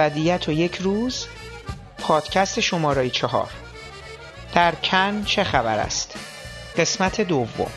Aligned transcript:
ابدیت 0.00 0.48
و 0.48 0.52
یک 0.52 0.74
روز 0.74 1.26
پادکست 1.98 2.60
شماره 2.60 3.10
چهار. 3.10 3.50
در 4.54 4.74
کن 4.74 5.24
چه 5.24 5.44
خبر 5.44 5.78
است؟ 5.78 6.14
قسمت 6.76 7.20
دوم. 7.20 7.70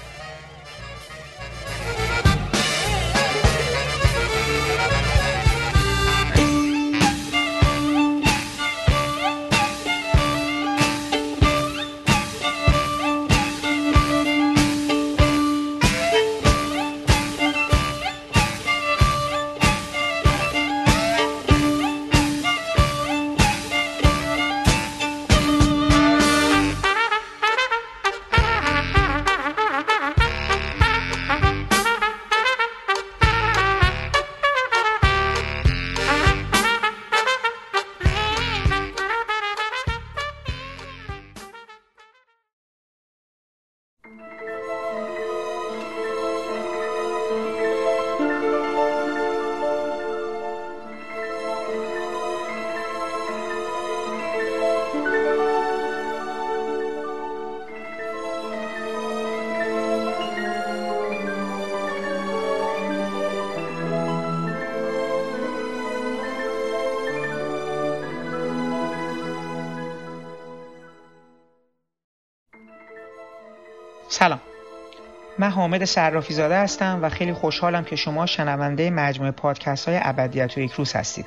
حامد 75.62 75.86
صرافی 75.86 76.34
زاده 76.34 76.58
هستم 76.58 77.00
و 77.02 77.10
خیلی 77.10 77.34
خوشحالم 77.34 77.84
که 77.84 77.96
شما 77.96 78.26
شنونده 78.26 78.90
مجموعه 78.90 79.32
پادکست 79.32 79.88
های 79.88 80.00
ابدیت 80.02 80.58
و 80.58 80.60
یک 80.60 80.72
روز 80.72 80.94
هستید. 80.94 81.26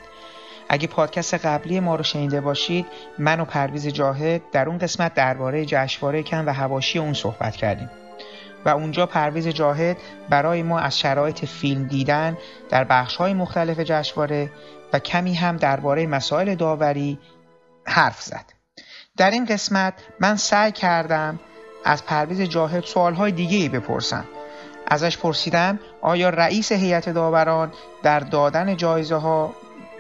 اگه 0.69 0.87
پادکست 0.87 1.35
قبلی 1.35 1.81
ما 1.81 1.97
رو 1.97 2.03
شنیده 2.03 2.41
باشید 2.41 2.87
من 3.19 3.41
و 3.41 3.45
پرویز 3.45 3.89
جاهد 3.89 4.43
در 4.53 4.69
اون 4.69 4.79
قسمت 4.79 5.15
درباره 5.15 5.65
جشنواره 5.65 6.23
کن 6.23 6.45
و 6.45 6.53
هواشی 6.53 6.99
اون 6.99 7.13
صحبت 7.13 7.57
کردیم. 7.57 7.91
و 8.65 8.69
اونجا 8.69 9.07
پرویز 9.07 9.49
جاهد 9.49 9.97
برای 10.31 10.63
ما 10.63 10.79
از 10.79 10.99
شرایط 10.99 11.45
فیلم 11.45 11.85
دیدن 11.87 12.39
در 12.71 12.85
بخش 12.85 13.17
های 13.17 13.35
مختلف 13.35 13.81
جشنواره 13.81 14.51
و 14.93 14.99
کمی 14.99 15.35
هم 15.35 15.57
درباره 15.57 16.07
مسائل 16.07 16.55
داوری 16.55 17.19
حرف 17.87 18.23
زد. 18.23 18.45
در 19.17 19.31
این 19.31 19.45
قسمت 19.45 19.95
من 20.21 20.37
سعی 20.37 20.73
کردم 20.73 21.41
از 21.85 22.05
پرویز 22.05 22.41
جاهد 22.41 22.85
سوالهای 22.85 23.33
دیگه 23.33 23.57
ای 23.57 23.69
بپرسم 23.69 24.25
ازش 24.87 25.19
پرسیدم 25.19 25.79
آیا 26.01 26.29
رئیس 26.29 26.73
هیئت 26.73 27.09
داوران 27.09 27.73
در 28.03 28.21
دادن 28.21 28.77
جایزه 28.77 29.17
ها 29.17 29.55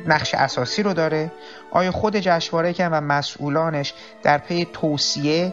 نقش 0.07 0.35
اساسی 0.35 0.83
رو 0.83 0.95
داره؟ 0.95 1.33
آیا 1.71 1.93
خود 1.93 2.17
جشنواره 2.17 2.73
کن 2.73 2.89
و 2.89 3.01
مسئولانش 3.01 3.95
در 4.23 4.39
پی 4.39 4.67
توصیه 4.73 5.53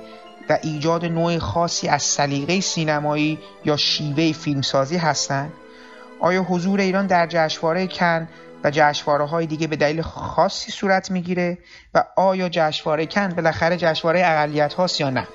و 0.49 0.57
ایجاد 0.63 1.05
نوع 1.05 1.37
خاصی 1.37 1.87
از 1.87 2.03
سلیقه 2.03 2.59
سینمایی 2.59 3.39
یا 3.65 3.77
شیوه 3.77 4.31
فیلمسازی 4.31 4.97
هستند؟ 4.97 5.53
آیا 6.19 6.43
حضور 6.43 6.79
ایران 6.79 7.07
در 7.07 7.27
جشنواره 7.27 7.87
کن 7.87 8.27
و 8.63 8.71
جشنواره 8.71 9.25
های 9.25 9.45
دیگه 9.45 9.67
به 9.67 9.75
دلیل 9.75 10.01
خاصی 10.01 10.71
صورت 10.71 11.11
می‌گیره 11.11 11.57
و 11.93 12.03
آیا 12.15 12.49
جشنواره 12.49 13.05
کن 13.05 13.27
بالاخره 13.29 13.77
جشنواره 13.77 14.21
اقلیت 14.25 14.73
هاست 14.73 15.01
یا 15.01 15.09
نه؟ 15.09 15.27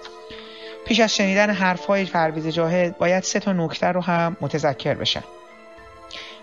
پیش 0.86 1.00
از 1.00 1.16
شنیدن 1.16 1.50
حرفهای 1.50 2.04
پرویز 2.04 2.48
جاهد 2.48 2.98
باید 2.98 3.22
سه 3.22 3.40
تا 3.40 3.52
نکته 3.52 3.86
رو 3.86 4.00
هم 4.00 4.36
متذکر 4.40 4.94
بشن 4.94 5.22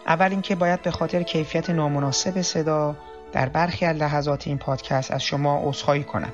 اول 0.08 0.30
اینکه 0.30 0.56
باید 0.56 0.82
به 0.82 0.92
خاطر 0.92 1.24
کیفیت 1.24 1.70
نامناسب 1.70 2.42
صدا 2.42 2.96
در 3.32 3.50
برخی 3.50 3.86
از 3.86 3.98
لحظات 3.98 4.48
این 4.48 4.58
پادکست 4.58 5.12
از 5.12 5.24
شما 5.24 5.62
عذرخواهی 5.70 6.04
کنم. 6.04 6.34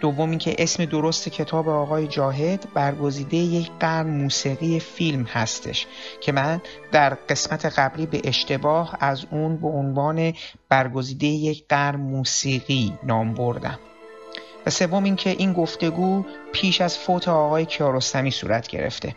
دوم 0.00 0.30
اینکه 0.30 0.56
اسم 0.58 0.84
درست 0.84 1.28
کتاب 1.28 1.68
آقای 1.68 2.06
جاهد 2.06 2.66
برگزیده 2.74 3.36
یک 3.36 3.70
قرن 3.80 4.06
موسیقی 4.06 4.80
فیلم 4.80 5.22
هستش 5.22 5.86
که 6.20 6.32
من 6.32 6.60
در 6.92 7.14
قسمت 7.14 7.66
قبلی 7.66 8.06
به 8.06 8.20
اشتباه 8.24 8.96
از 9.00 9.24
اون 9.30 9.56
به 9.56 9.68
عنوان 9.68 10.32
برگزیده 10.68 11.26
یک 11.26 11.64
قرن 11.68 12.00
موسیقی 12.00 12.92
نام 13.02 13.34
بردم. 13.34 13.78
و 14.66 14.70
سوم 14.70 15.04
اینکه 15.04 15.30
این 15.30 15.52
گفتگو 15.52 16.24
پیش 16.52 16.80
از 16.80 16.98
فوت 16.98 17.28
آقای 17.28 17.66
کیارستمی 17.66 18.30
صورت 18.30 18.68
گرفته. 18.68 19.14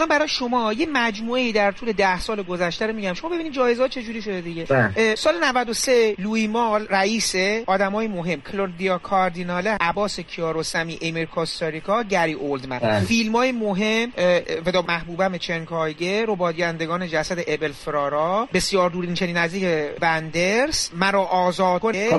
الان 0.00 0.08
برای 0.08 0.28
شما 0.28 0.72
یه 0.72 0.86
مجموعه 0.92 1.42
ای 1.42 1.52
در 1.52 1.72
طول 1.72 1.92
ده 1.92 2.20
سال 2.20 2.42
گذشته 2.42 2.86
رو 2.86 2.92
میگم. 2.92 3.14
شما 3.14 3.30
ببینید 3.30 3.52
جایزه 3.52 3.82
ها 3.82 3.88
چجوری 3.88 4.22
شده 4.22 4.40
دیگه. 4.40 4.64
بله. 4.64 5.14
سال 5.14 5.34
93 5.44 6.14
لوی 6.18 6.46
مال 6.46 6.86
رئیس 6.90 7.34
آدمای 7.66 8.08
مهم 8.08 8.40
کلودیا 8.40 8.98
کاردیناله 8.98 9.76
عباس 9.80 10.20
کیاروسمی 10.20 10.98
ایمر 11.00 11.24
کاستاریکا 11.24 12.02
گری 12.02 12.32
اولدمن. 12.32 12.78
بله. 12.78 13.00
فیلم 13.00 13.36
های 13.36 13.52
مهم 13.52 14.12
ودا 14.66 14.82
محبوبم 14.82 15.36
چنکایگه 15.36 16.24
ربادیندگان 16.28 17.08
جسد 17.08 17.38
ابل 17.46 17.72
فرارا 17.72 18.48
بسیار 18.54 18.90
دورین 18.90 19.14
چنین 19.14 19.36
نزدیک 19.36 19.64
بندرز 20.00 20.88
مرا 20.94 21.22
آزاد 21.22 21.80
کنه 21.80 22.10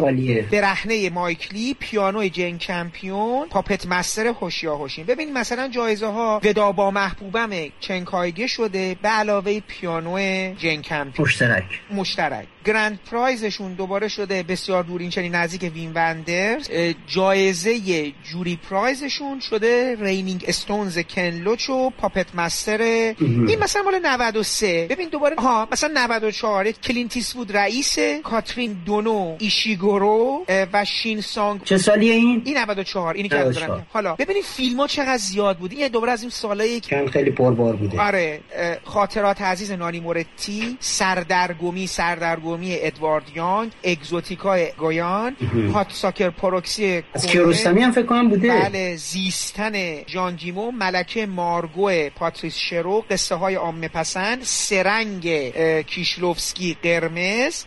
برهنه 0.51 1.10
مایکلی 1.10 1.75
پیانو 1.80 2.27
جن 2.27 2.57
کمپیون 2.57 3.48
پاپت 3.48 3.88
مستر 3.88 4.27
هوشیا 4.27 4.75
هوشین 4.75 5.06
ببینید 5.06 5.38
مثلا 5.38 5.68
جایزه 5.68 6.07
ها 6.07 6.42
ودا 6.44 6.72
با 6.72 6.92
محبوبم 6.92 7.71
چنکایگه 7.80 8.48
شده 8.48 8.96
به 9.02 9.10
علاوه 9.10 9.60
پیانو 9.60 10.20
جن 10.56 10.82
کمپیون 10.82 11.28
مشترک. 11.28 11.64
مشترک. 11.94 12.48
grand 12.66 13.00
prize 13.12 13.46
شون 13.46 13.74
دوباره 13.74 14.08
شده 14.08 14.44
بسیار 14.44 14.84
دور 14.84 15.02
این 15.02 15.10
چنین 15.10 15.36
نزدیک 15.36 15.72
ویم 15.74 15.92
وندرز. 15.94 16.69
جایزه 17.08 18.12
jury 18.24 18.60
prize 18.69 19.08
شون 19.08 19.40
شده 19.40 19.98
Raining 20.00 20.46
Stones 20.48 21.00
کن 21.00 21.30
لوچ 21.30 21.69
و 21.69 21.90
Puppet 21.90 22.36
Master 22.36 22.81
این 22.81 23.60
مثلا 23.60 23.81
مال 23.81 24.00
93 24.04 24.88
ببین 24.90 25.10
دوباره 25.10 25.36
ها 25.36 25.68
مثلا 25.72 25.92
94 25.94 26.72
کلینت 26.72 27.34
ایستوود 27.34 27.58
رئیس 27.58 28.00
کاترین 28.24 28.78
دنوو 28.86 29.36
ایشیگورو 29.40 30.46
و 30.74 30.86
شین 30.86 31.22
سانگ. 31.22 31.63
چه 31.63 31.78
سالیه 31.78 32.13
این؟ 32.13 32.42
این 32.46 32.58
94 32.58 33.13
اینی 33.13 33.30
که 33.30 33.54
حالا 33.94 34.16
ببینید 34.16 34.44
فیلم 34.44 34.80
ها 34.80 34.88
چقدر 34.88 35.18
زیاد 35.18 35.58
بود. 35.58 35.72
این 35.72 35.88
دوباره 35.88 36.12
از 36.12 36.22
این 36.22 36.30
سالایی 36.30 36.80
که 36.80 37.06
خیلی 37.13 37.31
پربار 37.31 37.75
بوده. 37.75 38.02
آره 38.02 38.40
خاطرات 38.84 39.42
عزیز 39.42 39.72
نانی 39.72 40.00
مورتی 40.00 40.78
سردرگمی 40.80 41.88
سردرگمی. 41.88 42.50
ادوارد 42.62 43.24
یانگ 43.36 43.71
Exotica 43.84 44.72
ی 44.78 44.89
اگویان 44.89 45.36
Hudsucker 45.74 46.30
Proxy 46.30 47.04
از 47.13 47.25
کیارستمی 47.25 47.81
هم 47.81 47.92
فکر 47.92 48.06
کنم 48.06 48.30
بوده. 48.30 48.48
بله 48.48 48.95
زیستن 48.95 50.03
ژانگ 50.06 50.36
ییمو 50.36 50.72
ملکه 50.71 51.25
مارگو 51.25 51.92
پاتریس 52.15 52.57
شرو 52.57 53.06
قصه 53.09 53.36
های 53.36 53.56
عامه 53.56 53.88
پسند 53.88 54.44
سه 54.44 54.87
رنگ 54.87 55.52
کیشلوفسکی 55.81 56.77
قرمز 56.83 57.65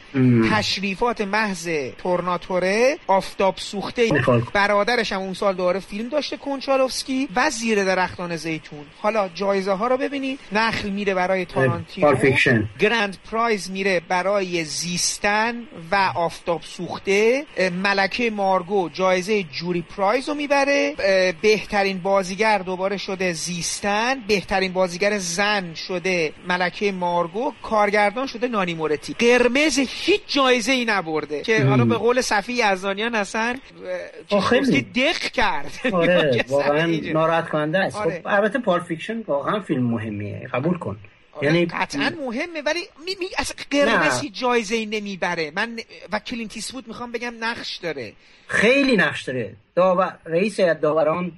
تشریفات 0.51 1.21
محض 1.21 1.69
تورناتوره 1.99 2.99
آفتاب 3.07 3.55
سوخته. 3.57 4.09
برادرش 4.53 5.13
هم 5.13 5.21
اون 5.21 5.35
سال 5.35 5.55
دوباره 5.55 5.81
فیلم 5.81 6.09
داشته 6.09 6.37
کنچالوفسکی 6.37 7.29
و 7.37 7.51
زیر 7.51 7.85
درختان 7.85 8.37
زیتون. 8.37 8.85
حالا 9.01 9.29
جایزه 9.29 9.73
ها 9.73 9.87
رو 9.87 9.97
ببینید. 9.97 10.39
نخل 10.53 10.89
میره 10.91 11.15
برای 11.15 11.45
تارانتینو. 11.45 12.15
grand 12.79 13.17
prize 13.31 13.71
میره 13.71 14.01
برای 14.09 14.65
زیستن 14.75 15.55
و 15.91 16.13
آفتاب 16.15 16.63
سوخته 16.63 17.47
ملکه 17.83 18.31
مارگو 18.31 18.89
جایزه 18.89 19.43
jury 19.43 19.83
prize 19.97 20.29
رو 20.29 20.35
می‌بره. 20.35 20.95
بهترین 21.43 21.99
بازیگر 21.99 22.59
دوباره 22.59 22.97
شده 22.97 23.33
زیستن 23.33 24.15
بهترین 24.29 24.73
بازیگر 24.73 25.19
زن 25.19 25.75
شده 25.75 26.33
ملکه 26.49 26.93
مارگو 26.93 27.53
کارگردان 27.63 28.27
شده 28.27 28.49
نانی 28.49 28.75
مورتی. 28.75 29.15
قرمز 29.19 29.79
هیچ 29.79 30.21
جایزه 30.27 30.73
ای 30.73 30.85
نبرده. 30.85 31.43
که 31.43 31.65
حالا 31.65 31.85
به 31.85 31.95
قول 31.95 32.21
صفی 32.21 32.53
یزدانیان 32.53 33.15
هستن 33.15 33.55
خیلی. 34.51 34.83
دق 34.83 35.19
کرد. 35.19 35.81
آره 35.93 36.45
واقعا 36.49 36.87
ناراحت 37.13 37.49
کننده 37.49 37.79
است. 37.79 37.97
آره. 37.97 38.21
خب 38.21 38.29
البته 38.29 38.59
Pulp 38.59 38.81
Fiction 38.81 39.21
واقعا 39.27 39.61
فیلم 39.61 39.91
مهمیه. 39.91 40.49
قبول 40.53 40.79
کن. 40.79 40.91
آره 40.91 41.14
یعنی 41.43 41.67
قطعا 41.67 42.13
مهمه 42.27 42.63
ولی 42.67 42.81
می, 43.05 43.17
می 43.21 43.27
اصلا 43.39 43.57
قرمزی 43.71 44.31
جایزه 44.31 44.75
ای 44.75 44.87
نمی‌بره. 44.87 45.53
من 45.57 45.79
و 46.13 46.19
کلینت 46.19 46.73
بود 46.73 46.89
می‌خوام 46.89 47.13
بگم 47.13 47.35
نقش 47.41 47.77
داره. 47.77 48.13
خیلی 48.47 48.97
نقش 48.97 49.23
داره. 49.23 49.55
داور 49.75 50.19
رئیس 50.27 50.61
هیئت 50.61 50.81
داوران 50.81 51.33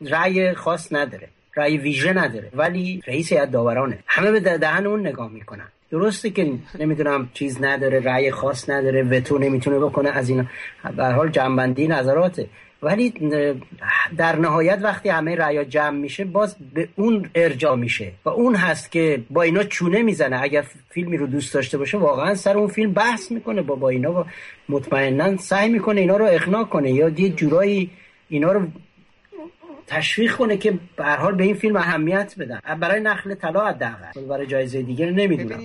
رأی 0.00 0.54
خاص 0.54 0.92
نداره. 0.92 1.28
رأی 1.56 1.78
ویژه 1.78 2.12
نداره 2.12 2.50
ولی 2.54 3.02
رئیس 3.06 3.32
هیئت 3.32 3.50
داورانه. 3.50 3.98
همه 4.06 4.30
به 4.30 4.40
دهن 4.40 4.86
اون 4.86 5.06
نگاه 5.06 5.30
می‌کنن. 5.30 5.68
درسته 5.90 6.30
که 6.30 6.52
نمی‌دونم 6.78 7.30
چیز 7.34 7.62
نداره 7.62 8.00
رأی 8.00 8.30
خاص 8.30 8.70
نداره 8.70 9.02
وتو 9.02 9.38
نمی‌تونه 9.38 9.78
بکنه 9.78 10.10
از 10.10 10.28
اینا. 10.28 10.44
به 10.96 11.04
حال 11.04 11.30
جنبندی 11.30 11.88
نظراته. 11.88 12.46
ولی 12.82 13.14
در 14.16 14.36
نهایت 14.36 14.78
وقتی 14.82 15.08
همه 15.08 15.36
رأی 15.36 15.64
جمع 15.64 15.98
میشه 15.98 16.24
باز 16.24 16.56
به 16.74 16.88
اون 16.96 17.30
ارجاع 17.34 17.76
میشه 17.76 18.12
و 18.24 18.28
اون 18.28 18.54
هست 18.54 18.92
که 18.92 19.22
با 19.30 19.42
اینا 19.42 19.62
چونه 19.62 20.02
می‌زنه. 20.02 20.42
اگر 20.42 20.64
فیلمی 20.90 21.16
رو 21.16 21.26
دوست 21.26 21.54
داشته 21.54 21.78
باشه 21.78 21.98
واقعا 21.98 22.34
سر 22.34 22.58
اون 22.58 22.68
فیلم 22.68 22.92
بحث 22.92 23.32
می‌کنه 23.32 23.62
با 23.62 23.74
با 23.74 23.88
اینا 23.88 24.20
و 24.20 24.24
مطمئنا 24.68 25.36
سعی 25.36 25.68
می‌کنه 25.68 26.00
اینا 26.00 26.16
رو 26.16 26.24
اقناع 26.24 26.64
کنه 26.64 26.90
یا 26.90 27.08
یه 27.08 27.28
جورایی 27.28 27.90
اینا 28.28 28.52
رو 28.52 28.66
تشویق 29.86 30.36
کنه 30.36 30.56
که 30.56 30.78
به 30.96 31.04
حال 31.04 31.34
به 31.34 31.44
این 31.44 31.54
فیلم 31.54 31.76
اهمیت 31.76 32.34
بدن. 32.38 32.60
برای 32.80 33.00
نخل 33.00 33.34
طلا 33.34 33.66
حداقل. 33.66 34.26
برای 34.28 34.46
جایزه 34.46 34.82
دیگه 34.82 35.06
نمی‌دونم. 35.06 35.60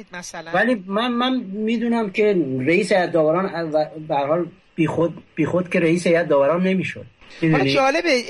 ولی 0.54 0.84
من 0.88 1.12
من 1.12 1.44
می‌دونم 1.54 2.10
که 2.10 2.46
رئیس 2.60 2.94
داوران 2.94 3.72
به 4.08 4.16
حال 4.16 4.46
بیخود 4.76 5.24
بیخود 5.36 5.70
که 5.70 5.80
رئیس 5.80 6.08
هیئت 6.08 6.28
داوران 6.28 6.64
نمی‌شد. 6.64 7.06
حالا 7.42 7.66
جالبه 7.66 8.24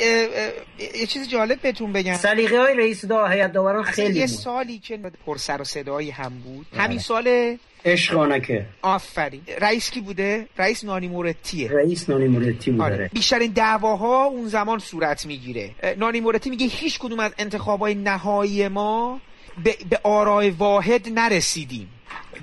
یه 1.00 1.06
چیز 1.06 1.30
جالب 1.30 1.62
بهتون 1.62 1.94
بگم. 1.94 2.14
سلیقه 2.14 2.60
های 2.60 2.76
رئیس 2.76 3.06
دا 3.06 3.28
هیئت 3.28 3.52
داوران 3.52 3.84
خیلی 3.84 4.20
یه 4.20 4.28
سالی 4.28 4.80
که 4.80 5.00
پر 5.26 5.38
سر 5.38 5.62
و 5.62 5.64
صدایی 5.64 6.10
هم 6.10 6.34
بود. 6.44 6.66
بله. 6.72 6.82
همین 6.82 7.00
سال 7.00 7.58
عشقانکه 7.86 8.66
آفرین. 8.82 9.42
رئیس 9.62 9.92
کی 9.92 10.02
بوده؟ 10.02 10.48
رئیس 10.58 10.84
نانی 10.84 11.08
مورتیه 11.08 11.72
رئیس 11.72 12.10
نانی 12.10 12.28
مورتی 12.28 12.72
بوده. 12.72 12.84
آره. 12.84 13.10
بیشترین 13.14 13.52
دعواها 13.52 14.26
اون 14.26 14.48
زمان 14.48 14.80
صورت 14.80 15.26
می‌گیره. 15.26 15.72
نانی 15.98 16.20
مورتی 16.20 16.50
میگه 16.50 16.68
هیچ 16.68 17.00
کدوم 17.00 17.20
از 17.20 17.32
انتخابای 17.38 17.96
نهایی 17.96 18.68
ما 18.68 19.22
به, 19.64 19.76
به 19.90 20.00
آرای 20.04 20.50
واحد 20.50 21.10
نرسیدیم. 21.10 21.90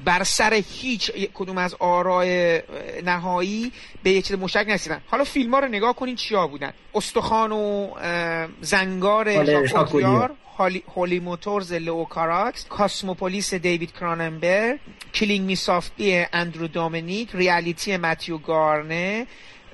بر 0.04 0.22
سر 0.24 0.54
هیچ 0.54 1.10
کدوم 1.34 1.58
از 1.58 1.74
آرای 1.78 2.62
نهایی 3.04 3.72
به 4.02 4.10
یه 4.10 4.22
چیز 4.22 4.38
مشترک 4.38 4.68
نرسیدن. 4.68 5.00
حالا 5.06 5.24
فیلم 5.24 5.54
ها 5.54 5.60
رو 5.60 5.68
نگاه 5.68 5.94
کنین 5.96 6.16
چیا 6.16 6.46
بودن. 6.46 6.72
استخوان 6.94 7.52
و 7.52 7.90
زنگار 8.60 9.44
ژاکوتیار 9.66 10.30
هولی 10.94 11.20
موتورز 11.20 11.72
لو 11.72 12.04
کاراکس 12.04 12.66
کاسموپولیس 12.68 13.54
دیوید 13.54 13.92
کراننبر 13.92 14.78
کلینگ 15.14 15.46
می 15.46 15.56
سافتی 15.56 16.26
اندرو 16.32 16.66
دومینیک 16.66 17.28
ریالیتی 17.34 17.96
متیو 17.96 18.38
گارنه 18.38 19.26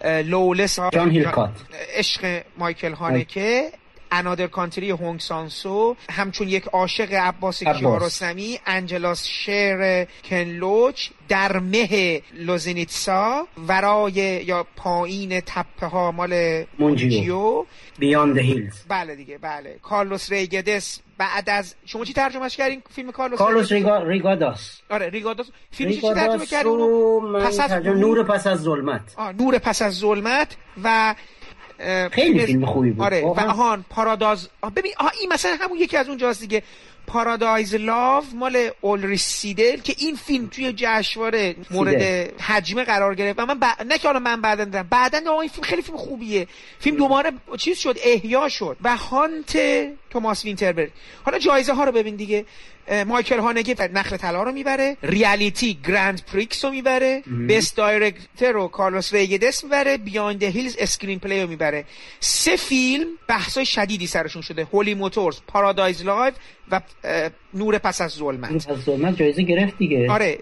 لولس 0.04 0.80
جان 0.92 1.10
هیلکات. 1.10 1.50
عشق 1.94 2.42
مایکل 2.58 2.92
هانکه 2.92 3.72
In 4.10 4.18
Another 4.18 4.46
Country 4.46 4.90
هونگ 4.90 5.20
سانگسو 5.20 5.96
همچون 6.10 6.48
یک 6.48 6.64
عاشق 6.64 7.12
عباس, 7.12 7.62
عباس. 7.62 7.76
کیارستمی 7.76 8.58
Angels' 8.66 9.26
Share 9.26 10.04
کن 10.04 10.50
لوچ 10.50 11.10
در 11.28 11.58
مه 11.58 12.22
لوزنیتسا 12.34 13.46
ورای 13.68 14.12
یا 14.46 14.66
پایین 14.76 15.40
تپه 15.40 15.86
ها 15.86 16.12
مال 16.12 16.64
مونجیو 16.78 17.64
بیاند 17.98 18.38
هیلز 18.38 18.84
بله 18.88 19.16
دیگه 19.16 19.38
بله 19.38 19.78
کارلوس 19.82 20.32
ریگدس 20.32 21.00
بعد 21.18 21.50
از 21.50 21.74
شما 21.84 22.04
چی 22.04 22.12
ترجمهش 22.12 22.56
کردین 22.56 22.82
فیلم 22.90 23.12
کارلوس 23.12 23.38
کارلوس 23.38 23.72
ریگا... 23.72 24.02
ریگاداس 24.02 24.80
آره 24.90 25.08
ریگاداس 25.10 25.46
فیلم 25.70 25.92
چی 25.92 26.00
ترجمه 26.00 26.46
کردین 26.46 27.32
پس 27.40 27.60
از 27.60 27.86
نور 27.86 28.22
پس 28.22 28.46
از 28.46 28.62
ظلمت 28.62 29.14
آه 29.16 29.32
نور 29.32 29.58
پس 29.58 29.82
از 29.82 29.98
ظلمت 29.98 30.56
و 30.84 31.14
خیلی 32.12 32.46
فیلم 32.46 32.66
خوبی 32.66 32.90
بود. 32.90 33.04
آره 33.04 33.24
و 33.24 33.40
آهان 33.40 33.84
پاراداز 33.90 34.48
ببین 34.76 34.92
آها 34.98 35.10
این 35.20 35.32
مثلا 35.32 35.56
همون 35.60 35.78
یکی 35.78 35.96
از 35.96 36.08
اون 36.08 36.18
جاست 36.18 36.40
دیگه. 36.40 36.62
پارادایز 37.06 37.74
لاو 37.74 38.24
مال 38.34 38.70
اولریش 38.80 39.20
سیدل 39.22 39.76
که 39.76 39.94
این 39.98 40.16
فیلم 40.16 40.46
توی 40.46 40.72
جشنواره 40.76 41.56
مورد 41.70 42.02
هجمه 42.40 42.84
قرار 42.84 43.14
گرفت. 43.14 43.38
و 43.38 43.46
من 43.46 43.58
ب... 43.58 43.64
نه 43.86 43.98
که 43.98 44.08
حالا 44.08 44.18
من 44.18 44.40
بعدا 44.40 44.64
دیدم 44.64 44.86
بعدا 44.90 45.40
این 45.40 45.48
فیلم 45.48 45.64
خیلی 45.64 45.82
فیلم 45.82 45.96
خوبیه. 45.96 46.46
فیلم 46.78 46.96
دوباره 46.96 47.32
چیز 47.58 47.78
شد 47.78 47.96
احیا 48.04 48.48
شد. 48.48 48.76
و 48.82 48.96
Hunt 48.96 49.58
توماس 50.10 50.44
وینتربرگ. 50.44 50.90
حالا 51.24 51.38
جایزه 51.38 51.72
ها 51.72 51.84
رو 51.84 51.92
ببین 51.92 52.16
دیگه. 52.16 52.44
مایکل 53.06 53.38
هانکه 53.38 53.74
نخل 53.94 54.16
طلا 54.16 54.42
رو 54.42 54.52
می‌بره. 54.52 54.96
Reality 55.02 55.78
Grand 55.86 56.22
Prix 56.32 56.64
رو 56.64 56.70
می‌بره. 56.70 57.22
Best 57.48 57.76
Director 57.76 58.52
رو 58.52 58.68
کارلوس 58.68 59.14
ریگاداس 59.14 59.64
می‌بره. 59.64 59.96
Beyond 59.96 60.42
Hills 60.42 60.76
Screenplay 60.78 61.42
رو 61.42 61.48
می‌بره. 61.48 61.84
سه 62.20 62.56
فیلم 62.56 63.06
بحثای 63.28 63.66
شدیدی 63.66 64.06
سرشون 64.06 64.42
شده. 64.42 64.64
Holy 64.64 64.94
Motors 64.94 65.38
Paradise 65.46 66.04
Love 66.04 66.34
و 66.70 66.80
نور 67.54 67.78
پس 67.78 68.00
از 68.00 68.10
ظلمت. 68.10 68.70
از 68.70 68.78
ظلمت 68.78 69.16
جایزه 69.16 69.42
گرفت 69.42 69.78
دیگه. 69.78 70.10
آره 70.10 70.38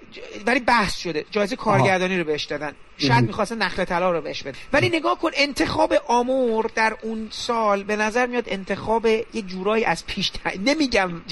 ولی 0.46 0.60
بحث 0.60 0.96
شده. 0.96 1.24
جایزه 1.30 1.56
کارگردانی 1.56 2.18
رو 2.18 2.24
بهش 2.24 2.44
دادن. 2.44 2.72
شاید 2.98 3.24
می‌خواستن 3.24 3.58
نخل 3.58 3.84
طلا 3.84 4.10
رو 4.10 4.20
بهش 4.20 4.42
بده 4.42 4.58
ولی 4.72 4.88
نگاه 4.88 5.18
کن 5.18 5.30
انتخاب 5.34 5.94
آمور 6.08 6.70
در 6.74 6.96
اون 7.02 7.28
سال 7.30 7.82
به 7.82 7.96
نظر 7.96 8.26
میاد 8.26 8.44
انتخاب 8.46 9.06
یه 9.06 9.42
جورایی 9.46 9.84
از 9.84 10.06
پیش 10.06 10.32
نمیگم 10.66 11.22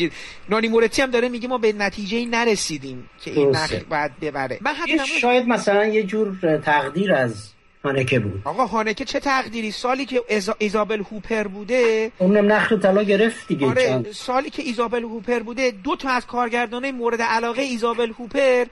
نانی 0.49 0.69
مورتی 0.69 1.03
هم 1.03 1.11
داره 1.11 1.29
میگه 1.29 1.49
ما 1.49 1.59
به 1.59 1.73
نتیجه 1.73 2.27
نرسیدیم 2.27 3.11
که 3.25 3.31
این 3.31 3.51
نخل 3.51 3.79
باید 3.79 4.21
ببره. 4.21 4.59
من 4.61 4.75
شاید 5.21 5.49
مثلا 5.49 5.87
یه 5.87 6.03
جور 6.03 6.59
تقدیر 6.65 7.15
از 7.15 7.54
هانکه 7.85 8.19
بود. 8.19 8.43
آقا 8.45 8.67
هانکه 8.67 9.05
چه 9.05 9.21
تقدیری؟ 9.21 9.71
سالی 9.71 10.07
که 10.07 10.23
ایزابل 10.59 11.03
هوپر 11.11 11.43
بوده 11.43 12.13
اونم 12.19 12.53
نخل 12.53 12.79
طلا 12.81 13.03
گرفت 13.03 13.49
دیگه. 13.49 13.67
آره. 13.67 14.05
سالی 14.13 14.51
که 14.51 14.63
ایزابل 14.63 15.03
هوپر 15.03 15.39
بوده 15.39 15.71
دو 15.71 15.97
تا 15.97 16.09
از 16.09 16.27
کارگردانای 16.27 16.93
مورد 16.93 17.23
علاقه 17.23 17.63
ایزابل 17.63 18.13
هوپر 18.19 18.65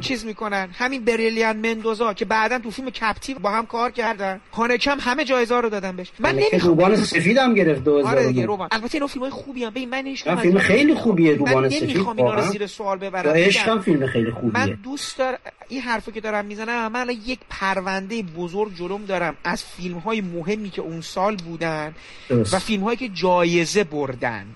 چیز 0.00 0.26
می‌کنن. 0.26 0.68
همین 0.72 1.04
بریلیان 1.04 1.56
مندوزا 1.56 2.14
که 2.14 2.24
بعدا 2.24 2.58
تو 2.58 2.70
فیلم 2.70 2.90
کپتیو 2.90 3.38
با 3.38 3.50
هم 3.50 3.66
کار 3.66 3.90
کردن. 3.90 4.40
هانکم 4.52 4.98
همه 5.00 5.24
جایزه 5.24 5.60
رو 5.60 5.68
دادن 5.68 5.96
بهش. 5.96 6.12
من 6.18 6.34
نمی‌خوام 6.34 6.60
روبان 6.62 6.96
سفید 6.96 7.38
هم 7.38 7.54
گرفت 7.54 7.84
2000 7.84 8.12
آره 8.12 8.26
دیگه 8.26 8.46
روبان. 8.46 8.68
البته 8.72 8.94
اینا 8.94 9.06
فیلمای 9.06 9.30
خوبی 9.30 9.64
هم 9.64 9.70
ببین 9.70 9.90
من 9.90 9.98
نمی‌خوام 9.98 10.36
فیلم 10.36 10.58
خیلی 10.58 10.94
خوبیه 10.94 11.32
روبان 11.32 11.68
سفید 11.68 11.82
من 11.82 11.90
نمی‌خوام 11.90 12.16
اینا 12.16 12.34
رو 12.34 12.42
زیر 12.42 12.66
سوال 12.66 12.98
ببرم. 12.98 13.32
عشقم 13.32 13.80
فیلم 13.80 14.06
خیلی 14.06 14.30
خوبیه. 14.30 14.52
من 14.52 14.78
دوست 14.82 15.18
دارم 15.18 15.38
این 15.68 15.80
حرفو 15.80 16.10
که 16.10 16.20
دارم 16.20 16.44
می‌زنم 16.44 16.92
من 16.92 17.10
یک 17.26 17.38
پرونده 17.50 18.22
بزرگ 18.22 18.74
جلوم 18.74 19.04
دارم 19.04 19.36
از 19.44 19.64
فیلم 19.64 19.98
های 19.98 20.20
مهمی 20.20 20.70
که 20.70 20.82
اون 20.82 21.00
سال 21.00 21.36
بودن 21.36 21.94
درست. 22.28 22.54
و 22.54 22.58
فیلم 22.58 22.82
هایی 22.82 22.96
که 22.96 23.08
جایزه 23.08 23.84
بردن. 23.84 24.46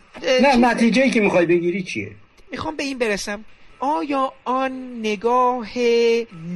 نه 0.42 0.56
نتیجه 0.56 1.11
که 1.11 1.20
می‌خوای 1.20 1.47
بگیری 1.47 1.82
چیه؟ 1.82 2.11
می‌خوام 2.50 2.76
به 2.76 2.82
این 2.82 2.99
برسم. 2.99 3.44
آیا 3.81 4.33
آن 4.45 4.99
نگاه 4.99 5.69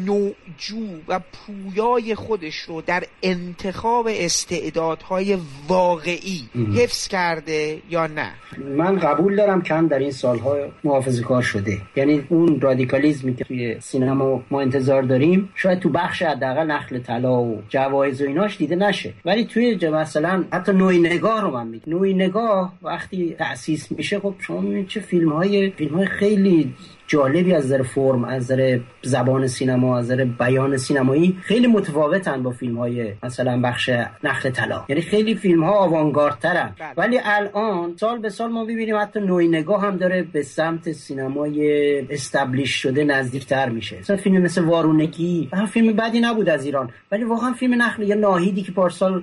نوجو 0.07 0.87
و 1.09 1.21
پویای 1.33 2.15
خودش 2.15 2.57
رو 2.57 2.81
در 2.81 3.05
انتخاب 3.23 4.09
استعدادهای 4.11 5.39
واقعی 5.69 6.49
حفظ 6.77 7.09
کرده 7.09 7.79
یا 7.91 8.07
نه؟ 8.07 8.31
من 8.77 8.99
قبول 8.99 9.37
دارم 9.37 9.63
کم 9.63 9.89
در 9.89 9.99
این 9.99 10.11
سالها 10.11 10.57
محافظه 10.85 11.23
کار 11.23 11.43
شده. 11.43 11.79
یعنی 11.97 12.27
اون 12.29 12.61
رادیکالیزمی 12.61 13.35
که 13.35 13.45
توی 13.45 13.81
سینما 13.81 14.43
ما 14.51 14.61
انتظار 14.61 15.03
داریم 15.03 15.49
شاید 15.55 15.79
تو 15.79 15.89
بخش 15.89 16.23
حداقل 16.23 16.67
نخل 16.67 16.99
طلا 16.99 17.41
و 17.41 17.63
جوایز 17.69 18.23
و 18.23 18.25
ایناش 18.25 18.57
دیده 18.57 18.77
نشه. 18.77 19.13
ولی 19.25 19.45
توی 19.45 19.89
مثلا 19.89 20.45
حتی 20.53 20.73
نوعی 20.73 20.99
نگاه 20.99 21.43
رو 21.43 21.51
من 21.51 21.67
میگم. 21.67 21.93
نوعی 21.93 22.15
نگاه 22.15 22.73
وقتی 22.83 23.35
تأسیس 23.39 23.93
میشه 23.93 24.19
خب 24.19 24.35
شما 24.39 24.61
می‌بینید 24.61 24.89
چه 24.89 25.01
فیلم 25.01 25.33
های 25.33 25.71
فیلم 25.71 25.95
های 25.95 26.07
خیلی 26.07 26.75
جالبی 27.07 27.55
از 27.55 27.65
نظر 27.65 27.83
فرم 27.83 28.25
از 28.25 28.43
نظر 28.43 28.79
زبان 29.03 29.47
سینما 29.47 29.99
از 29.99 30.05
نظر 30.05 30.25
بیان 30.25 30.77
سینمایی 30.77 31.39
خیلی 31.43 31.67
متفاوتن 31.67 32.43
با 32.43 32.51
فیلم 32.51 32.79
های 32.79 33.13
مثلا 33.23 33.61
بخش 33.61 33.91
نخل 34.25 34.51
طلا. 34.51 34.85
یعنی 34.89 35.03
خیلی 35.03 35.35
فیلم 35.35 35.65
ها 35.65 35.73
آوانگاردترن. 35.73 36.75
بله. 36.79 36.95
ولی 36.97 37.21
الان 37.25 37.97
سال 37.97 38.19
به 38.19 38.29
سال 38.29 38.51
ما 38.51 38.65
ببینیم 38.65 38.97
حتی 38.97 39.21
نوعی 39.21 39.49
نگاه 39.49 39.83
هم 39.83 39.97
داره 39.97 40.23
به 40.23 40.43
سمت 40.43 40.93
سینمای 40.93 42.01
استبلیش 42.11 42.71
شده 42.71 43.05
نزدیکتر 43.05 43.69
میشه. 43.69 43.99
مثلا 43.99 44.17
فیلم 44.17 44.43
مثل 44.43 44.65
وارونگی 44.65 45.51
فیلم 45.73 45.93
بدی 45.93 46.21
نبود 46.21 46.49
از 46.49 46.65
ایران. 46.65 46.91
ولی 47.13 47.25
واقعا 47.25 47.53
فیلم 47.53 47.83
نخل 47.83 48.03
یا 48.03 48.15
ناهیدی 48.15 48.63
که 48.63 48.73
پارسال 48.73 49.23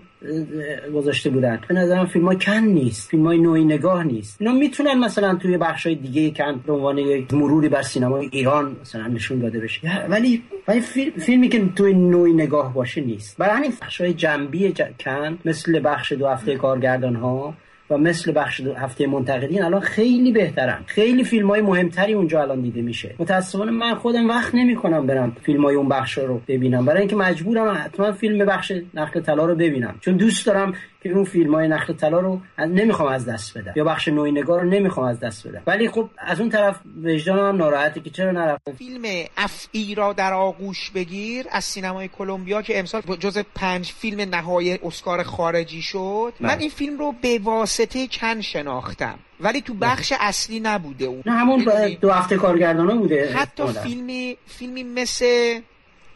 گذاشته 0.96 1.30
بودن. 1.30 1.60
به 1.68 1.74
نظرم 1.76 2.06
فیلم 2.06 2.28
ها 2.28 2.36
کن 2.36 2.54
نیست. 2.54 3.10
فیلم 3.10 3.28
های 3.28 3.38
نوعی 3.38 3.66
نگاه 3.66 4.04
نیست. 4.04 4.42
اینا 4.42 4.54
می‌تونن 4.54 5.00
مثلا 5.00 5.36
توی 5.36 5.58
بخش 5.58 5.86
های 5.86 5.96
دیگه 5.96 6.32
کن 6.32 6.62
به 6.66 6.74
عنوان 6.74 6.98
یک 6.98 7.34
مروری 7.34 7.70
بر 7.70 7.82
سینمای 7.82 8.30
ایران 8.32 8.76
مثلا 8.82 9.08
نشون 9.08 9.40
داده 9.40 9.60
بشه. 9.60 10.06
ولی 10.10 10.44
ولی 10.68 10.82
فیلمی 11.26 11.50
که 11.50 11.66
توی 11.76 11.94
نوعی 11.94 12.34
نگاه 12.34 12.74
باشه 12.74 13.02
نیست. 13.02 13.38
برای 13.38 13.56
همین 13.58 13.74
بخش 13.82 14.02
های 14.02 14.14
جنبی 14.14 14.74
کن 15.00 15.38
مثل 15.46 15.80
بخش 15.84 16.12
دو 16.12 16.28
هفته 16.28 16.56
کارگردان 16.56 17.16
ها 17.16 17.54
و 17.92 17.98
مثل 17.98 18.32
بخش 18.32 18.62
هفته 18.62 19.08
منتقدین 19.08 19.64
الان 19.64 19.82
خیلی 19.82 20.32
بهترن. 20.32 20.80
خیلی 20.86 21.24
فیلم 21.24 21.48
های 21.48 21.62
مهمتری 21.62 22.14
اونجا 22.14 22.42
الان 22.42 22.62
دیده 22.62 22.82
میشه. 22.82 23.16
متاسفانه 23.20 23.72
من 23.72 23.96
خودم 23.96 24.30
وقت 24.30 24.56
نمی‌کنم 24.56 25.08
برم 25.08 25.38
فیلم 25.42 25.66
های 25.66 25.76
اون 25.76 25.90
بخش 25.90 26.18
رو 26.18 26.42
ببینم. 26.48 26.86
برای 26.86 27.00
اینکه 27.00 27.16
مجبورم 27.16 27.78
حتما 27.86 28.12
فیلم 28.12 28.46
بخش 28.46 28.74
نقل 28.94 29.22
طلا 29.22 29.46
رو 29.46 29.56
ببینم. 29.56 29.96
چون 30.02 30.18
دوست 30.18 30.46
دارم 30.46 30.74
که 31.04 31.10
اون 31.10 31.24
فیلم 31.24 31.56
های 31.56 31.68
نخل 31.68 31.94
طلا 31.94 32.20
رو 32.20 32.42
نمی‌خوام 32.60 33.12
از 33.12 33.26
دست 33.26 33.58
بدم. 33.58 33.74
یا 33.76 33.84
بخش 33.84 34.08
نوعی 34.08 34.32
نگار 34.32 34.62
رو 34.62 34.70
نمی‌خوام 34.70 35.08
از 35.08 35.20
دست 35.20 35.48
بدم. 35.48 35.62
ولی 35.68 35.90
خب 35.90 36.10
از 36.18 36.40
اون 36.40 36.50
طرف 36.50 36.80
وجدانم 37.04 37.48
هم 37.48 37.58
ناراحته 37.58 38.00
که 38.00 38.10
چرا 38.10 38.32
نرفتم 38.32 38.72
فیلم 38.72 39.26
افعی 39.38 39.96
را 39.96 40.14
در 40.14 40.34
آغوش 40.34 40.92
بگیر 40.92 41.46
از 41.52 41.64
سینمای 41.64 42.08
کلمبیا 42.08 42.62
که 42.62 42.80
امسال 42.80 43.02
جز 43.02 43.38
پنج 43.56 43.86
فیلم 43.86 44.36
نهایی 44.36 44.80
اسکار 44.84 45.24
خارجی 45.24 45.82
شد. 45.82 46.34
من, 46.40 46.50
من 46.50 46.60
این 46.60 46.70
فیلم 46.70 47.00
رو 47.00 47.14
به 47.22 47.40
واسطه 47.44 48.08
کن 48.08 48.42
شناختم. 48.42 49.20
ولی 49.40 49.62
تو 49.62 49.74
بخش 49.74 50.14
اصلی 50.20 50.60
نبوده 50.60 51.06
اون. 51.06 51.24
نه 51.26 51.32
همون 51.32 51.66
دو 52.02 52.12
هفته 52.12 52.36
کارگردانه 52.36 52.96
بوده 52.96 53.34
حتی 53.34 53.64
فیلمی 53.68 54.38
فیلمی 54.48 54.84
مثل 54.84 55.60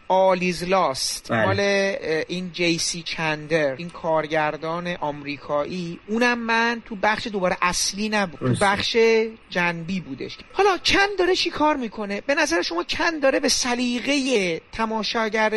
آلیز 0.08 0.64
لاست 0.64 1.32
بله. 1.32 1.46
مال 1.46 1.60
این 2.28 2.52
جیسی 2.54 3.04
چندر 3.04 3.76
این 3.76 3.90
کارگردان 3.90 4.88
آمریکایی. 4.88 6.00
اونم 6.08 6.40
من 6.40 6.82
تو 6.86 6.96
بخش 6.96 7.28
دوباره 7.28 7.58
اصلی 7.62 8.10
نبود. 8.10 8.40
تو 8.40 8.66
بخش 8.66 8.98
جنبی 9.50 10.00
بودش. 10.00 10.38
حالا 10.54 10.78
کن 10.78 11.10
داره 11.20 11.36
چی 11.36 11.50
کار 11.50 11.76
می‌کنه؟ 11.76 12.22
به 12.22 12.36
نظر 12.36 12.62
شما 12.62 12.84
کن 12.84 13.20
داره 13.20 13.40
به 13.40 13.50
سلیقه 13.50 14.62
تماشاگر 14.72 15.50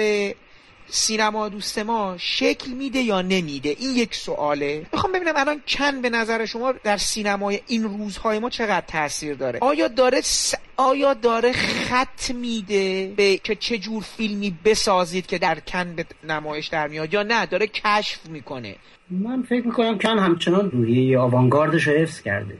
سینما 0.91 1.49
دوست 1.49 1.79
ما 1.79 2.17
شکل 2.19 2.71
میده 2.71 2.99
یا 2.99 3.23
نمیده؟ 3.23 3.69
این 3.79 3.97
یک 3.97 4.15
سواله. 4.15 4.87
می‌خوام 4.93 5.13
ببینم 5.13 5.33
الان 5.37 5.61
کن 5.69 6.01
به 6.01 6.11
نظر 6.11 6.45
شما 6.45 6.73
در 6.73 6.97
سینمای 6.97 7.61
این 7.67 7.85
روزهای 7.85 8.39
ما 8.39 8.51
چقدر 8.51 8.87
تاثیر 8.87 9.35
داره؟ 9.35 9.59
آیا 9.63 9.89
داره 9.89 10.21
س... 10.21 10.55
آیا 10.77 11.15
داره 11.15 11.53
خط 11.53 12.31
میده 12.31 13.13
به 13.17 13.37
که 13.37 13.55
چه 13.55 13.79
جور 13.79 14.03
فیلمی 14.03 14.59
بسازید 14.65 15.27
که 15.27 15.39
در 15.39 15.61
کن 15.61 15.95
به 15.97 16.07
نمایش 16.25 16.67
در 16.67 16.89
میاد 16.89 17.15
یا 17.15 17.23
نه؟ 17.23 17.47
داره 17.47 17.67
کشف 17.67 18.27
می‌کنه. 18.27 18.77
من 19.11 19.43
فکر 19.43 19.67
می‌کنم 19.67 19.99
کن 19.99 20.19
همچنان 20.19 20.71
روحیه 20.71 21.19
آوانگاردش 21.19 21.89
رو 21.89 21.93
حفظ 21.93 22.21
کرده. 22.21 22.59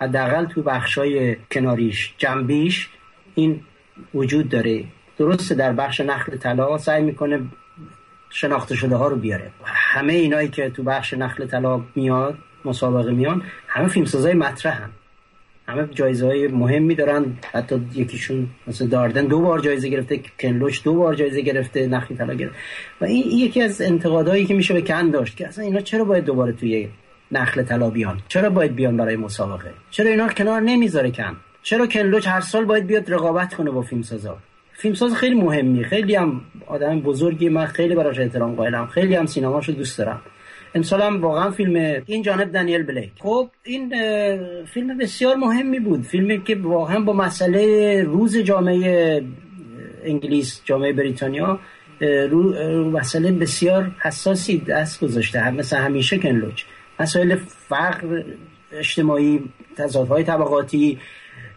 حداقل 0.00 0.44
تو 0.46 0.62
بخشای 0.62 1.36
کناریش 1.52 2.14
جنبیش 2.18 2.88
این 3.34 3.60
وجود 4.14 4.48
داره. 4.48 4.84
درسته 5.18 5.54
در 5.54 5.72
بخش 5.72 6.00
نخل 6.00 6.36
طلا 6.36 6.78
سعی 6.78 7.02
می‌کنه 7.02 7.40
شناخته 8.34 8.74
شده 8.74 8.96
ها 8.96 9.08
رو 9.08 9.16
بیاره. 9.16 9.50
همه 9.64 10.12
اینایی 10.12 10.48
که 10.48 10.70
تو 10.70 10.82
بخش 10.82 11.14
نخل 11.14 11.46
طلا 11.46 11.80
میاد 11.94 12.38
مسابقه 12.64 13.12
میان 13.12 13.42
همه 13.68 13.88
فیلمسازای 13.88 14.34
مطرح 14.34 14.82
هم. 14.82 14.90
همه 15.68 15.86
جایزه 15.86 16.26
های 16.26 16.48
مهمی 16.48 16.94
دارن. 16.94 17.24
حتی 17.52 17.80
یکیشون 17.94 18.48
مثل 18.66 18.86
داردن 18.86 19.26
دو 19.26 19.40
بار 19.40 19.58
جایزه 19.58 19.88
گرفته 19.88 20.20
کنلوچ 20.40 20.82
دو 20.82 20.94
بار 20.94 21.14
جایزه 21.14 21.40
گرفته 21.40 21.86
نخل 21.86 22.14
طلا 22.16 22.34
گرفته. 22.34 22.56
و 23.00 23.04
این 23.04 23.24
یکی 23.30 23.62
از 23.62 23.80
انتقادهایی 23.80 24.46
که 24.46 24.54
میشه 24.54 24.74
به 24.74 24.82
کن 24.82 25.10
داشت 25.10 25.36
که 25.36 25.48
اصلا 25.48 25.64
اینا 25.64 25.80
چرا 25.80 26.04
باید 26.04 26.24
دوباره 26.24 26.52
توی 26.52 26.88
نخل 27.32 27.62
طلا 27.62 27.90
بیان؟ 27.90 28.20
چرا 28.28 28.50
باید 28.50 28.74
بیان 28.74 28.96
برای 28.96 29.16
مسابقه؟ 29.16 29.70
چرا 29.90 30.10
اینا 30.10 30.28
کنار 30.28 30.60
نمی‌ذاره 30.60 31.10
کن 31.10 31.36
چرا 31.62 31.86
کنلوچ 31.86 32.28
هر 32.28 32.40
سال 32.40 32.64
باید 32.64 32.86
بیاد 32.86 33.12
رقابت 33.12 33.54
کنه 33.54 33.70
با 33.70 33.82
فیلمسازا؟ 33.82 34.38
فیلمساز 34.76 35.14
خیلی 35.14 35.34
مهمی. 35.34 35.84
خیلی 35.84 36.14
هم 36.14 36.40
آدم 36.66 37.00
بزرگی 37.00 37.48
من 37.48 37.66
خیلی 37.66 37.94
براش 37.94 38.18
احترام 38.18 38.54
قائلم. 38.54 38.86
خیلی 38.86 39.14
هم 39.14 39.26
سینماشو 39.26 39.72
دوست 39.72 39.98
دارم. 39.98 40.20
امسال 40.74 41.02
هم 41.02 41.22
واقعا 41.22 41.50
فیلم 41.50 42.02
این 42.06 42.22
جانب 42.22 42.52
دنیل 42.52 42.82
بلیک. 42.82 43.10
خب 43.20 43.50
این 43.64 43.92
فیلم 44.64 44.98
بسیار 44.98 45.36
مهمی 45.36 45.80
بود. 45.80 46.02
فیلمی 46.02 46.44
که 46.44 46.54
واقعا 46.54 47.00
با 47.00 47.12
مسئله 47.12 48.02
روز 48.02 48.38
جامعه 48.38 49.22
انگلیس 50.04 50.60
جامعه 50.64 50.92
بریتانیا 50.92 51.58
رو, 52.00 52.90
مسئله 52.90 53.32
بسیار 53.32 53.90
حساسی 54.02 54.58
دست 54.58 55.00
گذاشته. 55.00 55.50
مثل 55.50 55.76
همیشه 55.76 56.18
کنلوچ 56.18 56.62
مسائل 57.00 57.36
فقر 57.68 58.22
اجتماعی 58.72 59.40
تضادهای 59.76 60.24
طبقاتی 60.24 60.98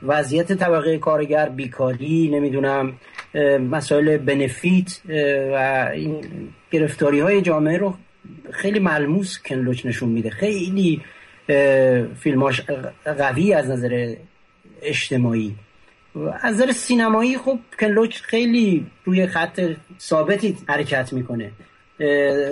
وضعیت 0.04 0.54
طبقه 0.54 0.98
کارگر 0.98 1.50
بیکاری 1.50 2.30
نمی‌دونم 2.34 2.94
مسائل 3.72 4.18
بنفیت 4.18 5.01
و 5.54 5.89
این 5.94 6.22
گرفتاری 6.72 7.20
های 7.20 7.42
جامعه 7.42 7.77
رو 7.77 7.94
خیلی 8.51 8.80
ملموس 8.80 9.39
کنلوچ 9.46 9.86
نشون 9.86 10.10
میده. 10.10 10.30
خیلی 10.30 11.01
فیلماش 12.20 12.62
قوی 13.06 13.54
از 13.54 13.70
نظر 13.70 14.16
اجتماعی. 14.82 15.56
از 16.42 16.56
نظر 16.56 16.72
سینمایی 16.72 17.38
خب 17.38 17.60
کنلوچ 17.80 18.22
خیلی 18.22 18.86
روی 19.06 19.27
خط 19.27 19.62
ثابتی 20.00 20.58
حرکت 20.68 21.13
می‌کنه. 21.13 21.51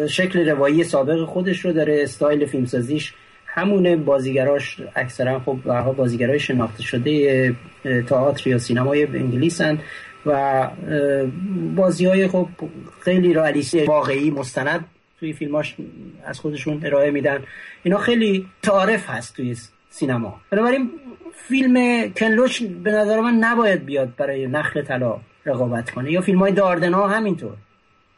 شکل 0.09 0.49
روایی 0.49 0.83
سابق 0.83 1.25
خودش 1.25 1.59
رو 1.59 1.73
داره 1.73 1.99
استایل 2.03 2.45
فیلمسازیش 2.45 3.13
همون 3.55 4.03
بازیگراش 4.03 4.81
اکثرا 4.95 5.39
خب 5.39 5.59
بازیگرای 5.97 6.39
شناخته 6.39 6.83
شده 6.83 7.55
تئاتر 8.07 8.49
یا 8.49 8.57
سینمای 8.57 9.03
انگلیسن 9.03 9.77
و 10.25 10.69
بازی 11.75 12.05
های 12.05 12.27
خب 12.27 12.47
خیلی 13.01 13.33
رئالیستی 13.33 13.83
واقعی 13.83 14.31
مستند 14.31 14.85
توی 15.19 15.33
فیلماش 15.33 15.75
از 16.25 16.39
خودشون 16.39 16.85
ارائه 16.85 17.11
میدن. 17.11 17.39
اینا 17.83 17.97
خیلی 17.97 18.45
تعارف 18.61 19.09
هست 19.09 19.35
توی 19.35 19.55
سینما. 19.89 20.41
بنابراین 20.49 20.91
فیلم 21.33 22.09
کنلوش 22.13 22.61
به 22.61 22.91
نظر 22.91 23.19
من 23.19 23.33
نباید 23.33 23.85
بیاد 23.85 24.15
برای 24.15 24.47
نخل 24.47 24.81
طلا 24.81 25.19
رقابت 25.45 25.89
کنه 25.89 26.11
یا 26.11 26.21
فیلم 26.21 26.39
های 26.39 26.51
داردنا 26.51 27.07
همینطور. 27.07 27.53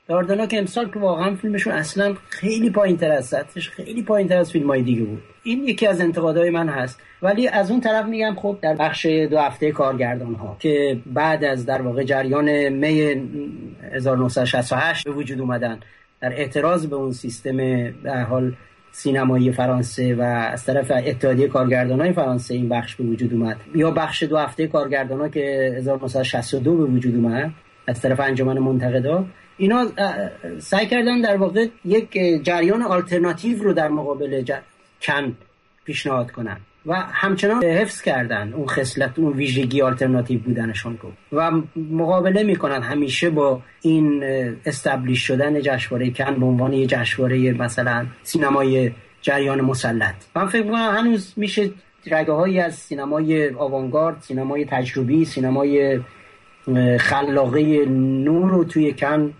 داردنا 0.07 0.45
که 0.45 0.57
امسال 0.57 0.89
که 0.89 0.99
واقعا 0.99 1.35
فیلمشون 1.35 1.73
اصلا 1.73 2.15
خیلی 2.29 2.69
پایین 2.69 2.97
تر 2.97 3.11
از 3.11 3.25
سطحش 3.25 3.69
خیلی 3.69 4.03
پایین 4.03 4.27
تر 4.27 4.37
از 4.37 4.51
فیلم 4.51 4.67
های 4.67 4.81
دیگه 4.81 5.03
بود. 5.03 5.21
این 5.43 5.63
یکی 5.63 5.87
از 5.87 6.01
انتقادهای 6.01 6.49
من 6.49 6.69
هست. 6.69 6.99
ولی 7.21 7.47
از 7.47 7.71
اون 7.71 7.81
طرف 7.81 8.05
میگم 8.05 8.35
خب 8.35 8.57
در 8.61 8.75
بخش 8.75 9.05
دو 9.05 9.39
هفته 9.39 9.71
کارگردان 9.71 10.35
ها 10.35 10.55
که 10.59 10.97
بعد 11.05 11.43
از 11.43 11.65
در 11.65 11.81
واقع 11.81 12.03
جریان 12.03 12.69
می 12.69 13.15
1968 13.91 15.05
به 15.05 15.11
وجود 15.11 15.39
اومدن 15.39 15.79
در 16.21 16.33
اعتراض 16.33 16.87
به 16.87 16.95
اون 16.95 17.11
سیستم 17.11 17.57
در 17.91 18.23
حال 18.23 18.53
سینمایی 18.91 19.51
فرانسه 19.51 20.15
و 20.15 20.21
از 20.21 20.65
طرف 20.65 20.91
اتحادیه 21.05 21.47
کارگردان 21.47 22.01
های 22.01 22.13
فرانسه 22.13 22.53
این 22.53 22.69
بخش 22.69 22.95
به 22.95 23.03
وجود 23.03 23.33
اومد. 23.33 23.57
یا 23.75 23.91
بخش 23.91 24.23
دو 24.23 24.37
هفته 24.37 24.67
کارگردان 24.67 25.19
ها 25.19 25.29
که 25.29 25.73
1962 25.77 26.77
به 26.77 26.83
وجود 26.83 27.15
اومد 27.15 27.51
از 27.87 28.01
طرف 28.01 28.19
انجمن 28.19 28.59
منتقدا 28.59 29.25
اینا 29.57 29.85
سعی 30.59 30.87
کردن 30.87 31.21
در 31.21 31.37
واقع 31.37 31.67
یک 31.85 32.19
جریان 32.43 32.81
آلترناتیو 32.81 33.63
رو 33.63 33.73
در 33.73 33.87
مقابل 33.87 34.43
کن 35.01 35.37
پیشنهاد 35.85 36.31
کنن. 36.31 36.57
و 36.85 36.93
همچنان 36.95 37.63
حفظ 37.63 38.01
کردن 38.01 38.53
اون 38.53 38.67
خصلت 38.67 39.19
اون 39.19 39.33
ویژگی 39.33 39.81
آلترناتیو 39.81 40.39
بودنشون 40.39 40.97
رو. 41.01 41.11
و 41.31 41.51
مقابله 41.75 42.43
می‌کنن 42.43 42.81
همیشه 42.81 43.29
با 43.29 43.61
این 43.81 44.23
استبلیش 44.65 45.27
شدن 45.27 45.61
جشنواره 45.61 46.11
کن 46.11 46.35
به 46.39 46.45
عنوان 46.45 46.73
یه 46.73 46.87
جشنواره 46.87 47.51
مثلا 47.51 48.05
سینمای 48.23 48.91
جریان 49.21 49.61
مسلط. 49.61 50.15
من 50.35 50.47
فکر 50.47 50.63
کنم 50.63 50.95
هنوز 50.97 51.33
میشه 51.37 51.69
رگه 52.11 52.31
هایی 52.31 52.59
از 52.59 52.75
سینمای 52.75 53.49
آوانگارد 53.49 54.21
سینمای 54.21 54.65
تجربی 54.65 55.25
سینمای 55.25 55.99
خلاقه 56.99 57.85
نور 57.85 58.51
رو 58.51 58.63
توی 58.63 58.93
کن 58.93 59.33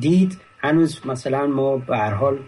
دید 0.00 0.40
هنوز 0.58 1.06
مثلا 1.06 1.46
ما 1.46 1.76
به 1.76 1.96
هر 1.96 2.14
حال 2.14 2.38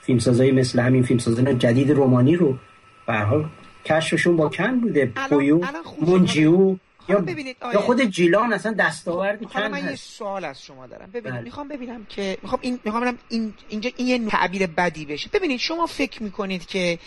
فیلمسازایی 0.00 0.52
مثل 0.52 0.80
همین 0.80 1.02
فیلمسازان 1.02 1.58
جدید 1.58 1.90
رومانی 1.90 2.36
رو 2.36 2.58
به 3.06 3.12
هر 3.12 3.24
حال 3.24 3.48
کشفشون 3.84 4.36
با 4.36 4.48
کن 4.48 4.80
بوده. 4.80 5.06
پویو 5.06 5.60
منجیو 6.06 6.76
یا, 7.08 7.24
یا 7.72 7.80
خود 7.80 8.02
جیلان 8.02 8.52
اصلا 8.52 8.72
دستاورد 8.78 9.44
کن 9.44 9.66
من 9.66 9.84
یه 9.84 9.96
سوال 9.96 10.44
از 10.44 10.62
شما 10.62 10.86
دارم. 10.86 11.06
ببینید 11.10 11.32
بله. 11.32 11.40
می‌خوام 11.40 11.68
ببینم 11.68 12.06
که 12.08 12.38
می‌خوام 12.42 12.60
این 12.62 12.78
می‌خوام 12.84 13.02
ببینم 13.02 13.18
این 13.28 13.54
اینجا 13.68 13.90
این 13.96 14.06
یه 14.06 14.30
تعبیر 14.30 14.66
بدی 14.66 15.04
بشه. 15.04 15.30
ببینید 15.32 15.60
شما 15.60 15.86
فکر 15.86 16.22
می‌کنید 16.22 16.66
که 16.66 16.98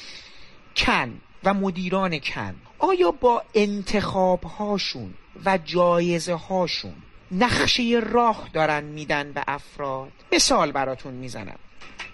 کن 0.75 1.09
و 1.43 1.53
مدیران 1.53 2.19
کن 2.19 2.55
آیا 2.79 3.11
با 3.11 3.43
انتخاب 3.53 4.43
هاشون 4.43 5.13
و 5.45 5.59
جایزه 5.65 6.33
هاشون 6.33 6.93
نقشه 7.31 8.01
راه 8.03 8.49
دارن 8.53 8.83
میدن 8.83 9.31
به 9.31 9.43
افراد. 9.47 10.11
مثال 10.31 10.71
براتون 10.71 11.13
می‌زنم. 11.13 11.59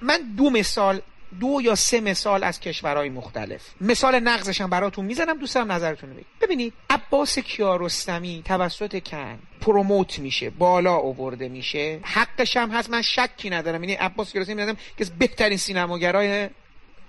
من 0.01 0.21
دو 0.37 0.49
مثال 0.49 1.01
دو 1.39 1.59
یا 1.63 1.75
سه 1.75 1.99
مثال 1.99 2.43
از 2.43 2.59
کشورهای 2.59 3.09
مختلف. 3.09 3.61
مثال 3.81 4.19
نقضش 4.19 4.61
هم 4.61 4.69
براتون 4.69 5.05
می‌زنم 5.05 5.37
دوستان 5.37 5.71
نظرتون 5.71 6.09
بگید 6.09 6.25
ببینید 6.41 6.73
عباس 6.89 7.39
کیارستمی 7.39 8.41
توسط 8.45 9.03
کن 9.03 9.39
پروموت 9.61 10.19
میشه 10.19 10.49
بالا 10.49 10.93
آورده 10.93 11.49
میشه. 11.49 11.99
حقش 12.03 12.57
هم 12.57 12.71
هست 12.71 12.89
من 12.89 13.01
شکی 13.01 13.49
ندارم. 13.49 13.83
یعنی 13.83 13.95
عباس 13.95 14.31
کیارستمی 14.31 14.55
می‌دونم 14.55 14.77
که 14.97 15.05
بهترین 15.19 15.57
سینماگرای 15.57 16.49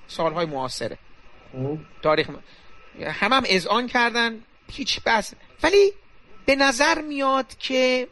سالهای 0.09 0.47
معاصره. 0.47 0.99
خب. 1.53 1.79
تاریخ 2.03 2.31
هم 3.01 3.33
هم 3.33 3.43
اذعان 3.47 3.87
کردن 3.87 4.39
هیچ 4.73 5.01
بس 5.07 5.35
ولی 5.63 5.93
به 6.49 6.57
نظر 6.57 7.01
میاد 7.01 7.47
که 7.59 8.09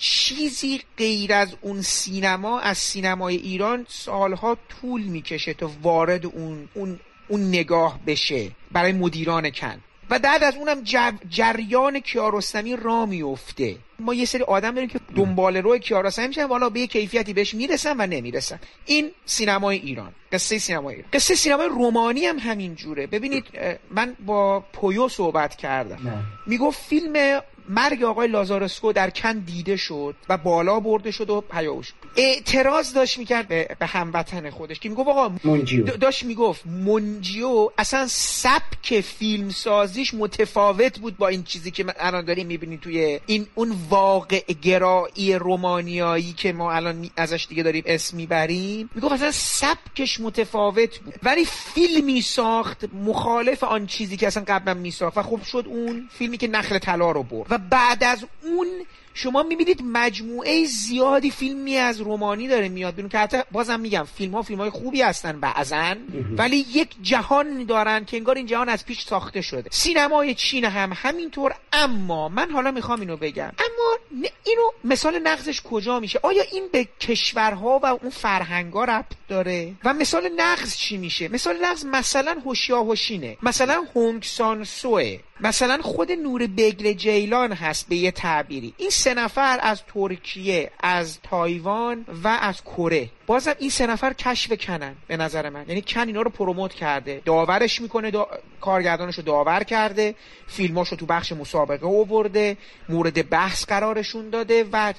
چیزی 0.00 0.80
غیر 0.98 1.32
از 1.32 1.56
اون 1.60 1.82
سینما 1.82 2.60
از 2.60 2.78
سینمای 2.78 3.36
ایران 3.36 3.86
سالها 3.88 4.56
طول 4.68 5.02
می‌کشه 5.02 5.54
تا 5.54 5.70
وارد 5.82 6.26
اون, 6.26 6.68
اون, 6.74 7.00
اون 7.28 7.48
نگاه 7.48 8.00
بشه. 8.06 8.50
برای 8.72 8.92
مدیران 8.92 9.50
کن. 9.50 9.80
و 10.10 10.18
بعد 10.18 10.44
از 10.44 10.56
اونم 10.56 10.82
جریان 11.28 12.00
کیارستمی 12.00 12.76
را 12.76 13.06
میفته 13.06 13.76
ما 13.98 14.14
یه 14.14 14.24
سری 14.24 14.42
آدم 14.42 14.70
داریم 14.70 14.88
که 14.88 15.00
دنبال 15.16 15.56
روی 15.56 15.78
کیارستمی 15.78 16.28
میشن 16.28 16.44
والا 16.44 16.68
به 16.68 16.80
یه 16.80 16.86
کیفیتی 16.86 17.32
بهش 17.32 17.54
می‌رسن 17.54 17.94
و 17.98 18.06
نمی‌رسن. 18.06 18.60
این 18.86 19.10
سینمای 19.26 19.78
ایران 19.78 20.12
قصه 20.32 20.58
سینمای 20.58 20.94
ایران. 20.94 21.10
قصه 21.12 21.34
سینمای 21.34 21.68
رومانی 21.68 22.26
هم 22.26 22.38
همین 22.38 22.74
جوره. 22.74 23.06
ببینید 23.06 23.44
من 23.90 24.16
با 24.26 24.60
پویو 24.60 25.08
صحبت 25.08 25.56
کردم. 25.56 26.24
می‌گفت 26.46 26.80
فیلم 26.82 27.40
مرگ 27.68 28.02
آقای 28.02 28.28
لازارسکو 28.28 28.92
در 28.92 29.10
کن 29.10 29.38
دیده 29.38 29.76
شد 29.76 30.14
و 30.28 30.36
بالا 30.36 30.80
برده 30.80 31.10
شد 31.10 31.30
و 31.30 31.40
پیاوش. 31.40 31.92
اعتراض 32.16 32.92
داشت 32.92 33.18
می‌کرد 33.18 33.48
به, 33.48 33.76
به 33.78 33.86
هموطن 33.86 34.50
خودش 34.50 34.80
که 34.80 34.88
می‌گفت 34.88 35.08
آقا 35.08 35.34
منجیو. 35.44 35.84
داشت 35.84 36.24
می‌گفت 36.24 36.66
منجیو 36.66 37.70
اصلا 37.78 38.06
سبک 38.08 39.00
فیلم 39.00 39.50
سازیش 39.50 40.14
متفاوت 40.14 40.98
بود 40.98 41.16
با 41.16 41.28
این 41.28 41.42
چیزی 41.42 41.70
که 41.70 41.84
الان 41.98 42.24
داریم 42.24 42.46
می‌بینیم 42.46 42.78
توی 42.82 43.20
این 43.26 43.46
اون 43.54 43.76
واقع 43.88 44.40
گرایی 44.62 45.34
رومانیایی 45.34 46.32
که 46.32 46.52
ما 46.52 46.72
الان 46.72 47.10
ازش 47.16 47.46
دیگه 47.48 47.62
داریم 47.62 47.82
اسم 47.86 48.16
می‌بریم. 48.16 48.90
می‌گفت 48.94 49.12
اصلا 49.12 49.30
سبکش 49.30 50.20
متفاوت 50.20 50.98
بود. 50.98 51.14
ولی 51.22 51.44
فیلمی 51.44 52.20
ساخت 52.22 52.84
مخالف 53.04 53.64
آن 53.64 53.86
چیزی 53.86 54.16
که 54.16 54.26
اصلا 54.26 54.44
قبلا 54.48 54.74
میساخت 54.74 55.18
و 55.18 55.22
خب 55.22 55.42
شد 55.42 55.64
اون 55.66 56.08
فیلمی 56.18 56.38
که 56.38 56.48
نخل 56.48 56.78
طلا 56.78 57.10
رو 57.10 57.22
برد. 57.22 57.53
و 57.54 57.58
بعد 57.58 58.04
از 58.04 58.24
اون 58.42 58.68
شما 59.14 59.42
می‌بینید 59.42 59.82
مجموعه 59.84 60.64
زیادی 60.64 61.30
فیلمی 61.30 61.76
از 61.76 62.00
رومانی 62.00 62.48
داره 62.48 62.68
میاد 62.68 62.94
بیرون 62.94 63.08
که 63.08 63.18
حتی 63.18 63.38
بازم 63.52 63.80
میگم 63.80 64.06
فیلم 64.16 64.34
ها 64.34 64.42
فیلم 64.42 64.60
های 64.60 64.70
خوبی 64.70 65.02
هستن 65.02 65.40
بعضا 65.40 65.94
ولی 66.38 66.66
یک 66.72 66.88
جهان 67.02 67.64
دارن 67.64 68.04
که 68.04 68.16
انگار 68.16 68.36
این 68.36 68.46
جهان 68.46 68.68
از 68.68 68.84
پیش 68.84 69.04
ساخته 69.04 69.40
شده. 69.40 69.70
سینمای 69.72 70.34
چین 70.34 70.64
هم 70.64 70.92
همینطور 70.94 71.54
اما 71.72 72.28
من 72.28 72.50
حالا 72.50 72.70
می‌خوام 72.70 73.00
اینو 73.00 73.16
بگم. 73.16 73.52
اما 73.58 73.98
اینو 74.44 74.70
مثال 74.84 75.18
نقضش 75.18 75.62
کجا 75.62 76.00
میشه؟ 76.00 76.20
آیا 76.22 76.42
این 76.52 76.68
به 76.72 76.88
کشورها 77.00 77.80
و 77.82 77.86
اون 77.86 78.10
فرهنگا 78.10 78.84
ربط 78.84 79.12
داره؟ 79.28 79.72
و 79.84 79.92
مثال 79.94 80.30
نقض 80.36 80.76
چی 80.76 80.96
میشه؟ 80.96 81.28
مثال 81.28 81.56
نقض 81.62 81.84
مثلا 81.84 82.36
هوشیاهوشینه. 82.44 83.36
مثلا 83.42 83.84
هونگ 83.94 84.22
سان 84.22 84.64
سوه. 84.64 85.18
مثلا 85.40 85.82
خود 85.82 86.12
نور 86.12 86.46
بگل 86.46 86.92
جیلان 86.92 87.52
هست 87.52 87.88
به 87.88 87.96
یه 87.96 88.10
تعبیری. 88.10 88.74
این 88.76 88.90
سه 88.90 89.14
نفر 89.14 89.58
از 89.62 89.82
ترکیه 89.94 90.70
از 90.80 91.18
تایوان 91.22 92.04
و 92.24 92.28
از 92.28 92.62
کره. 92.62 93.10
بازم 93.26 93.54
این 93.58 93.70
سه 93.70 93.86
نفر 93.86 94.12
کشف 94.12 94.66
کنن 94.66 94.94
به 95.06 95.16
نظر 95.16 95.48
من. 95.48 95.64
یعنی 95.68 95.82
کن 95.82 96.06
اینا 96.06 96.22
رو 96.22 96.30
پروموت 96.30 96.74
کرده. 96.74 97.22
داورش 97.24 97.80
می‌کنه 97.80 98.10
دا... 98.10 98.28
کارگردانش 98.60 99.14
رو 99.14 99.22
داور 99.22 99.64
کرده 99.64 100.14
فیلماش 100.46 100.88
رو 100.88 100.96
تو 100.96 101.06
بخش 101.06 101.32
مسابقه 101.32 101.86
آورده 101.86 102.56
مورد 102.88 103.30
بحث 103.30 103.64
قرارشون 103.64 104.30
داده 104.30 104.64
و 104.72 104.92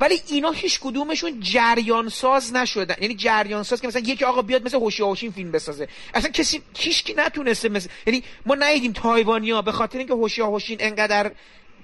ولی 0.00 0.20
اینا 0.28 0.50
هیچ 0.50 0.80
کدومشون 0.80 1.40
جریان 1.40 2.08
ساز 2.08 2.54
نشدن. 2.54 2.94
یعنی 3.00 3.14
جریان 3.14 3.62
ساز 3.62 3.80
که 3.80 3.88
مثلا 3.88 4.02
یکی 4.04 4.24
آقا 4.24 4.42
بیاد 4.42 4.64
مثل 4.64 4.76
هوشیاوشین 4.76 5.30
فیلم 5.30 5.52
بسازه. 5.52 5.88
اصلا 6.14 6.30
کسی 6.30 6.62
هیچ 6.78 7.14
نتونسته 7.16 7.68
مثل 7.68 7.88
یعنی 8.06 8.22
ما 8.46 8.54
ندیدیم 8.54 8.92
تایوانیا 8.92 9.62
به 9.62 9.72
خاطر 9.72 9.98
اینکه 9.98 10.14
هوشیاوشین 10.14 10.78
انقدر 10.80 11.32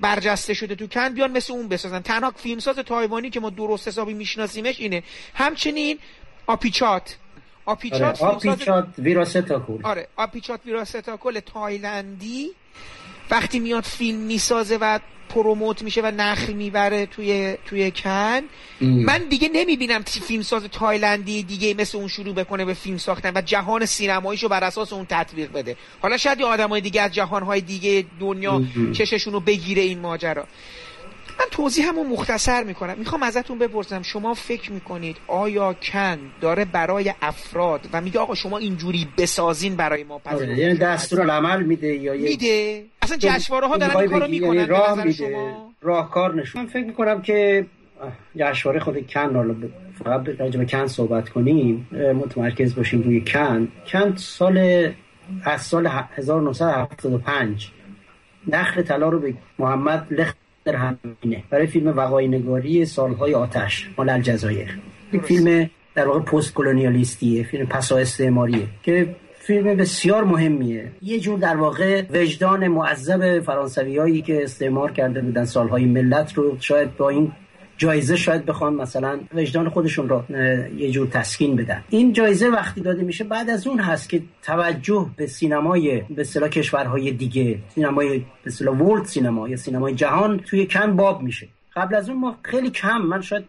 برجسته 0.00 0.54
شده 0.54 0.74
تو 0.74 0.87
کن 0.87 1.08
بیان 1.08 1.32
مثل 1.32 1.52
اون 1.52 1.68
بسازن. 1.68 2.00
تنها 2.00 2.30
فیلمساز 2.30 2.76
تایوانی 2.76 3.30
که 3.30 3.40
ما 3.40 3.50
درست 3.50 3.88
حسابی 3.88 4.14
میشناسیمش 4.14 4.80
اینه. 4.80 5.02
همچنین 5.34 5.98
آپیچات. 6.46 7.16
آپیچات 7.66 8.22
آره. 8.22 8.34
آپیچات 8.34 8.87
ویراستاکول. 8.98 9.80
آره 9.82 10.08
آپیچات 10.16 10.61
ویراستاکول 10.66 11.40
تایلندی. 11.40 12.50
وقتی 13.30 13.58
میاد 13.58 13.84
فیلم 13.84 14.18
می‌سازه 14.18 14.78
و 14.80 14.98
promote 15.38 15.83
میشه 15.83 16.01
و 16.05 16.12
نخل 16.16 16.53
می‌بره 16.53 17.07
توی 17.07 17.57
توی 17.66 17.90
کن. 17.90 18.40
من 18.81 19.18
دیگه 19.31 19.48
نمی‌بینم 19.53 20.03
فیلمساز 20.03 20.62
تایلندی 20.72 21.42
دیگه 21.42 21.74
مثل 21.74 21.98
اون 21.98 22.09
شروع 22.09 22.35
بکنه 22.35 22.64
به 22.64 22.74
فیلم 22.74 22.98
ساختن 22.98 23.33
و 23.35 23.40
جهان 23.40 23.87
سینماییشو 23.87 24.48
بر 24.48 24.64
اساس 24.64 24.92
اون 24.92 25.07
تطبیق 25.09 25.53
بده. 25.53 25.77
حالا 26.03 26.16
شاید 26.16 26.42
آدمای 26.42 26.81
دیگه 26.81 27.03
از 27.03 27.14
جهانهای 27.14 27.61
دیگه 27.61 28.05
دنیا 28.20 28.62
چششون 28.92 29.33
رو 29.33 29.40
بگیره 29.40 29.83
این 29.83 29.98
ماجرا. 29.98 30.46
من 31.38 31.44
توضیح 31.51 31.88
همون 31.88 32.07
مختصر 32.07 32.64
می‌کنم. 32.64 32.94
می‌خوام 32.98 33.22
ازتون 33.22 33.59
بپرسم 33.59 34.03
شما 34.03 34.35
فکر 34.35 34.72
می‌کنید 34.72 35.16
آیا 35.27 35.72
کن 35.72 36.18
داره 36.40 36.64
برای 36.64 37.14
افراد 37.22 37.81
و 37.92 38.01
میگه 38.01 38.20
آقا 38.20 38.35
شما 38.35 38.59
اینجوری 38.59 39.09
بسازین 39.18 39.77
برای 39.77 40.05
ما 40.05 40.18
پس 40.18 40.35
آره، 40.35 40.59
یعنی 40.59 40.74
دستور 40.74 41.20
العمل 41.20 41.62
میده 41.62 41.94
یا 41.94 42.12
میده؟ 42.12 42.85
اصلا 43.03 43.16
جشنواره 43.16 43.66
ها 43.66 43.77
دارن 43.77 43.96
این 43.96 44.11
کارو 44.11 44.29
می‌کنن 44.29 44.55
یعنی 44.55 44.66
راه 44.66 45.05
میده 45.05 45.55
راهکار 45.83 46.35
نشون. 46.35 46.62
من 46.62 46.68
فکر 46.68 46.85
می‌کنم 46.85 47.22
که 47.22 47.66
جشنواره 48.37 48.81
خود 48.81 49.07
کن 49.07 49.37
حالا 49.37 49.55
فقط 50.05 50.29
راجع 50.40 50.59
به 50.59 50.66
کن 50.66 50.87
صحبت 50.87 51.29
کنیم 51.29 51.88
متمرکز 51.92 52.74
باشیم 52.74 53.03
روی 53.03 53.20
کن. 53.20 53.68
کن 53.92 54.16
سال 54.16 54.88
از 55.44 55.62
سال 55.62 55.87
1975 55.87 57.70
نخل 58.46 58.83
طلا 58.83 59.09
رو 59.09 59.20
به 59.20 59.35
محمد 59.59 60.07
لختر 60.72 60.94
همینه. 61.24 61.44
برای 61.50 61.66
فیلم 61.66 61.96
وقای 61.96 62.28
نگاری 62.28 62.85
سالهای 62.85 63.35
آتش 63.35 63.90
مال 63.98 64.09
الجزایر 64.09 64.78
یک 65.12 65.22
فیلم 65.22 65.70
در 65.94 66.09
واقع 66.09 66.20
پست 66.20 66.54
کلونیالیستیه 66.54 67.44
فیلم 67.44 67.66
پسا 67.66 67.98
استعماریه 67.98 68.66
که 68.83 69.16
فیلم 69.38 69.76
بسیار 69.76 70.24
مهمیه. 70.24 70.92
یه 71.02 71.20
جور 71.20 71.38
در 71.38 71.57
واقع 71.57 72.02
وجدان 72.11 72.68
معذب 72.68 73.40
فرانسوی 73.40 73.98
هایی 73.98 74.22
که 74.22 74.42
استعمار 74.42 74.92
کرده 74.92 75.20
بودن 75.20 75.44
سالهای 75.44 75.85
ملت 75.85 76.33
رو. 76.33 76.57
شاید 76.61 76.96
با 76.96 77.09
این 77.09 77.33
جایزه 77.79 78.17
شاید 78.17 78.47
بخوان 78.47 78.75
مثلا 78.75 79.21
وجدان 79.35 79.69
خودشون 79.69 80.09
رو 80.09 80.23
یه 80.77 80.91
جور 80.91 81.07
تسکین 81.07 81.57
بدن. 81.57 81.85
این 81.88 82.12
جایزه 82.12 82.49
وقتی 82.49 82.81
داده 82.81 83.03
میشه 83.03 83.25
بعد 83.25 83.51
از 83.51 83.67
اون 83.67 83.81
هست 83.81 84.09
که 84.09 84.23
توجه 84.43 85.07
به 85.17 85.27
سینمای 85.27 86.01
به 86.01 86.21
اصطلاح 86.21 86.49
کشورهای 86.49 87.11
دیگه 87.12 87.59
سینمای 87.75 88.19
به 88.19 88.25
اصطلاح 88.47 88.77
ورلد 88.77 89.05
سینما 89.05 89.49
یا 89.49 89.57
سینمای 89.57 89.95
جهان 89.95 90.38
توی 90.38 90.67
کن 90.67 90.97
باب 90.97 91.23
میشه. 91.23 91.49
قبل 91.79 91.95
از 91.95 92.09
اون 92.09 92.19
ما 92.19 92.37
خیلی 92.43 92.71
کم 92.71 92.99
من 92.99 93.21
شاید 93.21 93.45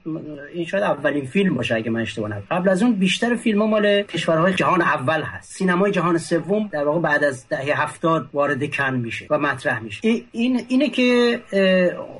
این 0.53 0.65
شاید 0.65 0.83
اولین 0.83 1.25
فیلم 1.25 1.55
باشه 1.55 1.75
اگه 1.75 1.89
من 1.89 2.01
اشتباه 2.01 2.29
نکنم. 2.29 2.43
قبل 2.51 2.69
از 2.69 2.83
اون 2.83 2.93
بیشتر 2.93 3.35
فیلم 3.35 3.61
ها 3.61 3.67
مال 3.67 4.01
کشورهای 4.01 4.53
جهان 4.53 4.81
اول 4.81 5.21
هست. 5.21 5.51
سینمای 5.51 5.91
جهان 5.91 6.17
سوم 6.17 6.69
در 6.71 6.83
واقع 6.83 6.99
بعد 6.99 7.23
از 7.23 7.47
دهه 7.49 7.83
هفتاد 7.83 8.29
وارد 8.33 8.75
کن 8.75 8.95
میشه 8.95 9.27
و 9.29 9.37
مطرح 9.37 9.79
میشه. 9.79 10.01
این 10.31 10.61
اینه 10.67 10.89
که 10.89 11.39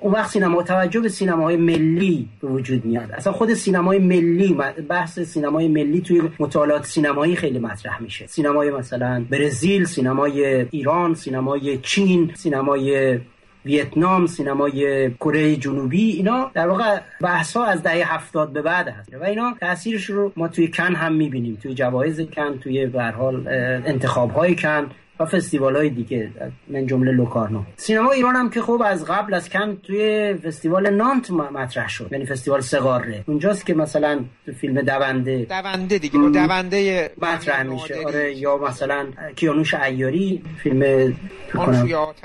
اون 0.02 0.14
وقت 0.14 0.30
سینما 0.30 0.64
توجه 0.64 1.00
به 1.00 1.10
سینماهای 1.10 1.58
ملی 1.58 2.30
به 2.42 2.48
وجود 2.48 2.86
میاد. 2.86 3.12
اصلا 3.12 3.34
خود 3.34 3.54
سینمای 3.54 4.00
ملی 4.00 4.58
بحث 4.90 5.20
سینمای 5.20 5.68
ملی 5.68 6.02
توی 6.02 6.22
مطالعات 6.40 6.86
سینمایی 6.86 7.36
خیلی 7.36 7.60
مطرح 7.60 8.02
میشه. 8.02 8.28
سینمای 8.28 8.72
مثلا 8.72 9.26
برزیل 9.30 9.86
سینمای 9.86 10.66
ایران 10.72 11.14
سینمای 11.14 11.78
چین 11.78 12.32
سینمای 12.36 13.20
ویتنام 13.66 14.28
سینمای 14.28 15.12
کره 15.12 15.56
جنوبی 15.56 16.10
اینا 16.12 16.52
در 16.54 16.68
واقع 16.68 17.00
بحث 17.22 17.58
ها 17.58 17.66
از 17.66 17.84
دهه 17.84 18.14
هفتاد 18.14 18.54
به 18.54 18.62
بعد 18.62 18.88
هست. 18.88 19.14
و 19.14 19.24
اینا 19.24 19.56
تاثیرش 19.60 20.06
رو 20.06 20.32
ما 20.36 20.48
توی 20.48 20.68
کن 20.68 20.96
هم 20.96 21.14
می‌بینیم 21.14 21.58
توی 21.62 21.74
جوایز 21.74 22.22
کن 22.22 22.58
توی 22.58 22.86
به 22.86 23.04
حال 23.04 23.48
انتخاب 23.86 24.32
های 24.32 24.56
کن. 24.56 24.90
و 25.20 25.26
فستیوال 25.26 25.76
های 25.76 25.90
دیگه 25.90 26.32
من 26.68 26.88
جمله 26.88 27.12
لوکارنو. 27.12 27.64
سینما 27.76 28.12
ایران 28.12 28.36
هم 28.36 28.50
که 28.50 28.62
خوب 28.62 28.82
از 28.82 29.06
قبل 29.06 29.34
از 29.34 29.50
کن 29.50 29.78
توی 29.84 30.34
فستیوال 30.34 30.90
نانت 30.90 31.32
مطرح 31.32 31.90
شد. 31.90 32.10
یعنی 32.12 32.26
فستیوال 32.26 32.62
سقاره. 32.62 33.24
اونجاست 33.28 33.66
که 33.66 33.74
مثلا 33.74 34.20
فیلم 34.62 34.82
دونده 34.82 35.48
دونده 35.50 35.98
دیگه 35.98 36.20
دونده 36.20 37.12
مطرح 37.22 37.64
میشه. 37.64 38.06
آره 38.06 38.38
یا 38.38 38.58
مثلا 38.58 39.08
کیانوش 39.36 39.74
ایاری 39.74 40.44
فیلم 40.64 41.14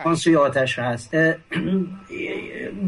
آنسوی 0.04 0.37
آتش. 0.37 0.78
هست. 0.78 1.14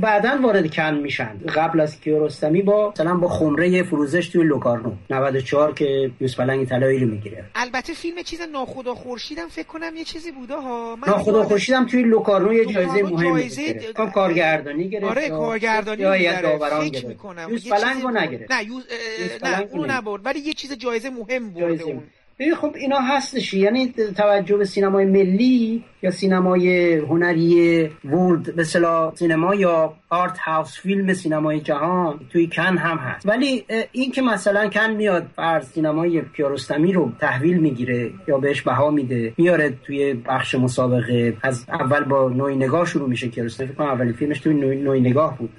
بعدا 0.00 0.38
وارد 0.42 0.74
کن 0.74 0.94
میشن. 0.94 1.38
قبل 1.54 1.80
از 1.80 2.00
کیارستمی 2.00 2.62
با 2.62 2.90
مثلا 2.90 3.14
با 3.14 3.28
خمره 3.28 3.82
فروزش 3.82 4.28
توی 4.28 4.44
لوکارنو. 4.44 4.92
94 5.10 5.74
که 5.74 6.10
یوسف 6.20 6.40
پلنگ 6.40 6.68
طلایی 6.68 6.98
رو 6.98 7.06
می‌گیره. 7.06 7.44
البته 7.54 7.92
فیلم 7.92 8.22
چیز 8.22 8.40
ناخدا 8.52 8.94
خورشیدم 8.94 9.48
فکر 9.48 9.66
کنم 9.66 9.95
یه 9.96 10.04
چیزی 10.04 10.32
بوده 10.32 10.54
ها؟ 10.54 10.96
من 10.96 11.08
ناخدا 11.08 11.44
خورشیدم 11.44 11.86
توی 11.86 12.02
لوکارنو 12.02 12.52
یه 12.52 12.64
جایزه 12.66 13.02
مهم 13.02 13.40
گرفت. 13.40 13.92
کارگردانی 14.14 14.88
گرفت 14.88 15.04
آره 15.04 15.28
کارگردانی 15.28 16.02
داوران 16.42 16.88
گرفت. 16.88 17.24
یوزپلنگو 17.48 18.10
نگرفت. 18.10 18.52
نه 18.52 18.64
یوز... 18.64 18.84
نه 19.42 19.68
اونو 19.72 19.86
نبرد. 19.92 20.26
ولی 20.26 20.40
یه 20.40 20.52
چیز 20.52 20.72
جایزه 20.72 21.10
مهم 21.10 21.50
برده 21.50 21.84
اون. 21.84 22.02
خب 22.60 22.74
اینا 22.76 22.98
هستش. 22.98 23.54
یعنی 23.54 23.94
توجه 24.16 24.56
به 24.56 24.64
سینمای 24.64 25.04
ملی 25.04 25.84
یا 26.02 26.10
سینمای 26.10 26.94
هنری 26.94 27.90
world 28.04 28.54
cinema 28.54 29.54
یا 29.54 29.94
art 30.10 30.38
house 30.38 30.80
film 30.80 31.12
سینمای 31.12 31.60
جهان 31.60 32.20
توی 32.32 32.46
کن 32.52 32.76
هم 32.78 32.96
هست. 32.96 33.28
ولی 33.28 33.64
این 33.92 34.12
که 34.12 34.22
مثلا 34.22 34.68
کن 34.68 34.90
میاد 34.90 35.26
فرض 35.36 35.66
سینمای 35.68 36.22
کیارستمی 36.36 36.92
رو 36.92 37.12
تحویل 37.20 37.56
می‌گیره 37.56 38.10
یا 38.28 38.38
بهش 38.38 38.62
بها 38.62 38.90
میده 38.90 39.32
میاره 39.38 39.74
توی 39.86 40.14
بخش 40.14 40.54
مسابقه. 40.54 41.36
از 41.42 41.64
اول 41.68 42.04
با 42.04 42.28
نوعی 42.28 42.56
نگاه 42.56 42.86
شروع 42.86 43.08
میشه 43.08 43.28
کیارستمی 43.28 43.66
فکر 43.66 43.82
اولین 43.82 44.12
فیلمش 44.12 44.40
توی 44.40 44.54
نوعی 44.54 45.00
نگاه 45.00 45.38
بود. 45.38 45.50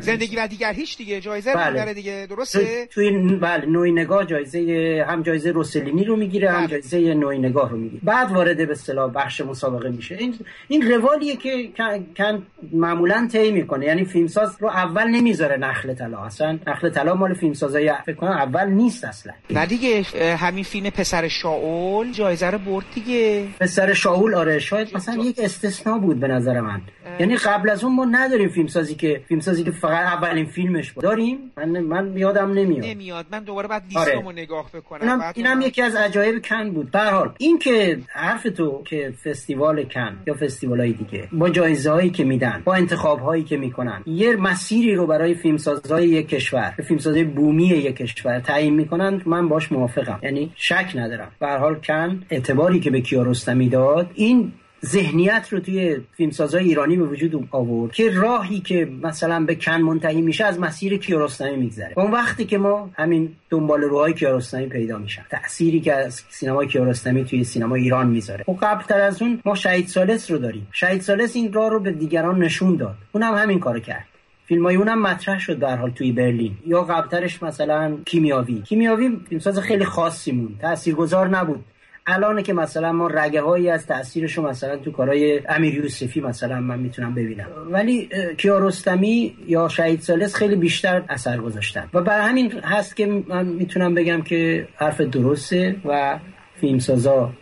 زندگی 0.00 0.36
و 0.36 0.46
دیگر 0.46 0.72
هیچ 0.72 0.98
دیگه. 0.98 1.20
جایزه 1.20 1.54
بله. 1.54 1.94
دیگه. 1.94 2.26
درسته؟ 2.30 2.86
توی 2.90 3.10
بله 3.36 3.66
نوعی 3.66 3.92
نگاه 3.92 4.26
جایزه 4.26 5.04
هم 5.08 5.22
جایزه 5.22 5.52
روسلینی 5.96 6.04
رو 6.04 6.16
می‌گیره 6.16 6.50
هم 6.50 6.66
بله. 6.66 6.68
جایزه 6.68 7.14
نوعی 7.14 7.38
نگاه 7.38 7.70
رو 7.70 7.76
می‌گیره 7.76 8.00
بعد 8.04 8.32
وارد 8.32 8.56
به 8.56 8.72
اصطلاح 8.72 9.12
بخش 9.12 9.40
مسابقه 9.40 9.90
میشه. 9.90 10.14
این 10.14 10.34
این 10.68 10.92
روالیه 10.92 11.36
که 11.36 11.70
کن 12.16 12.46
معمولا 12.72 13.28
طی 13.32 13.52
می‌کنه. 13.52 13.86
یعنی 13.86 14.04
فیلمساز 14.04 14.56
رو 14.60 14.68
اول 14.68 15.08
نمی‌ذاره 15.08 15.56
نخل 15.56 15.94
طلا. 15.94 16.18
اصلا 16.18 16.58
نخل 16.66 16.90
طلا 16.90 17.14
مال 17.14 17.34
فیلمسازای 17.34 17.92
فکر 18.06 18.16
کنم 18.16 18.30
اول 18.30 18.70
نیست 18.70 19.04
اصلا. 19.04 19.32
نه 19.50 19.66
دیگه 19.66 20.02
همین 20.36 20.64
فیلم 20.64 20.90
پسر 20.90 21.28
شاول 21.28 22.12
جایزه 22.12 22.50
رو 22.50 22.58
برد 22.58 22.84
دیگه. 22.94 23.46
پسر 23.60 23.92
شاول 23.92 24.34
آره 24.34 24.58
شاید 24.58 24.88
مثلا 24.94 25.24
یک 25.24 25.38
استثنا 25.38 25.98
بود 25.98 26.20
به 26.20 26.28
نظر 26.28 26.60
من. 26.60 26.80
یعنی 27.20 27.36
قبل 27.36 27.70
از 27.70 27.84
اون 27.84 27.94
ما 27.94 28.04
نداریم 28.04 28.48
فیلمسازی 28.48 28.94
که 28.94 29.20
فیلمسازی 29.28 29.64
که 29.64 29.70
فقط 29.70 30.06
اولین 30.06 30.46
فیلمش 30.46 30.92
بود. 30.92 31.04
داریم؟ 31.04 31.38
من 31.56 31.80
من 31.80 32.16
یادم 32.16 32.52
نمیاد. 32.52 32.84
نمیاد. 32.84 33.26
من 33.30 33.44
دوباره 33.44 33.68
بعد 33.68 33.82
لیستمو 33.84 34.28
آره. 34.28 34.42
نگاه 34.42 34.70
بکنم. 34.74 35.02
اینم, 35.02 35.32
اینم 35.34 35.60
یکی 35.60 35.82
از 35.82 35.94
عجایب 35.94 36.42
کن 36.44 36.70
بود. 36.70 36.90
به 36.90 37.00
حال 37.00 37.32
این 37.38 37.58
که 37.58 37.98
حرف 38.08 38.42
تو 38.42 38.82
که 38.82 39.12
فستیوال 39.24 39.84
کن 39.84 40.16
یا 40.26 40.34
فستیوال 40.34 40.80
های 40.80 40.92
دیگه 40.92 41.28
با 41.32 41.48
جایزه 41.50 41.90
هایی 41.90 42.10
که 42.10 42.24
میدن 42.24 42.62
با 42.64 42.74
انتخاب 42.74 43.20
هایی 43.20 43.42
که 43.42 43.56
می‌کنن 43.56 44.02
یه 44.06 44.36
مسیری 44.36 44.94
رو 44.94 45.06
برای 45.06 45.34
فیلمسازهای 45.34 46.08
یک 46.08 46.28
کشور 46.28 46.74
فیلمسازهای 46.88 47.24
بومی 47.24 47.66
یک 47.66 47.96
کشور 47.96 48.40
تعیین 48.40 48.74
می‌کنن 48.74 49.22
من 49.26 49.48
باش 49.48 49.72
موافقم. 49.72 50.18
یعنی 50.22 50.52
شک 50.56 50.92
ندارم. 50.94 51.32
به 51.40 51.46
حال 51.46 51.74
کن 51.74 52.22
اعتباری 52.30 52.80
که 52.80 52.90
به 52.90 53.00
کیارستمی 53.00 53.68
داد 53.68 54.10
این 54.14 54.52
ذهنیت 54.84 55.48
رو 55.50 55.60
توی 55.60 55.96
فیلمسازهای 56.16 56.64
ایرانی 56.64 56.96
به 56.96 57.04
وجود 57.04 57.48
آورد 57.50 57.92
که 57.92 58.10
راهی 58.10 58.60
که 58.60 58.88
مثلا 59.02 59.44
به 59.44 59.54
کن 59.54 59.76
منتهی 59.76 60.22
میشه 60.22 60.44
از 60.44 60.60
مسیر 60.60 60.96
کیارستمی 60.96 61.56
میگذره. 61.56 61.92
اون 61.96 62.10
وقتی 62.10 62.44
که 62.44 62.58
ما 62.58 62.90
همین 62.94 63.32
دنبال 63.50 63.80
روهای 63.80 64.14
کیارستمی 64.14 64.66
پیدا 64.66 64.98
میشن 64.98 65.22
تأثیری 65.30 65.80
که 65.80 65.94
از 65.94 66.22
سینما 66.30 66.64
کیارستمی 66.64 67.24
توی 67.24 67.44
سینما 67.44 67.74
ایران 67.74 68.06
می‌ذاره. 68.06 68.44
و 68.48 68.52
خب 68.52 68.58
قبل 68.62 68.82
تر 68.82 69.00
از 69.00 69.22
اون 69.22 69.40
ما 69.44 69.54
شهید 69.54 69.86
سالس 69.86 70.30
رو 70.30 70.38
داریم. 70.38 70.68
شهید 70.72 71.00
سالس 71.00 71.36
این 71.36 71.52
راه 71.52 71.70
رو 71.70 71.80
به 71.80 71.92
دیگران 71.92 72.42
نشون 72.42 72.76
داد. 72.76 72.94
اونم 73.12 73.34
همین 73.34 73.60
کارو 73.60 73.80
کرد. 73.80 74.06
فیلم 74.46 74.62
های 74.62 74.76
اونم 74.76 75.02
مطرح 75.02 75.38
شد 75.38 75.58
در 75.58 75.76
حال 75.76 75.90
توی 75.90 76.12
برلین. 76.12 76.56
یا 76.66 76.82
قبلترش 76.82 77.42
مثلا 77.42 77.96
کیمیاوی. 78.06 78.62
کیمیاوی 78.62 79.16
فیلمساز 79.28 79.58
خیلی 79.58 79.84
خاصی 79.84 80.32
مون 80.32 80.56
تاثیرگذار 80.60 81.28
نبود. 81.28 81.64
الان 82.06 82.42
که 82.42 82.52
مثلا 82.52 82.92
ما 82.92 83.06
رگه 83.06 83.42
هایی 83.42 83.70
از 83.70 83.86
تاثیرشو 83.86 84.42
مثلا 84.42 84.76
تو 84.76 84.92
کارهای 84.92 85.40
امیر 85.48 85.74
یوسفی 85.74 86.20
مثلا 86.20 86.60
من 86.60 86.78
می‌تونم 86.78 87.14
ببینم. 87.14 87.46
ولی 87.70 88.08
کیارستمی 88.38 89.36
یا 89.46 89.68
شهید 89.68 90.00
سالس 90.00 90.34
خیلی 90.34 90.56
بیشتر 90.56 91.02
اثر 91.08 91.38
گذاشتن. 91.38 91.88
و 91.94 92.02
برای 92.02 92.28
همین 92.28 92.52
هست 92.52 92.96
که 92.96 93.22
من 93.28 93.46
می‌تونم 93.46 93.94
بگم 93.94 94.22
که 94.22 94.68
حرف 94.76 95.00
درسته 95.00 95.76
و 95.84 96.18
فیلمسازا 96.60 97.32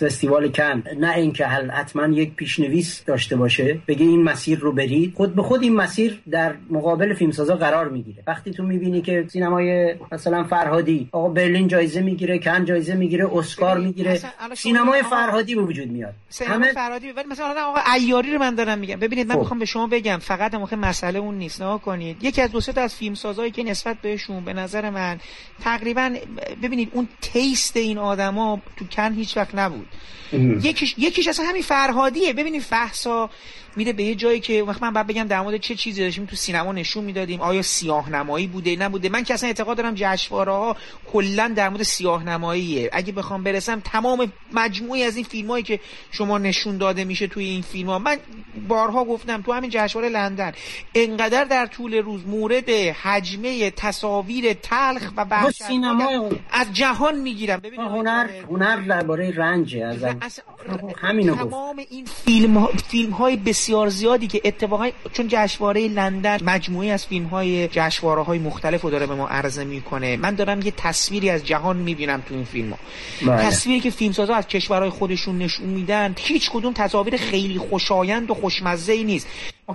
فستیوال 0.00 0.48
کن 0.52 0.82
نه 0.98 1.16
اینکه 1.16 1.46
حتما 1.46 2.06
یک 2.06 2.34
پیشنویس 2.34 3.04
داشته 3.04 3.36
باشه 3.36 3.78
بگه 3.88 4.06
این 4.06 4.22
مسیر 4.22 4.58
رو 4.58 4.72
برید. 4.72 5.14
خود 5.16 5.34
به 5.34 5.42
خود 5.42 5.62
این 5.62 5.76
مسیر 5.76 6.20
در 6.30 6.54
مقابل 6.70 7.14
فیلمسازا 7.14 7.56
قرار 7.56 7.88
می‌گیره. 7.88 8.22
وقتی 8.26 8.50
تو 8.50 8.62
می‌بینی 8.62 9.00
که 9.00 9.24
سینمای 9.28 9.94
مثلا 10.12 10.44
فرهادی 10.44 11.08
آقا 11.12 11.28
برلین 11.28 11.68
جایزه 11.68 12.00
می‌گیره 12.00 12.38
کن 12.38 12.64
جایزه 12.64 12.94
می‌گیره 12.94 13.36
اسکار 13.36 13.78
می‌گیره 13.78 14.20
سینمای 14.54 15.02
فرهادی 15.02 15.54
به 15.54 15.62
وجود 15.62 15.90
میاد. 15.90 16.14
همه 16.46 16.72
فرهادی 16.72 17.12
ولی 17.12 17.28
مثلا 17.28 17.54
آقا 17.66 17.80
عیاری 17.86 18.32
رو 18.32 18.38
من 18.38 18.54
دارم 18.54 18.78
میگم. 18.78 18.96
ببینید 18.96 19.26
من 19.26 19.34
خب. 19.34 19.40
می‌خوام 19.40 19.58
به 19.58 19.64
شما 19.64 19.86
بگم 19.86 20.18
فقط 20.18 20.54
موقع 20.54 20.76
مسئله 20.76 21.18
اون 21.18 21.34
نیست. 21.34 21.62
نه 21.62 21.78
کنید. 21.78 22.24
یکی 22.24 22.42
از 22.42 22.52
دو 22.52 22.60
تا 22.60 22.80
از 22.80 22.94
فیلمسازایی 22.94 23.50
که 23.50 23.62
نسبت 23.62 23.96
بهشون 24.02 24.44
به 24.44 24.52
نظر 24.52 24.90
من 24.90 25.18
تقریبا 25.60 26.14
ببینید 26.62 26.90
اون 26.92 27.08
تیست 27.20 27.76
این 27.76 27.98
آدما 28.38 28.62
تو 28.76 28.84
کن 28.84 29.12
هیچ 29.12 29.36
وقت 29.36 29.54
نبود. 29.54 29.86
یکیش, 30.62 30.94
یکیش 30.98 31.28
اصلا 31.28 31.46
همین 31.46 31.62
فرهادیه. 31.62 32.32
ببینید 32.32 32.62
فحسا 32.62 33.30
میره 33.78 33.92
به 33.92 34.02
یه 34.02 34.14
جایی 34.14 34.40
که 34.40 34.62
وقت 34.62 34.82
من 34.82 34.92
بعد 34.92 35.06
بگم 35.06 35.24
در 35.24 35.40
مورد 35.40 35.56
چه 35.60 35.74
چیزی 35.74 36.02
داشتیم 36.04 36.24
تو 36.26 36.36
سینما 36.36 36.72
نشون 36.72 37.04
می‌دادیم. 37.04 37.40
آیا 37.40 37.62
سیاه 37.62 38.10
نمایی 38.10 38.46
بوده 38.46 38.76
نبوده؟ 38.76 39.08
من 39.08 39.24
که 39.24 39.34
اصلا 39.34 39.46
اعتقاد 39.46 39.76
دارم 39.76 39.94
جشنواره 39.96 40.52
ها 40.52 40.76
کلا 41.12 41.52
در 41.56 41.68
مورد 41.68 41.82
سیاه 41.82 42.24
نماییه 42.24 42.90
اگه 42.92 43.12
بخوام 43.12 43.42
برسم 43.42 43.80
تمام 43.80 44.32
مجموعی 44.52 45.02
از 45.02 45.16
این 45.16 45.24
فیلم 45.24 45.50
هایی 45.50 45.64
که 45.64 45.80
شما 46.10 46.38
نشون 46.38 46.78
داده 46.78 47.04
میشه 47.04 47.26
توی 47.26 47.44
این 47.44 47.62
فیلم 47.62 47.88
ها 47.88 47.98
من 47.98 48.16
بارها 48.68 49.04
گفتم 49.04 49.42
تو 49.42 49.52
همین 49.52 49.70
جشنواره 49.70 50.08
لندن 50.08 50.52
انقدر 50.94 51.44
در 51.44 51.66
طول 51.66 51.94
روز 51.94 52.26
مورد 52.26 52.70
حجمه 52.70 53.70
تصاویر 53.70 54.52
تلخ 54.52 55.12
و 55.16 55.50
سینما 55.50 56.30
از 56.50 56.72
جهان 56.72 57.20
می‌گیرم. 57.20 57.62
هنر 57.76 58.28
هنر 58.48 58.76
درباره 58.76 59.30
رنج 59.36 59.76
از 60.20 60.40
همینو 60.96 61.34
تمام 61.34 61.80
این 61.90 62.04
فیلم 62.04 62.58
ها... 62.58 62.70
فیلم 62.88 63.10
های 63.10 63.36
بسیار 63.68 63.88
زیادی 63.88 64.26
که 64.26 64.40
اتفاقا 64.44 64.90
چون 65.12 65.26
جشنواره 65.28 65.88
لندن 65.88 66.38
مجموعه 66.44 66.88
از 66.88 67.06
فیلم 67.06 67.26
های 67.26 67.68
جشنواره 67.68 68.22
های 68.22 68.38
مختلف 68.38 68.82
رو 68.82 68.90
داره 68.90 69.06
به 69.06 69.14
ما 69.14 69.28
عرضه 69.28 69.64
می‌کنه 69.64 70.16
من 70.16 70.34
دارم 70.34 70.62
یه 70.62 70.72
تصویری 70.76 71.30
از 71.30 71.44
جهان 71.44 71.76
می‌بینم 71.76 72.22
تو 72.28 72.34
این 72.34 72.44
فیلم 72.44 72.70
ها 72.70 72.78
بله. 73.26 73.42
تصویری 73.42 73.80
که 73.80 73.90
فیلمسازا 73.90 74.34
از 74.34 74.46
کشورهای 74.46 74.90
خودشون 74.90 75.38
نشون 75.38 75.66
میدن 75.66 76.14
هیچ 76.18 76.50
کدوم 76.50 76.72
تصاویر 76.72 77.16
خیلی 77.16 77.58
خوشایند 77.58 78.30
و 78.30 78.34
خوشمزه 78.34 78.92
ای 78.92 79.04
نیست 79.04 79.26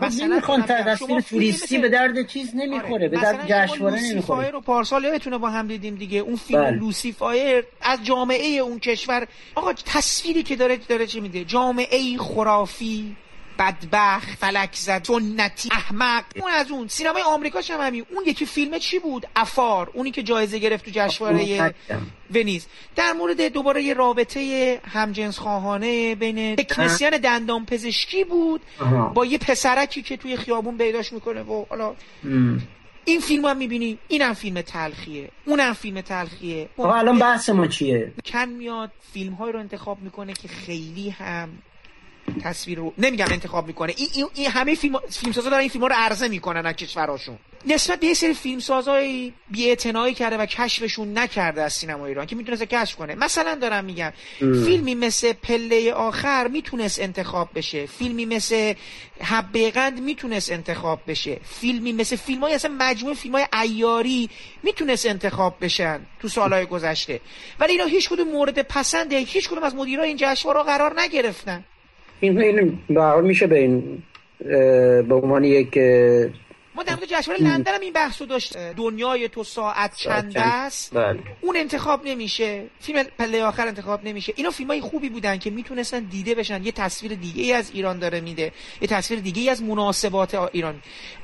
مثلا 0.01 0.27
نمی‌خوان 0.27 0.61
تصویر 0.61 1.21
توریستی 1.21 1.77
به 1.77 1.89
درد 1.89 2.27
چیز 2.27 2.51
نمی‌خوره 2.55 2.93
آره. 2.93 3.07
به 3.09 3.17
درد 3.17 3.45
جشنواره 3.47 4.01
نمی‌خوره 4.01 4.49
رو 4.49 4.61
پارسال 4.61 5.03
یادتونه 5.03 5.37
با 5.37 5.49
هم 5.49 5.67
دیدیم 5.67 5.95
دیگه 5.95 6.19
اون 6.19 6.35
فیلم 6.35 6.61
بله. 6.61 6.71
لوسیفایر 6.71 7.63
از 7.81 7.99
جامعه 8.03 8.47
اون 8.47 8.79
کشور 8.79 9.27
آقا 9.55 9.73
تصویری 9.73 10.43
که 10.43 10.55
داره 10.55 10.77
داره 10.77 11.07
چی 11.07 11.19
میده 11.19 11.45
جامعه 11.45 12.17
خرافی 12.17 13.15
بدبخت 13.59 14.35
فلک 14.35 14.75
زده 14.75 15.03
سنتی 15.03 15.69
احمق. 15.71 16.23
اون 16.41 16.51
از 16.51 16.71
اون 16.71 16.87
سینمای 16.87 17.21
آمریکاش 17.21 17.71
هم 17.71 17.81
همین. 17.81 18.05
اون 18.11 18.23
یکی 18.27 18.45
فیلم 18.45 18.77
چی 18.77 18.99
بود؟ 18.99 19.27
افار. 19.35 19.91
اونی 19.93 20.11
که 20.11 20.23
جایزه 20.23 20.59
گرفت 20.59 20.85
تو 20.85 20.91
جشنواره 20.93 21.75
ونیز. 22.31 22.67
در 22.95 23.13
مورد 23.13 23.41
دوباره 23.41 23.83
یه 23.83 23.93
رابطه 23.93 24.81
همجنس 24.85 25.39
خواهانه 25.39 26.15
بین 26.15 26.55
تکنسیان 26.55 27.17
دندان 27.17 27.65
پزشکی 27.65 28.23
بود 28.23 28.61
با 29.13 29.25
یه 29.25 29.37
پسرکی 29.37 30.01
که 30.01 30.17
توی 30.17 30.37
خیابون 30.37 30.77
پیداش 30.77 31.13
می‌کنه 31.13 31.41
و 31.41 31.65
حالا 31.69 31.95
این 33.05 33.19
فیلم 33.19 33.45
هم 33.45 33.57
می‌بینی. 33.57 33.97
اینم 34.07 34.33
فیلم 34.33 34.61
تلخیه. 34.61 35.29
اونم 35.45 35.73
فیلم 35.73 36.01
تلخیه. 36.01 36.69
الان 36.77 37.19
بحث 37.19 37.49
ما 37.49 37.67
چیه؟ 37.67 38.13
کن 38.31 38.45
میاد 38.45 38.91
فیلم 39.13 39.33
های 39.33 39.51
رو 39.51 39.59
انتخاب 39.59 40.01
می‌کنه 40.01 40.33
که 40.33 40.47
خیلی 40.47 41.09
هم 41.09 41.49
تصویر 42.43 42.77
رو 42.77 42.93
نمیگم 42.97 43.25
انتخاب 43.31 43.67
می‌کنه. 43.67 43.93
این, 43.97 44.27
این 44.33 44.51
همه 44.51 44.75
فیلم 44.75 44.99
فیلمسازا 45.09 45.49
دارن 45.49 45.61
این 45.61 45.69
فیلم 45.69 45.85
رو 45.85 45.95
عرضه 45.95 46.27
می‌کنن 46.27 46.65
از 46.65 46.75
کشوراشون. 46.75 47.37
نسبت 47.65 47.99
به 47.99 48.07
یه 48.07 48.13
سری 48.13 48.33
فیلمسازای 48.33 49.33
بی‌اعتنایی 49.49 50.13
کرده 50.13 50.37
و 50.37 50.45
کشفشون 50.45 51.17
نکرده 51.17 51.61
از 51.61 51.73
سینما 51.73 52.05
ایران 52.05 52.25
که 52.25 52.35
می‌تونست 52.35 52.63
کشف 52.63 52.95
کنه. 52.95 53.15
مثلا 53.15 53.55
دارم 53.55 53.85
میگم 53.85 54.13
فیلمی 54.39 54.95
مثل 54.95 55.33
پله 55.33 55.93
آخر 55.93 56.47
می‌تونست 56.47 56.99
انتخاب 56.99 57.49
بشه. 57.55 57.85
فیلمی 57.85 58.25
مثل 58.25 58.73
حبه 59.21 59.71
قند 59.71 59.99
می‌تونست 59.99 60.51
انتخاب 60.51 60.99
بشه. 61.07 61.39
فیلمی 61.59 61.91
مثل 61.91 62.15
فیلم 62.15 62.41
های 62.41 62.53
اصلا 62.53 62.75
مجموعه 62.79 63.15
فیلم 63.15 63.35
های 63.35 63.45
ایاری 63.61 64.29
می‌تونست 64.63 65.05
انتخاب 65.05 65.57
بشن 65.61 65.99
تو 66.19 66.27
سالهای 66.27 66.65
گذشته. 66.65 67.21
ولی 67.59 67.71
اینا 67.71 67.85
هیچ 67.85 68.09
کدوم 68.09 68.27
مورد 68.27 68.61
پسنده 68.61 69.17
هیچ 69.17 69.49
کدوم 69.49 69.63
از 69.63 69.75
مدیرای 69.75 70.07
این 70.07 70.17
جشنواره 70.19 70.63
قرار 70.63 71.01
نگرفتن. 71.01 71.65
این 72.23 72.37
این 72.37 73.21
میشه 73.21 73.47
به 73.47 73.59
این 73.59 74.03
به 75.07 75.15
عنوان 75.15 75.43
یک 75.43 75.79
ما 76.75 76.83
در 76.83 76.95
مورد 76.95 77.05
جشنواره 77.05 77.43
لندن 77.43 77.73
هم 77.73 77.81
این 77.81 77.93
بحثو 77.93 78.25
داشت 78.25 78.57
دنیای 78.57 79.29
تو 79.29 79.43
ساعت 79.43 79.95
چند 79.95 80.37
است؟ 80.37 80.93
بله. 80.93 81.19
اون 81.41 81.57
انتخاب 81.57 82.05
نمیشه. 82.05 82.65
فیلم 82.79 83.03
پله 83.03 83.43
آخر 83.43 83.67
انتخاب 83.67 84.03
نمیشه. 84.03 84.33
اینا 84.35 84.49
فیلم 84.49 84.69
های 84.69 84.81
خوبی 84.81 85.09
بودن 85.09 85.37
که 85.37 85.49
می‌تونستن 85.49 85.99
دیده 85.99 86.35
بشن. 86.35 86.63
یه 86.63 86.71
تصویر 86.71 87.13
دیگه 87.13 87.43
ای 87.43 87.53
از 87.53 87.71
ایران 87.73 87.99
داره 87.99 88.21
میده. 88.21 88.51
یه 88.81 88.87
تصویر 88.87 89.19
دیگه 89.19 89.41
ای 89.41 89.49
از 89.49 89.63
مناسبات 89.63 90.35
ایران. 90.35 90.79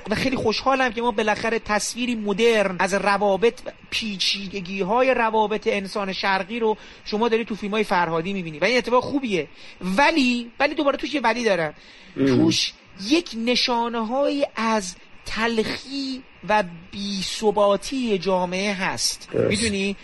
و 0.09 0.15
خیلی 0.15 0.35
خوشحالم 0.35 0.91
که 0.91 1.01
ما 1.01 1.12
بالاخره 1.12 1.59
تصویری 1.59 2.15
مدرن 2.15 2.75
از 2.79 2.93
روابط 2.93 3.59
پیچیدگی 3.89 4.81
های 4.81 5.13
روابط 5.13 5.67
انسان 5.67 6.13
شرقی 6.13 6.59
رو 6.59 6.77
شما 7.05 7.29
داری 7.29 7.45
تو 7.45 7.55
فیلم 7.55 7.73
های 7.73 7.83
فرهادی 7.83 8.33
می‌بینی. 8.33 8.59
و 8.59 8.65
این 8.65 8.77
اتفاق 8.77 9.03
خوبیه. 9.03 9.47
ولی 9.81 10.51
ولی 10.59 10.75
دوباره 10.75 10.97
توش 10.97 11.13
یه 11.13 11.21
ولی 11.21 11.43
دارم. 11.43 11.73
توش 12.15 12.73
یک 13.07 13.29
نشانه 13.38 14.47
از 14.55 14.95
تلخی 15.29 16.23
و 16.49 16.63
بیثباتی 16.91 18.17
جامعه 18.17 18.73
هست. 18.73 19.29
می‌دونی؟ 19.33 19.95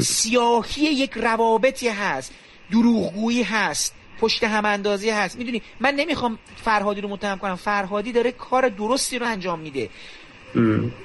سیاهی 0.00 0.82
یک 0.82 1.12
روابطی 1.12 1.88
هست. 1.88 2.32
دروغگویی 2.70 3.42
هست. 3.42 3.94
پشت 4.20 4.44
هم 4.44 4.64
اندازی 4.64 5.10
هست. 5.10 5.38
می‌دونی؟ 5.38 5.62
من 5.80 5.94
نمی‌خوام 5.94 6.38
فرهادی 6.56 7.00
رو 7.00 7.08
متهم 7.08 7.38
کنم. 7.38 7.56
فرهادی 7.56 8.12
داره 8.12 8.32
کار 8.32 8.68
درستی 8.68 9.18
رو 9.18 9.26
انجام 9.26 9.58
میده. 9.58 9.88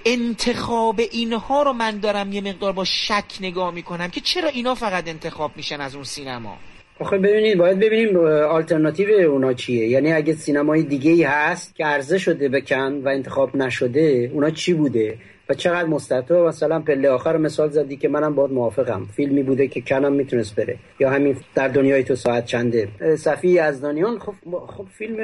انتخاب 0.05 1.01
اینها 1.11 1.63
رو 1.63 1.73
من 1.73 1.99
دارم 1.99 2.33
یه 2.33 2.41
مقدار 2.41 2.71
با 2.71 2.83
شک 2.83 3.23
نگاه 3.41 3.71
می‌کنم 3.71 4.09
که 4.09 4.21
چرا 4.21 4.49
اینا 4.49 4.75
فقط 4.75 5.07
انتخاب 5.07 5.51
میشن 5.55 5.81
از 5.81 5.95
اون 5.95 6.03
سینما؟ 6.03 6.57
آخه 6.99 7.17
ببینید 7.17 7.58
باید 7.58 7.79
ببینیم 7.79 8.17
آلترناتیو 8.49 9.29
اونا 9.29 9.53
چیه. 9.53 9.88
یعنی 9.88 10.13
اگه 10.13 10.34
سینمای 10.34 10.84
دیگه 10.84 11.12
ای 11.12 11.23
هست 11.23 11.75
که 11.75 11.86
عرضه 11.86 12.17
شده 12.17 12.49
بکن 12.49 13.01
و 13.03 13.08
انتخاب 13.08 13.55
نشده 13.55 14.31
اونا 14.34 14.49
چی 14.49 14.73
بوده؟ 14.73 15.17
و 15.49 15.53
چقدر 15.53 15.88
مستطا 15.88 16.47
مثلا 16.47 16.79
پله 16.79 17.10
آخر 17.10 17.38
مثال 17.38 17.69
زدی 17.69 17.97
که 17.97 18.10
منم 18.10 18.36
باید 18.36 18.51
موافقم. 18.51 19.05
فیلمی 19.15 19.43
بوده 19.43 19.67
که 19.67 19.81
کنم 19.81 20.13
می‌تونست 20.13 20.55
بره. 20.55 20.75
یا 20.99 21.10
همین 21.10 21.38
در 21.55 21.67
دنیای 21.67 22.03
تو 22.03 22.15
ساعت 22.15 22.45
چنده. 22.45 22.88
صفی 23.17 23.60
از 23.60 23.81
دانیان 23.81 24.19
خب 24.19 24.34
خب 24.67 24.86
فیلم 24.97 25.15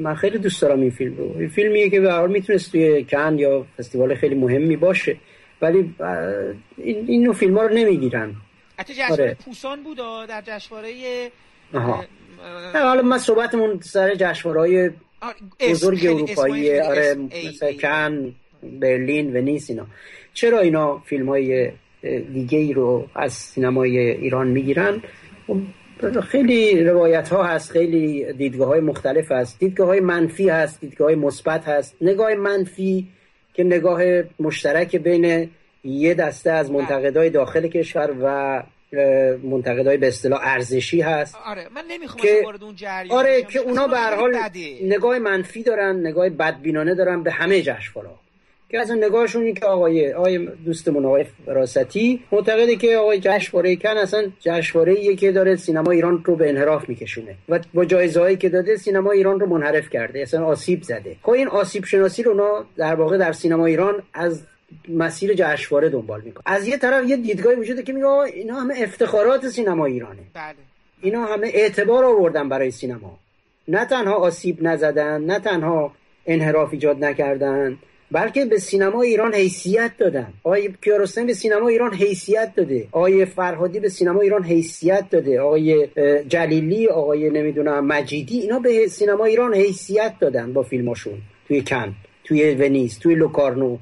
من 0.00 0.14
خیلی 0.14 0.38
دوست 0.38 0.62
دارم 0.62 0.80
این 0.80 0.90
فیلم 0.90 1.16
رو. 1.16 1.34
این 1.38 1.48
فیلمیه 1.48 1.90
که 1.90 2.00
به 2.00 2.26
می‌تونست 2.26 2.72
توی 2.72 3.04
کن 3.04 3.38
یا 3.38 3.66
فستیوال 3.78 4.14
خیلی 4.14 4.34
مهمی 4.34 4.76
باشه. 4.76 5.16
ولی 5.62 5.94
این 6.76 7.04
اینو 7.08 7.32
فیلم 7.32 7.58
ها 7.58 7.66
رو 7.66 7.74
نمی‌گیرن. 7.74 8.34
حتی 8.78 8.94
جشنواره 8.94 9.24
آره. 9.24 9.34
پوسان 9.34 9.82
بود 9.82 9.96
در 10.28 10.42
جشنواره 10.46 11.30
حالا 12.74 13.02
ما 13.02 13.18
صحبتمون 13.18 13.80
سر 13.80 14.14
جشنواره 14.14 14.94
بزرگ 15.60 16.06
اروپایی 16.06 16.80
آره 16.80 17.14
مثل 17.14 17.72
کن 17.72 18.34
برلین 18.62 19.36
ونیس 19.36 19.70
اینا. 19.70 19.86
چرا 20.34 20.58
اینا 20.58 20.98
فیلم 20.98 21.28
های 21.28 21.72
دیگه 22.32 22.58
ای 22.58 22.72
رو 22.72 23.08
از 23.14 23.32
سینمای 23.32 23.98
ایران 23.98 24.48
می‌گیرن؟ 24.48 25.02
خب، 25.46 26.20
خیلی 26.20 26.84
روایت 26.84 27.28
ها 27.28 27.44
هست 27.44 27.70
خیلی 27.70 28.32
دیدگاه 28.32 28.68
های 28.68 28.80
مختلف 28.80 29.32
هست. 29.32 29.58
دیدگاه 29.58 29.86
های 29.86 30.00
منفی 30.00 30.48
هست 30.48 30.80
دیدگاه 30.80 31.06
های 31.06 31.14
مثبت 31.14 31.64
هست. 31.64 31.96
نگاه 32.00 32.34
منفی 32.34 33.08
که 33.54 33.64
نگاه 33.64 34.02
مشترک 34.40 34.96
بین 34.96 35.50
یه 35.84 36.14
دسته 36.14 36.50
از 36.50 36.70
منتقدای 36.70 37.30
داخل 37.30 37.68
کشور 37.68 38.14
و 38.22 38.62
منتقدای 39.42 39.96
به 39.96 40.08
اصطلاح 40.08 40.40
ارزشی 40.42 41.00
هست 41.00 41.36
آره 41.46 41.66
من 41.74 41.84
نمی‌خوام 41.90 42.22
که 42.22 42.40
وارد 42.44 42.64
اون 42.64 42.74
جریان 42.76 43.18
آره 43.18 43.42
که 43.42 43.58
اونا 43.58 43.86
به 43.86 43.96
هر 43.96 44.14
حال 44.14 44.36
نگاه 44.82 45.18
منفی 45.18 45.62
دارن 45.62 46.06
نگاه 46.06 46.28
بدبینانه 46.28 46.94
دارن 46.94 47.22
به 47.22 47.30
همه 47.30 47.62
جشنواره 47.62 48.10
که 48.70 48.78
از 48.78 48.90
اون 48.90 49.04
نگاهشون 49.04 49.42
این 49.42 49.54
که 49.54 49.66
آقای 49.66 50.12
آقای 50.12 50.46
دوستمون 50.46 51.04
آقای 51.04 51.24
فراستی 51.46 52.22
معتقده 52.32 52.76
که 52.76 52.96
آقای 52.96 53.20
جشنواره 53.20 53.76
کن 53.76 53.96
اصلا 53.96 54.32
جشنواره 54.40 55.16
که 55.16 55.32
داره 55.32 55.56
سینما 55.56 55.90
ایران 55.90 56.24
رو 56.24 56.36
به 56.36 56.48
انحراف 56.48 56.88
میکشونه 56.88 57.34
و 57.48 57.60
با 57.74 57.84
جایزه 57.84 58.36
که 58.36 58.48
داده 58.48 58.76
سینما 58.76 59.10
ایران 59.10 59.40
رو 59.40 59.46
منحرف 59.46 59.90
کرده 59.90 60.20
اصلا 60.20 60.44
آسیب 60.44 60.82
زده. 60.82 61.16
خب 61.22 61.30
این 61.30 61.48
آسیب 61.48 61.84
شناسی 61.84 62.22
رو 62.22 62.30
اونا 62.30 62.64
در 62.76 62.94
واقع 62.94 63.18
در 63.18 63.32
سینما 63.32 63.66
ایران 63.66 64.02
از 64.14 64.42
مسیر 64.88 65.34
جشنواره 65.34 65.88
دنبال 65.88 66.20
می‌کنه. 66.20 66.42
از 66.46 66.68
یه 66.68 66.76
طرف 66.76 67.08
یه 67.08 67.16
دیدگاهی 67.16 67.56
وجوده 67.56 67.82
که 67.82 67.92
میگه 67.92 68.06
اینا 68.06 68.54
همه 68.54 68.74
افتخارات 68.78 69.48
سینما 69.48 69.86
ایرانه. 69.86 70.22
بله. 70.34 70.54
اینا 71.02 71.24
همه 71.24 71.50
اعتبار 71.54 72.04
آوردن 72.04 72.48
برای 72.48 72.70
سینما. 72.70 73.18
نه 73.68 73.84
تنها 73.84 74.14
آسیب 74.14 74.62
نزدن 74.62 75.20
نه 75.24 75.38
تنها 75.38 75.92
انحراف 76.26 76.72
ایجاد 76.72 77.04
نکردن 77.04 77.78
بلکه 78.10 78.44
به 78.44 78.58
سینما 78.58 79.02
ایران 79.02 79.34
حیثیت 79.34 79.92
دادن. 79.98 80.32
آقای 80.44 80.72
کیارستمی 80.84 81.24
به 81.24 81.34
سینما 81.34 81.68
ایران 81.68 81.94
حیثیت 81.94 82.52
داده. 82.56 82.88
آقای 82.92 83.24
فرهادی 83.24 83.80
به 83.80 83.88
سینما 83.88 84.20
ایران 84.20 84.44
حیثیت 84.44 85.04
داده. 85.10 85.40
آقای 85.40 85.88
جلیلی 86.28 86.88
آقای 86.88 87.30
نمی‌دونم 87.30 87.86
مجیدی 87.86 88.40
اینا 88.40 88.58
به 88.58 88.86
سینما 88.86 89.24
ایران 89.24 89.54
حیثیت 89.54 90.14
دادن 90.20 90.52
با 90.52 90.62
فیلماشون. 90.62 91.18
توی 91.48 91.62
کن 91.62 91.94
توی 92.24 92.54
ونیز 92.54 92.98
توی 92.98 93.14
لوکارنو. 93.14 93.78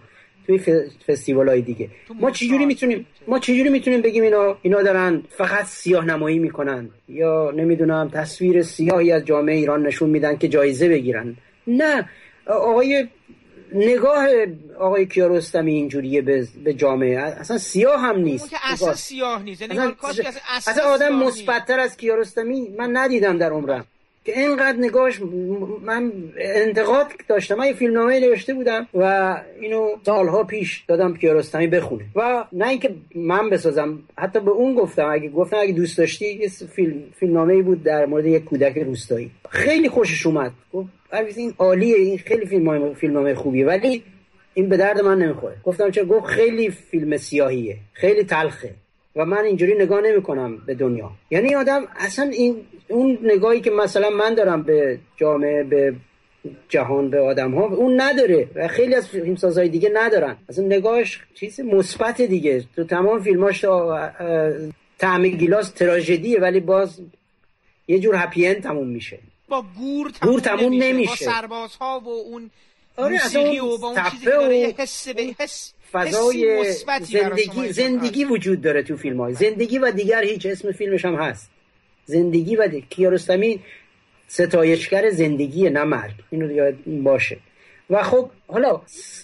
توی 0.47 0.61
فستیوال 1.09 1.49
های 1.49 1.63
دیگه. 1.63 1.89
ما 2.21 2.31
چجوری 2.31 2.67
می‌تونیم 2.67 3.07
ما 3.29 3.39
چجوری 3.39 3.69
می‌تونیم 3.69 4.03
بگیم 4.03 4.23
اینا 4.23 4.57
اینا 4.63 4.83
دارن 4.83 5.23
فقط 5.31 5.65
سیاه 5.65 6.05
نمایی 6.05 6.39
می‌کنن؟ 6.39 6.91
یا 7.09 7.51
نمی‌دونم 7.57 8.11
تصویر 8.15 8.63
سیاهی 8.63 9.13
از 9.13 9.25
جامعه 9.25 9.57
ایران 9.57 9.87
نشون 9.87 10.11
میدن 10.11 10.37
که 10.37 10.49
جایزه 10.49 10.89
بگیرن؟ 10.89 11.37
نه. 11.67 12.09
آقای 12.47 13.09
نگاه 13.75 14.27
آقای 14.79 15.07
کیارستمی 15.07 15.75
اینجوریه 15.75 16.23
به, 16.23 16.75
جامعه. 16.75 17.19
اصلا 17.19 17.59
سیاه 17.59 18.01
هم 18.01 18.19
نیست. 18.19 18.51
که 18.51 18.57
اصلا 18.63 18.95
سیاه 18.95 19.43
نیست. 19.43 19.61
یعنی 19.61 19.79
اصلا, 19.79 19.95
اصلا, 20.57 20.85
آدم 20.85 21.15
مثبتتر 21.15 21.81
از 21.81 21.97
کیارستمی 21.97 22.69
من 22.79 22.97
ندیدم 22.97 23.39
در 23.39 23.51
عمرم. 23.51 23.85
که 24.27 24.39
اینقدر 24.39 24.79
نگاهش 24.79 25.21
من 25.83 26.13
انتقاد 26.39 27.07
داشتم. 27.29 27.55
من 27.55 27.67
یه 27.67 27.73
فیلمنامه 27.73 28.21
نوشته 28.21 28.55
بودم 28.55 28.87
و 28.95 29.37
اینو 29.61 29.89
سالها 30.07 30.45
پیش 30.45 30.85
دادم 30.89 31.17
کیارستمی 31.17 31.67
بخونه 31.67 32.05
و 32.17 32.45
نه 32.53 32.69
اینکه 32.69 32.95
من 33.15 33.51
بسازم 33.51 33.99
حتی 34.19 34.41
به 34.41 34.51
اون 34.51 34.75
گفتم. 34.75 35.11
اگه 35.11 35.29
گفتم 35.29 35.57
اگه 35.57 35.73
دوست 35.73 35.99
داشتی 35.99 36.35
یه 36.35 36.49
فیلم 36.49 37.03
فیلمنامه 37.21 37.63
بود 37.63 37.83
در 37.83 38.07
مورد 38.07 38.27
یک 38.27 38.45
کودک 38.45 38.79
روستایی. 38.79 39.31
خیلی 39.51 39.89
خوشش 39.89 40.27
اومد. 40.27 40.53
گفت 40.73 40.89
این 41.37 41.55
عالیه. 41.59 41.97
این 41.97 42.19
خیلی 42.19 42.47
فیلم 42.47 42.95
فیلمنامه 42.95 43.35
خوبیه. 43.35 43.67
ولی 43.67 44.03
این 44.55 44.69
به 44.69 44.77
درد 44.77 45.01
من 45.01 45.19
نمی‌خوره. 45.19 45.57
گفتم 45.65 45.91
چه 45.91 46.05
گفت 46.05 46.27
خیلی 46.27 46.71
فیلم 46.71 47.17
سیاهیه. 47.17 47.77
خیلی 47.93 48.25
تلخه. 48.25 48.71
و 49.17 49.25
من 49.25 49.45
اینجوری 49.45 49.75
نگاه 49.75 50.01
نمی 50.01 50.23
کنم 50.23 50.57
به 50.67 50.75
دنیا. 50.75 51.11
یعنی 51.31 51.55
آدم 51.55 51.85
اصلا 51.97 52.25
این 52.25 52.57
اون 52.89 53.19
نگاهی 53.23 53.61
که 53.61 53.71
مثلا 53.71 54.11
من 54.11 54.35
دارم 54.35 54.63
به 54.63 54.99
جامعه 55.17 55.65
به 55.65 55.95
جهان 56.69 57.11
به 57.11 57.21
آدم 57.21 57.55
ها 57.55 57.67
اون 57.67 58.01
نداره 58.01 58.49
و 58.55 58.69
خیلی 58.69 58.95
از 58.95 59.09
فیلمسازهای 59.09 59.69
دیگه 59.69 59.91
ندارن. 59.95 60.37
اصلا 60.49 60.65
نگاهش 60.65 61.21
چیز 61.35 61.61
مثبت 61.61 62.23
دیگه. 62.23 62.65
تو 62.77 62.85
تمام 62.85 63.23
فیلماش 63.23 63.65
تعم 64.99 65.29
گیلاس 65.29 65.71
تراژدیه 65.71 66.41
ولی 66.41 66.61
باز 66.61 67.01
یه 67.89 67.99
جور 67.99 68.15
هپی 68.17 68.55
تموم 68.55 68.89
میشه. 68.89 69.19
با 69.49 69.65
گور 69.79 70.11
تموم, 70.11 70.33
گور 70.33 70.41
تموم 70.41 70.73
نمیشه. 70.73 70.93
نمیشه. 70.93 71.25
با 71.25 71.33
سربازها 71.33 72.03
و 72.05 72.09
اون 72.09 72.51
آره 72.97 73.13
موسیقی 73.13 73.59
و 73.59 73.79
با 73.79 73.89
اون 73.89 74.03
چیزی 74.11 74.25
که 74.25 74.31
داره 74.31 74.75
حس 74.79 75.09
به 75.09 75.35
حس 75.39 75.73
فضای 75.93 76.73
زندگی 77.01 77.73
زندگی 77.73 78.25
وجود 78.25 78.61
داره 78.61 78.83
تو 78.83 78.97
فیلم 78.97 79.21
های 79.21 79.35
زندگی 79.35 79.79
و 79.79 79.91
دیگر 79.91 80.25
هیچ 80.25 80.47
اسم 80.47 80.73
فیلمش 80.73 81.05
هم 81.05 81.15
هست. 81.15 81.51
زندگی 82.07 82.57
و 82.57 82.69
کیارستمی 82.69 83.61
ستایشگر 84.29 85.11
زندگی 85.11 85.71
نه 85.71 85.85
مرگ. 85.85 86.15
اینو 86.31 86.51
یاد 86.51 86.75
باشه. 86.87 87.39
و 87.91 88.03
خب 88.03 88.31
حالا 88.47 88.81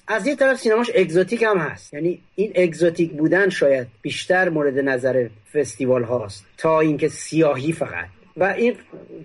از 0.06 0.26
یه 0.26 0.36
طرف 0.36 0.60
سینماش 0.60 0.90
اگزوتیک 0.94 1.42
هم 1.42 1.58
هست. 1.58 1.94
یعنی 1.94 2.20
این 2.34 2.52
اگزوتیک 2.54 3.12
بودن 3.12 3.48
شاید 3.48 3.86
بیشتر 4.02 4.48
مورد 4.48 4.78
نظر 4.78 5.28
فستیوال 5.52 6.02
هاست. 6.02 6.44
تا 6.58 6.80
اینکه 6.80 7.08
سیاهی 7.08 7.72
فقط. 7.72 8.08
و 8.36 8.44
این 8.44 8.74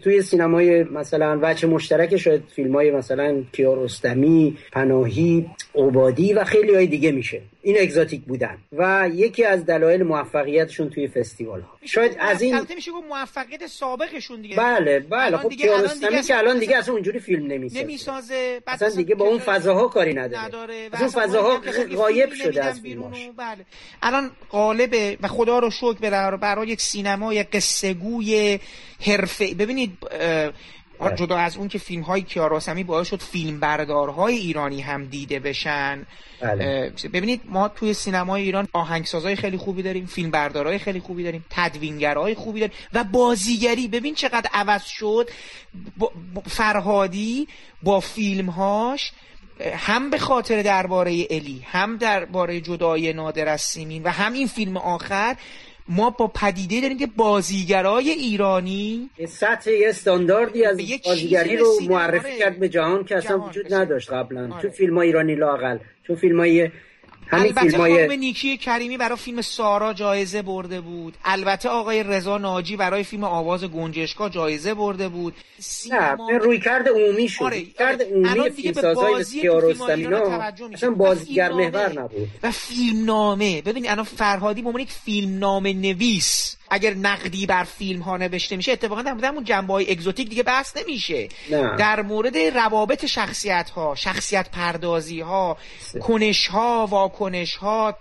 توی 0.01 0.21
سینمای 0.21 0.83
مثلا 0.83 1.39
وجه 1.41 1.67
مشترک 1.67 2.17
شاید 2.17 2.43
فیلم 2.55 2.75
های 2.75 2.91
مثلا 2.91 3.43
کیارستمی 3.51 4.57
پناهی 4.71 5.45
عبادی 5.77 6.33
و 6.33 6.43
خیلی 6.43 6.75
های 6.75 6.87
دیگه 6.87 7.11
میشه. 7.11 7.41
این 7.61 7.77
exotic 7.81 8.21
بودن. 8.21 8.57
و 8.71 9.09
یکی 9.13 9.43
از 9.43 9.65
دلایل 9.65 10.03
موفقیتشون 10.03 10.89
توی 10.89 11.07
فستیوال 11.07 11.61
ها 11.61 11.77
شاید 11.85 12.17
از 12.19 12.41
این 12.41 12.59
میشه 12.75 12.91
موفقیت 13.09 13.67
سابقشون 13.67 14.41
دیگه. 14.41 14.55
بله 14.55 14.99
بله. 14.99 15.37
خب 15.37 15.49
کیارستمی 15.49 16.21
که 16.21 16.37
الان 16.37 16.59
دیگه 16.59 16.77
اصلا 16.77 16.93
اونجوری 16.93 17.19
فیلم 17.19 17.47
نمی‌سازه. 17.47 17.83
نمی‌سازه 17.83 18.61
اصلا 18.67 18.89
دیگه 18.89 19.15
با 19.15 19.25
اون 19.25 19.39
فضاها 19.39 19.87
کاری 19.87 20.13
نداره, 20.13 20.45
نداره. 20.45 20.89
اون 20.99 21.09
فضاها 21.09 21.61
غایب 21.95 22.33
شده 22.33 22.63
از 22.63 22.81
فیلماش 22.81 23.17
بله. 23.37 23.65
الان 24.01 24.31
غالبه 24.51 25.17
و 25.21 25.27
خدا 25.27 25.59
رو 25.59 25.69
شکر 25.69 26.37
برای 26.37 26.67
یک 26.67 26.81
سینما 26.81 27.33
یک 27.33 27.47
قصه 27.49 27.93
گوی 27.93 28.59
حرفه 29.05 29.53
ببینید. 29.53 29.97
جدا 31.15 31.37
از 31.37 31.57
اون 31.57 31.67
که 31.67 31.77
فیلم 31.77 32.03
های 32.03 32.21
کیاراسمی 32.21 32.83
باعث 32.83 33.07
شد 33.07 33.21
فیلم 33.21 33.59
بردارهای 33.59 34.35
ایرانی 34.35 34.81
هم 34.81 35.05
دیده 35.05 35.39
بشن. 35.39 36.05
بله. 36.41 36.93
ببینید 37.13 37.41
ما 37.45 37.67
توی 37.67 37.93
سینمای 37.93 38.41
ایران 38.41 38.67
آهنگسازهای 38.73 39.35
خیلی 39.35 39.57
خوبی 39.57 39.83
داریم 39.83 40.05
فیلم 40.05 40.31
بردارهای 40.31 40.79
خیلی 40.79 40.99
خوبی 40.99 41.23
داریم 41.23 41.45
تدوینگرهای 41.49 42.35
خوبی 42.35 42.59
داریم 42.59 42.75
و 42.93 43.03
بازیگری. 43.03 43.87
ببین 43.87 44.15
چقدر 44.15 44.49
عوض 44.53 44.83
شد. 44.83 45.29
فرهادی 46.47 47.47
با 47.83 47.99
فیلمهاش 47.99 49.11
هم 49.77 50.09
به 50.09 50.17
خاطر 50.17 50.61
درباره 50.61 51.27
الی 51.29 51.65
هم 51.71 51.97
درباره 51.97 52.61
جدای 52.61 53.13
نادر 53.13 53.47
از 53.47 53.61
سیمین 53.61 54.03
و 54.03 54.09
هم 54.09 54.33
این 54.33 54.47
فیلم 54.47 54.77
آخر 54.77 55.35
ما 55.89 56.09
با 56.09 56.27
پدیده 56.27 56.81
داریم 56.81 56.97
که 56.97 57.07
بازیگرای 57.07 58.09
ایرانی 58.09 59.09
سطح 59.27 59.71
یه 59.71 59.89
استانداردی 59.89 60.65
از 60.65 60.77
بازیگری 61.05 61.57
رو 61.57 61.79
معرفی 61.89 62.37
کرد 62.39 62.59
به 62.59 62.69
جهان 62.69 63.03
که 63.03 63.17
اصلا 63.17 63.39
وجود 63.39 63.73
نداشت 63.73 64.13
قبلا. 64.13 64.53
آره. 64.53 64.61
تو 64.61 64.69
فیلم 64.69 64.97
های 64.97 65.07
ایرانی 65.07 65.35
لاقل 65.35 65.77
تو 66.03 66.15
فیلم 66.15 66.39
های 66.39 66.69
همین 67.27 67.53
البته 67.57 67.77
های... 67.77 68.17
نیکی 68.17 68.57
کریمی 68.57 68.97
برای 68.97 69.17
فیلم 69.17 69.41
سارا 69.41 69.93
جایزه 69.93 70.41
برده 70.41 70.81
بود. 70.81 71.17
البته 71.25 71.69
آقای 71.69 72.03
رضا 72.03 72.37
ناجی 72.37 72.77
برای 72.77 73.03
فیلم 73.03 73.23
آواز 73.23 73.63
گنجشکا 73.63 74.29
جایزه 74.29 74.73
برده 74.73 75.09
بود. 75.09 75.33
سینما... 75.59 76.31
نه 76.31 76.37
رویکرد 76.37 76.87
عمومی 76.89 77.27
شد. 77.27 77.43
آره. 77.43 77.63
کرد 77.63 78.01
عمومی 78.01 78.49
فیلمسازهای 78.49 79.15
مثل 79.15 79.39
کیارستمی 79.41 80.07
اصلا 80.73 80.91
بازیگر 80.91 81.51
محور 81.51 81.99
نبود. 81.99 82.29
و 82.43 82.51
فیلم 82.51 83.05
نامه. 83.05 83.61
ببینید 83.61 83.91
الان 83.91 84.03
فرهادی 84.03 84.61
به 84.61 84.67
عنوان 84.67 84.81
یک 84.81 84.91
فیلم 84.91 85.39
نامه 85.39 85.73
نویس 85.73 86.56
اگر 86.69 86.93
نقدی 86.93 87.45
بر 87.45 87.63
فیلم 87.63 88.01
ها 88.01 88.17
نوشته 88.17 88.55
میشه 88.55 88.71
اتفاقا 88.71 89.01
در 89.01 89.11
مورد 89.11 89.23
همون 89.23 89.43
جنبه 89.43 89.73
های 89.73 89.91
اگزوتیک 89.91 90.29
دیگه 90.29 90.43
بحث 90.43 90.77
نمیشه. 90.77 91.27
نه. 91.51 91.75
در 91.77 92.01
مورد 92.01 92.37
روابط 92.37 93.05
شخصیت 93.05 93.69
ها 93.69 93.95
شخصیت 93.95 94.49
پردازی 94.51 95.19
ها 95.19 95.57
کنش 96.01 96.47
ها 96.47 96.87
واکنش 96.89 97.55
ها 97.55 97.97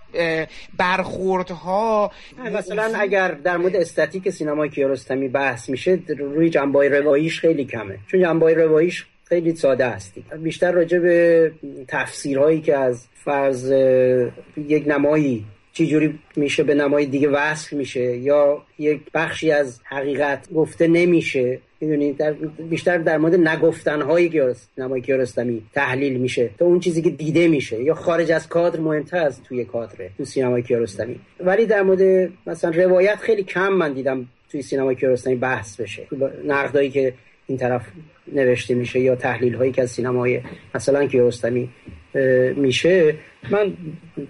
برخورد 0.77 1.51
ها 1.51 2.11
مثلا 2.51 2.99
اگر 2.99 3.31
در 3.31 3.57
مورد 3.57 3.75
استتیک 3.75 4.29
سینما 4.29 4.67
کیارستمی 4.67 5.27
بحث 5.27 5.69
میشه 5.69 5.99
روی 6.19 6.49
جنبه 6.49 6.79
های 6.79 6.89
رواییش 6.89 7.39
خیلی 7.39 7.65
کمه. 7.65 7.97
چون 8.07 8.21
جنبه 8.21 8.45
های 8.45 8.55
رواییش 8.55 9.05
خیلی 9.29 9.55
ساده 9.55 9.89
هستی 9.89 10.25
بیشتر 10.43 10.71
راجع 10.71 10.99
به 10.99 11.51
تفسیرهایی 11.87 12.61
که 12.61 12.77
از 12.77 13.07
فرض 13.23 13.71
یک 14.57 14.83
نمایی 14.87 15.45
چجوری 15.77 16.19
میشه 16.35 16.63
به 16.63 16.75
نمای 16.75 17.05
دیگه 17.05 17.29
وصل 17.29 17.77
میشه 17.77 18.17
یا 18.17 18.63
یک 18.79 19.01
بخشی 19.13 19.51
از 19.51 19.79
حقیقت 19.83 20.53
گفته 20.53 20.87
نمیشه؟ 20.87 21.59
می‌دونید 21.81 22.17
در 22.17 22.33
بیشتر 22.69 22.97
در 22.97 23.17
مورد 23.17 23.35
نگفتن 23.35 24.01
های 24.01 24.53
نمای 24.77 25.01
کیارستمی 25.01 25.63
تحلیل 25.73 26.17
میشه 26.17 26.49
تا 26.59 26.65
اون 26.65 26.79
چیزی 26.79 27.01
که 27.01 27.09
دیده 27.09 27.47
میشه 27.47 27.83
یا 27.83 27.93
خارج 27.93 28.31
از 28.31 28.49
کادر 28.49 28.79
مهمتر 28.79 29.17
از 29.17 29.43
توی 29.43 29.65
کادره 29.65 30.09
تو 30.17 30.25
سینمای 30.25 30.63
کیارستمی 30.63 31.19
ولی 31.39 31.65
در 31.65 31.81
مورد 31.81 32.31
مثلا 32.47 32.71
روایت 32.71 33.15
خیلی 33.15 33.43
کم 33.43 33.73
من 33.73 33.93
دیدم 33.93 34.27
توی 34.51 34.61
سینمای 34.61 34.95
کیارستمی 34.95 35.35
بحث 35.35 35.81
بشه. 35.81 36.07
نقدایی 36.45 36.89
که 36.89 37.13
این 37.47 37.57
طرف 37.57 37.81
نوشته 38.33 38.73
میشه 38.73 38.99
یا 38.99 39.15
تحلیل 39.15 39.55
هایی 39.55 39.71
که 39.71 39.81
از 39.81 39.91
سینمای 39.91 40.41
مثلا 40.75 41.05
کیارستمی 41.05 41.69
میشه 42.55 43.15
من 43.51 43.73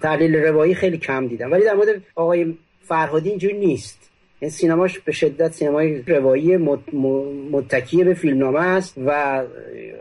تحلیل 0.02 0.36
روایی 0.36 0.74
خیلی 0.74 0.98
کم 0.98 1.26
دیدم 1.26 1.52
ولی 1.52 1.64
در 1.64 1.74
مورد 1.74 1.88
آقای 2.14 2.54
فرهادی 2.82 3.28
اینجوری 3.28 3.58
نیست. 3.58 4.10
این 4.40 4.50
سینماش 4.50 4.98
به 4.98 5.12
شدت 5.12 5.52
سینمای 5.52 6.02
روایی 6.02 6.56
متکیه 7.52 8.04
به 8.04 8.14
فیلمنامه 8.14 8.60
است 8.60 8.94
و 9.06 9.42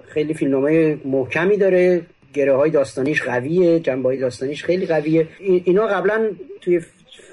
خیلی 0.05 0.33
فیلمنامه 0.33 0.97
محکمی 1.05 1.57
داره. 1.57 2.01
گره 2.33 2.55
های 2.55 2.71
داستانیش 2.71 3.21
قویه 3.23 3.79
جنبه 3.79 4.17
داستانیش 4.17 4.63
خیلی 4.63 4.85
قویه. 4.85 5.27
اینا 5.39 5.87
قبلا 5.87 6.29
توی 6.61 6.81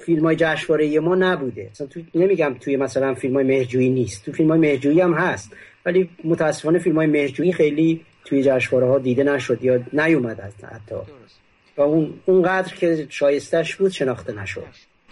فیلم 0.06 0.22
های 0.22 0.36
جشنواره 0.36 1.00
ما 1.00 1.14
نبوده. 1.14 1.68
مثلا 1.70 1.86
تو 1.86 2.00
نمیگم 2.14 2.54
توی 2.60 2.76
مثلا 2.76 3.14
فیلم 3.14 3.34
های 3.34 3.44
مهجویی 3.44 3.88
نیست. 3.88 4.24
تو 4.24 4.32
فیلم 4.32 4.50
های 4.50 4.58
مهجویی 4.58 5.00
هم 5.00 5.14
هست. 5.14 5.52
ولی 5.86 6.08
متاسفانه 6.24 6.78
فیلم 6.78 6.96
های 6.96 7.06
مهجویی 7.06 7.52
خیلی 7.52 8.00
توی 8.24 8.42
جشنواره 8.42 8.86
ها 8.86 8.98
دیده 8.98 9.22
نشد 9.22 9.64
یا 9.64 9.80
نیومد 9.92 10.40
حتی. 10.62 10.96
و 11.76 11.82
اون 11.82 12.20
اونقدر 12.26 12.74
که 12.74 13.06
شایستش 13.10 13.76
بود 13.76 13.92
شناخته 13.92 14.32
نشد. 14.32 14.66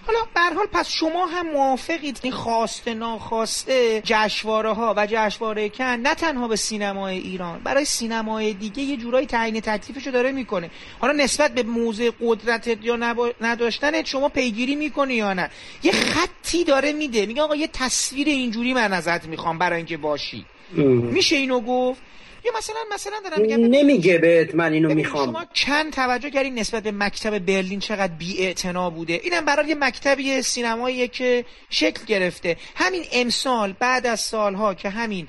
حالا 0.07 0.19
به 0.35 0.41
حال 0.57 0.67
پس 0.73 0.89
شما 0.89 1.27
هم 1.27 1.51
موافقید 1.51 2.21
این 2.23 2.33
خواسته 2.33 2.95
ناخواسته 2.95 4.03
جشواره 4.05 4.73
ها 4.73 4.95
و 4.97 5.07
جشواره 5.11 5.69
کن 5.69 5.85
نه 5.85 6.15
تنها 6.15 6.49
به 6.49 6.57
سینمای 6.57 7.19
ایران 7.19 7.61
برای 7.65 7.85
سینمای 7.85 8.53
دیگه 8.53 8.83
یه 8.83 8.97
جورایی 8.97 9.27
تعیین 9.27 9.61
تکلیفشو 9.61 10.11
داره 10.11 10.33
می‌کنه. 10.33 10.71
حالا 10.99 11.13
نسبت 11.13 11.55
به 11.55 11.63
موزه 11.63 12.13
قدرت 12.21 12.79
یا 12.83 12.97
نبا... 12.97 13.31
نداشتن 13.41 14.05
شما 14.05 14.29
پیگیری 14.29 14.77
می‌کنه 14.77 15.15
یا 15.15 15.35
نه؟ 15.35 15.51
یه 15.83 15.93
خطی 15.93 16.65
داره 16.65 16.93
میده. 16.93 17.27
میگه 17.27 17.43
آقا 17.43 17.57
یه 17.57 17.69
تصویر 17.73 18.29
اینجوری 18.29 18.75
من 18.75 18.93
ازت 18.93 19.27
می‌خوام 19.27 19.59
برای 19.59 19.77
اینکه 19.77 19.97
باشی. 19.97 20.45
میشه 20.73 21.37
اینو 21.37 21.61
گفت؟ 21.61 22.03
یا 22.45 22.53
مثلا 22.59 22.77
مثلا 22.95 23.21
دارم 23.25 23.41
میگم 23.43 23.57
نمیگه 23.57 24.19
بهت 24.19 24.55
من 24.55 24.73
اینو 24.73 24.95
می‌خوام. 24.95 25.27
شما 25.27 25.45
چند 25.53 25.93
توجه 25.93 26.31
کردین 26.31 26.59
نسبت 26.59 26.83
به 26.83 26.93
مکتب 26.93 27.39
برلین 27.39 27.81
چقدر 27.81 28.13
بی 28.13 28.55
بوده؟ 28.95 29.21
اینم 29.23 29.45
برای 29.45 29.69
یه 29.69 29.75
مکتبی 29.75 30.43
سینماییه 30.43 31.09
که 31.09 31.45
شکل 31.71 32.05
گرفته. 32.05 32.57
همین 32.75 33.05
امسال 33.13 33.75
بعد 33.79 34.07
از 34.07 34.21
سالها 34.21 34.75
که 34.75 34.89
همین 34.91 35.29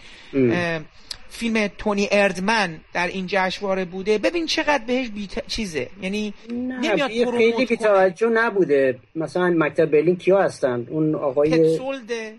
فیلم 1.33 1.67
تونی 1.77 2.07
اردمن 2.11 2.79
در 2.93 3.07
این 3.07 3.25
جشنواره 3.27 3.85
بوده. 3.85 4.17
ببین 4.17 4.45
چقدر 4.45 4.83
بهش 4.87 5.09
بی 5.09 5.29
چیزه. 5.47 5.87
یعنی 6.01 6.33
نمیاد 6.51 7.09
خیلی 7.37 7.65
بی 7.65 7.77
توجه 7.77 8.29
نبوده. 8.29 8.99
مثلا 9.15 9.55
مکتب 9.57 9.85
برلین 9.85 10.15
کیا 10.15 10.41
هستن؟ 10.41 10.87
اون 10.89 11.15
آقای 11.15 11.49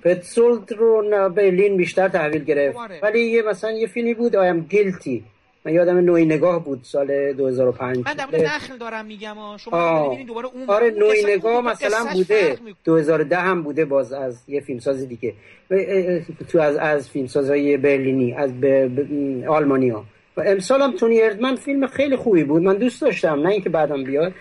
پتسولد. 0.05 0.73
رو 0.73 1.31
برلین 1.37 1.77
بیشتر 1.77 2.09
تحویل 2.09 2.45
گرفت. 2.45 2.79
آره. 2.79 3.01
ولی 3.03 3.21
یه 3.21 3.43
مثلا 3.43 3.71
یه 3.71 3.87
فیلمی 3.87 4.15
بود 4.15 4.37
آیم 4.37 4.61
گیلتی 4.61 5.25
من 5.65 5.75
یادم 5.75 5.97
نوعی 5.97 6.25
نگاه 6.25 6.65
بود 6.65 6.81
سال 6.83 7.33
2005 7.33 7.97
من 7.97 8.15
در 8.15 8.45
نخل 8.45 8.77
دارم 8.77 9.07
میگم 9.07 9.37
شما 9.57 10.19
دوباره 10.27 10.47
اون 10.47 10.65
آره 10.67 10.91
نوعی 10.91 11.25
نگاه 11.25 11.61
مثلا 11.61 12.07
بوده. 12.13 12.59
2010 12.85 13.37
هم 13.37 13.63
بوده 13.63 13.85
باز 13.85 14.13
از 14.13 14.43
یه 14.49 14.61
فیلمساز 14.61 15.09
دیگه. 15.09 15.35
تو 16.49 16.61
از 16.61 16.77
از 16.77 17.09
فیلمسازهای 17.09 17.77
برلینی 17.77 18.35
از 18.35 18.61
ب... 18.61 18.65
آلمانی 19.49 19.89
ها 19.89 20.05
و 20.37 20.41
امسال 20.47 20.83
هم 20.83 20.97
تونی 20.97 21.23
اردمن 21.23 21.57
فیلم 21.57 21.87
خیلی 21.87 22.17
خوبی 22.17 22.45
بود. 22.45 22.63
من 22.63 22.77
دوست 22.77 23.03
داشتم 23.03 23.41
نه 23.41 23.49
اینکه 23.49 23.71
بعدم 23.71 24.05
بیاد. 24.05 24.33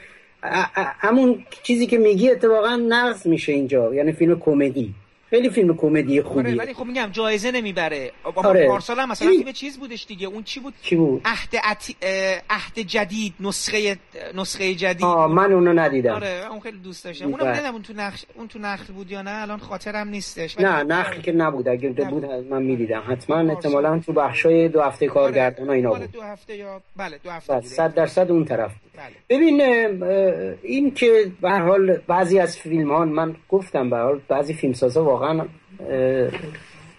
همون 1.00 1.46
چیزی 1.64 1.88
که 1.88 1.98
میگی 1.98 2.32
اتفاقا 2.32 2.76
نقص 2.76 3.26
میشه 3.26 3.54
اینجا. 3.54 3.94
یعنی 3.96 4.12
فیلم 4.12 4.40
کمدی. 4.40 4.94
خیلی 5.34 5.50
فیلم 5.50 5.78
کمدی 5.78 6.20
آره 6.20 6.56
ولی 6.56 6.74
خب 6.74 6.86
میگم 6.86 7.10
جایزه 7.12 7.52
نمی‌بره. 7.52 8.12
آره. 8.36 8.68
پارسال 8.68 9.00
هم 9.00 9.12
مثلا 9.12 9.28
فیلم 9.28 9.52
چیز 9.52 9.80
بودش 9.80 10.06
دیگه. 10.06 10.28
اون 10.28 10.44
چی 10.44 10.60
بود؟ 10.60 10.74
چی 10.82 10.96
بود؟ 10.96 11.22
عهد 11.26 11.50
اتی... 11.64 11.96
عهد 12.50 12.80
جدید 12.80 13.34
نسخه 13.40 13.98
نسخه 14.36 14.74
جدید. 14.74 15.04
آه 15.04 15.28
من 15.28 15.52
اونو 15.52 15.74
ندیدم. 15.74 16.14
آره 16.14 16.48
اون 16.50 16.60
خیلی 16.60 16.78
دوست 16.78 17.06
داشتم. 17.06 17.26
اونم 17.26 17.38
بله. 17.38 17.50
ندیدم 17.50 17.74
اون 17.74 17.82
تو 17.82 17.94
نقش 17.94 18.26
اون 18.36 18.48
تو 18.48 18.60
نخل 18.60 18.94
بود 18.94 19.12
یا 19.12 19.22
نه 19.22 19.42
الان 19.42 19.60
خاطرم 19.60 20.08
نیستش. 20.08 20.60
نه 20.60 20.80
خب 20.80 20.88
نخل 20.88 21.22
که 21.22 21.32
نبود. 21.32 21.68
اگه 21.68 21.90
بود 21.90 22.26
من 22.26 22.62
می‌دیدم. 22.64 23.04
حتما 23.08 23.54
احتمالاً 23.54 24.00
تو 24.00 24.14
بخشای 24.14 24.70
دو 24.70 24.82
هفته 24.82 25.08
کارگردان 25.08 25.70
اینا 25.70 25.94
بود. 25.94 26.12
دو 26.12 26.22
هفته 26.22 26.58
یا 26.58 26.82
بله 26.96 27.20
دو 27.24 27.30
هفته 27.30 27.62
100 27.62 27.94
درصد 27.94 28.32
اون 28.32 28.46
طرف. 28.46 28.72
بله. 28.72 28.83
ببین 29.30 29.62
این 30.64 30.94
که 30.94 31.32
به 31.42 31.52
حال 31.52 31.98
بعضی 32.08 32.40
از 32.40 32.58
فیلم 32.58 32.92
ها 32.92 33.06
من 33.06 33.36
گفتم 33.50 33.90
به 33.90 33.98
حال 33.98 34.22
بعضی 34.28 34.54
فیلمسازا 34.54 35.04
واقعا 35.04 35.46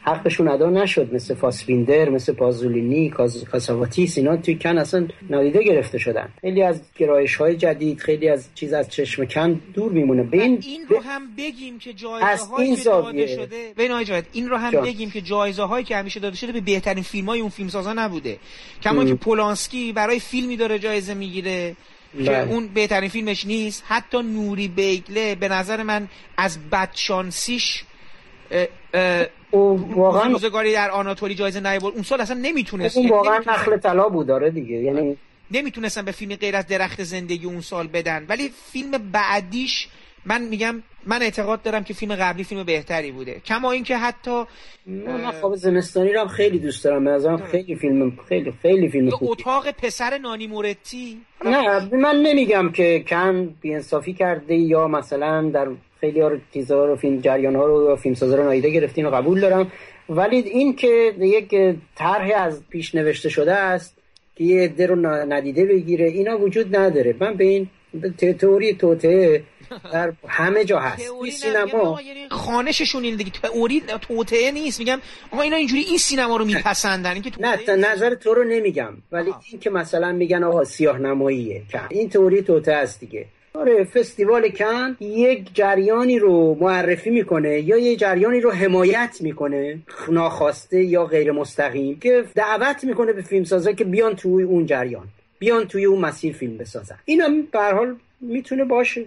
حقشون 0.07 0.49
ادا 0.49 0.71
نشد 0.71 1.15
مثل 1.15 1.35
فاسبیندر 1.35 2.09
مثل 2.09 2.33
پازولینی 2.33 3.11
کاساواتیس 3.53 4.19
اینا 4.19 4.37
توی 4.37 4.55
کن 4.55 4.79
اصلا 4.79 5.09
نادیده 5.31 5.63
گرفته 5.63 5.99
شدن. 5.99 6.29
خیلی 6.41 6.63
از 6.63 6.81
گرایش 6.97 7.37
های 7.37 7.57
جدید 7.57 8.01
خیلی 8.01 8.29
از 8.29 8.49
چیز 8.55 8.73
از 8.73 8.89
چشم 8.89 9.25
کن 9.25 9.61
دور 9.75 9.93
میمونه. 9.93 10.23
به 10.23 10.43
این, 10.43 10.63
رو 10.89 11.01
هم 11.01 11.23
بگیم 11.39 11.79
که 11.79 11.93
جایزه 11.93 12.45
هایی 12.45 12.77
که 12.77 12.85
داده 12.85 13.27
شده 13.27 13.75
این 14.33 14.49
رو 14.49 14.57
هم 14.57 14.71
جان. 14.71 14.85
بگیم 14.85 15.11
که 15.11 15.21
جایزه 15.21 15.63
هایی 15.63 15.85
که 15.85 15.97
همیشه 15.97 16.21
داده 16.21 16.37
شده 16.37 16.53
به 16.53 16.61
بهترین 16.61 17.03
فیلم 17.03 17.27
های 17.27 17.41
اون 17.41 17.51
فیلم 17.51 17.69
سازا 17.69 17.93
نبوده. 17.93 18.39
کما 18.83 19.05
که 19.05 19.15
پولانسکی 19.15 19.93
برای 19.93 20.21
فیلمی 20.21 20.57
داره 20.57 20.79
جایزه 20.79 21.15
می‌گیره 21.15 21.77
که 22.25 22.31
بله. 22.31 22.53
اون 22.53 22.69
بهترین 22.69 23.09
فیلمش 23.09 23.47
نیست. 23.47 23.85
حتی 23.87 24.23
نوری 24.23 24.69
بیگله 24.69 25.35
به 25.35 25.49
نظر 25.49 25.83
من 25.83 26.09
از 26.37 26.59
بدشانسیش 26.71 27.85
واقعا 29.53 30.33
روزگاری 30.33 30.73
در 30.73 30.91
آناتولی 30.91 31.35
جایزه 31.35 31.61
نیاورد. 31.61 31.95
اون 31.95 32.03
سال 32.03 32.21
اصلا 32.21 32.39
نمی‌تونست 32.43 32.97
اون 32.97 33.09
واقعا 33.09 33.39
نخل 33.39 33.77
طلا 33.77 34.09
بود 34.09 34.27
داره 34.27 34.51
دیگه. 34.51 34.77
یعنی 34.77 35.17
نمی‌تونستن 35.51 36.03
به 36.03 36.13
فیلم 36.13 36.35
غیر 36.35 36.57
از 36.57 36.67
درخت 36.67 37.03
زندگی 37.03 37.47
اون 37.47 37.61
سال 37.61 37.87
بدن. 37.87 38.27
ولی 38.29 38.51
فیلم 38.73 38.91
بعدیش 39.13 39.89
من 40.27 40.43
میگم 40.43 40.83
من 41.07 41.23
اعتقاد 41.23 41.63
دارم 41.63 41.85
که 41.85 41.95
فیلم 41.95 42.15
قبلی 42.15 42.45
فیلم 42.45 42.63
بهتری 42.63 43.13
بوده. 43.13 43.41
کما 43.41 43.71
اینکه 43.71 43.97
حتی 43.97 44.45
من 44.87 45.31
خواب 45.31 45.57
زمستانی 45.57 46.13
رو 46.13 46.21
هم 46.21 46.29
خیلی 46.29 46.59
دوست 46.59 46.85
دارم. 46.85 47.07
از 47.07 47.27
خیلی 47.51 47.77
فیلم 47.77 48.19
خیلی 48.29 48.53
خیلی 48.63 48.89
فیلم 48.89 49.11
خوب 49.11 49.31
اتاق 49.31 49.71
پسر 49.71 50.19
نانی 50.19 50.47
مورتی؟ 50.47 51.21
نه 51.45 51.95
من 51.97 52.17
نمیگم 52.17 52.73
که 52.73 53.05
کم 53.09 53.47
بیانصافی 53.61 54.13
کرده 54.13 54.55
یا 54.55 54.89
مثلا 54.89 55.51
در 55.55 55.69
خیلی 56.01 56.21
ها 56.21 56.29
رو 56.29 56.39
چیزا 56.55 56.87
رو 56.87 56.97
فیلم 56.97 57.21
جریان 57.21 57.57
ها 57.57 57.67
رو 57.67 57.97
فیلم 57.97 58.15
سازا 58.15 58.37
رو 58.37 58.45
نایده 58.45 58.71
گرفتین 58.71 59.07
و 59.07 59.11
قبول 59.11 59.41
دارم. 59.41 59.73
ولی 60.09 60.37
این 60.37 60.77
که 60.77 61.15
یک 61.19 61.77
طرح 61.97 62.31
از 62.37 62.63
پیش 62.71 62.95
نوشته 62.95 63.29
شده 63.29 63.53
است 63.55 63.97
که 64.37 64.45
یه 64.45 64.63
عده 64.63 64.87
رو 64.87 64.97
ندیده 65.33 65.67
بگیره 65.67 66.07
اینا 66.07 66.39
وجود 66.39 66.77
نداره. 66.77 67.15
من 67.21 67.35
به 67.35 67.45
این 67.45 67.69
تئوری 68.41 68.75
توته 68.75 69.43
در 69.93 70.13
همه 70.29 70.65
جا 70.65 70.79
هست. 70.79 71.13
این 71.23 71.33
سینما 71.33 72.01
یعنی 72.07 72.29
خانششون 72.31 73.05
این 73.05 73.17
دیگه. 73.17 73.31
تئوری 73.31 73.83
توته 74.01 74.51
نیست. 74.53 74.79
میگم 74.79 75.01
آقا 75.31 75.43
اینا 75.43 75.57
اینجوری 75.57 75.83
این 75.83 75.99
سینما 75.99 76.37
رو 76.37 76.45
میپسندن. 76.45 77.13
اینکه 77.13 77.31
نه 77.41 77.77
نظر 77.77 78.15
تو 78.15 78.35
رو 78.35 78.45
نمیگم. 78.45 78.93
ولی 79.13 79.31
این 79.51 79.61
که 79.61 79.71
مثلا 79.71 80.13
میگن 80.13 80.45
آقا 80.45 80.65
سیاه 80.65 80.99
نماییه 80.99 81.63
این 81.91 82.09
تئوری 82.09 82.43
توته 82.43 82.73
است 82.73 83.01
دیگه. 83.01 83.27
آره 83.59 83.85
فستیوال 83.85 84.49
کن 84.49 84.97
یک 85.01 85.55
جریانی 85.55 86.19
رو 86.19 86.57
معرفی 86.61 87.11
می‌کنه 87.11 87.61
یا 87.61 87.79
یک 87.79 87.99
جریانی 87.99 88.41
رو 88.41 88.51
حمایت 88.51 89.17
می‌کنه 89.21 89.79
ناخواسته 90.09 90.83
یا 90.83 91.05
غیر 91.05 91.33
مستقیم 91.33 91.99
که 91.99 92.25
دعوت 92.35 92.85
می‌کنه 92.85 93.13
به 93.13 93.23
فیلمسازا 93.23 93.73
که 93.73 93.85
بیان 93.85 94.17
توی 94.17 94.43
اون 94.43 94.67
جریان 94.67 95.05
بیان 95.39 95.67
توی 95.67 95.85
اون 95.85 96.01
مسیر 96.01 96.33
فیلم 96.33 96.57
بسازن. 96.57 96.97
اینم 97.05 97.43
به 97.43 97.59
حال 97.59 97.97
می‌تونه 98.21 98.65
باش 98.65 98.99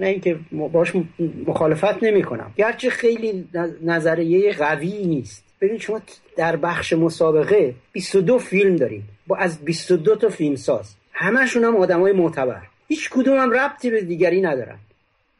نه 0.00 0.06
اینکه 0.06 0.38
باش 0.72 0.92
مخالفت 1.46 2.02
نمی‌کنم. 2.02 2.52
گرچه 2.56 2.90
خیلی 2.90 3.48
نظریه 3.82 4.52
قوی 4.52 5.06
نیست. 5.06 5.44
ببین 5.60 5.78
شما 5.78 6.00
در 6.36 6.56
بخش 6.56 6.92
مسابقه 6.92 7.74
22 7.92 8.38
فیلم 8.38 8.76
داریم 8.76 9.08
با 9.26 9.36
از 9.36 9.64
22 9.64 10.16
تا 10.16 10.28
فیلمساز 10.28 10.94
همشون 11.12 11.64
هم 11.64 11.76
آدمای 11.76 12.12
معتبر. 12.12 12.62
هیچ 12.88 13.10
کدوم 13.10 13.38
هم 13.38 13.50
ربطی 13.50 13.90
به 13.90 14.00
دیگری 14.00 14.40
ندارن. 14.40 14.78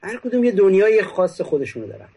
هر 0.03 0.17
کدوم 0.17 0.45
یه 0.45 0.53
دنیای 0.53 1.03
خاص 1.03 1.41
خودشونو 1.41 1.87
دارن. 1.87 2.09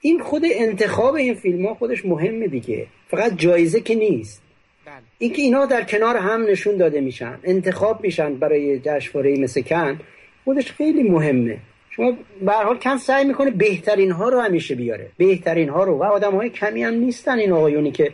این 0.00 0.22
خود 0.22 0.42
انتخاب 0.44 1.14
این 1.14 1.34
فیلم 1.34 1.66
ها 1.66 1.74
خودش 1.74 2.04
مهمه 2.06 2.46
دیگه. 2.46 2.86
فقط 3.08 3.32
جایزه 3.36 3.80
که 3.80 3.94
نیست. 3.94 4.42
بله. 4.86 4.94
اینکه 5.18 5.42
اینا 5.42 5.66
در 5.66 5.84
کنار 5.84 6.16
هم 6.16 6.42
نشون 6.42 6.76
داده 6.76 7.00
میشن 7.00 7.38
انتخاب 7.44 8.02
میشن 8.02 8.34
برای 8.34 8.78
جشنواره 8.78 9.38
مثل 9.38 9.62
کن 9.62 10.00
خودش 10.44 10.72
خیلی 10.72 11.02
مهمه. 11.02 11.58
شما 11.90 12.16
به 12.42 12.52
حال 12.52 12.78
کن 12.78 12.96
سعی 12.96 13.24
می‌کنه 13.24 13.50
بهترین 13.50 14.10
ها 14.10 14.28
رو 14.28 14.40
همیشه 14.40 14.74
بیاره. 14.74 15.10
بهترین 15.16 15.68
ها 15.68 15.84
رو. 15.84 15.98
و 15.98 16.04
آدم 16.04 16.32
های 16.32 16.50
کمی 16.50 16.82
هم 16.82 16.94
نیستن 16.94 17.38
این 17.38 17.52
آقایونی 17.52 17.90
که 17.90 18.12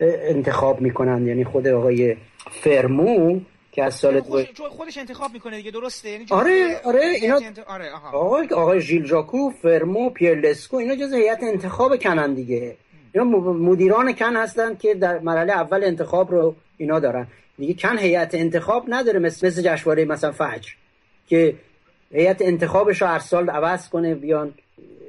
انتخاب 0.00 0.80
می‌کنن. 0.80 1.26
یعنی 1.26 1.44
خود 1.44 1.68
آقای 1.68 2.16
فرمو 2.50 3.40
که 3.76 3.84
از 3.84 3.94
سال 3.94 4.20
خودش, 4.20 4.46
خودش 4.70 4.98
انتخاب 4.98 5.32
می‌کنه 5.32 5.56
دیگه 5.56 5.70
درسته؟ 5.70 6.10
یعنی 6.10 6.26
آره 6.30 6.80
آره 6.84 7.00
اینا 7.00 7.40
آره 7.66 7.90
آقای 8.12 8.48
آقای 8.48 8.80
ژیل 8.80 9.06
ژاکو 9.06 9.50
فرمو 9.50 10.10
پیرلسکو 10.10 10.76
اینا 10.76 10.94
جز 10.96 11.12
هیئت 11.12 11.42
انتخاب 11.42 11.96
کنن 11.96 12.34
دیگه. 12.34 12.76
اینا 13.12 13.24
مدیران 13.70 14.12
کن 14.12 14.36
هستن 14.36 14.76
که 14.76 14.94
در 14.94 15.18
مرحله 15.18 15.52
اول 15.52 15.84
انتخاب 15.84 16.30
رو 16.30 16.54
اینا 16.76 16.98
دارن. 17.00 17.26
دیگه 17.58 17.74
کن 17.74 17.98
هیئت 17.98 18.34
انتخاب 18.34 18.84
نداره 18.88 19.18
مثل 19.18 19.46
مثل 19.46 19.62
جشنواره 19.62 20.04
مثلا 20.04 20.32
فجر 20.32 20.72
که 21.28 21.54
هیئت 22.12 22.42
انتخابش 22.42 23.02
رو 23.02 23.08
هر 23.08 23.18
سال 23.18 23.50
عوض 23.50 23.88
کنه 23.88 24.14
بیان 24.14 24.54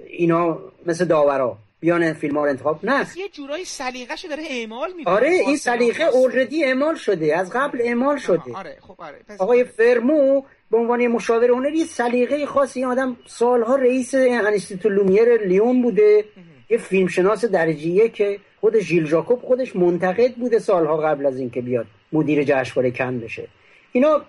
اینا 0.08 0.60
مثل 0.86 1.06
داورا. 1.06 1.58
بیان 1.80 2.14
فیلم 2.14 2.38
ها 2.38 2.44
رو 2.44 2.50
انتخاب 2.50 2.86
نه. 2.86 3.06
یه 3.18 3.30
جورایی 3.30 3.66
سلیقه‌شو 3.66 4.28
داره 4.28 4.44
اعمال 4.50 4.94
می‌کنه. 4.98 5.14
آره 5.14 5.30
این 5.30 5.58
سلیقه 5.58 6.04
already 6.04 6.64
اعمال 6.64 6.96
شده. 6.96 7.38
از 7.38 7.50
قبل 7.54 7.82
اعمال 7.82 8.18
شده. 8.18 8.54
آره 8.56 8.78
خب 8.82 8.96
آره 8.98 9.18
آقای 9.40 9.64
فرمو 9.64 10.44
به 10.72 10.78
عنوان 10.78 11.08
مشاور 11.08 11.50
هنری 11.52 11.84
سلیقه 11.84 12.46
خاصی 12.46 12.84
آدم 12.84 13.18
سالها 13.26 13.76
رئیس 13.76 14.16
انستیتو 14.16 14.90
لومیر 14.90 15.38
لیون 15.38 15.82
بوده. 15.82 16.26
یه 16.70 16.78
فیلمشناس 16.78 17.46
درجه 17.46 18.10
که 18.10 18.40
خود 18.62 18.80
ژیل 18.80 19.06
ژاکوب 19.06 19.42
خودش 19.42 19.76
منتقد 19.76 20.34
بوده 20.36 20.60
سالها 20.60 20.98
قبل 20.98 21.26
از 21.26 21.40
اینکه 21.40 21.62
بیاد 21.62 21.86
مدیر 22.12 22.44
جشنواره 22.44 22.92
کن 22.92 23.20
بشه. 23.20 23.48
اینا 23.92 24.22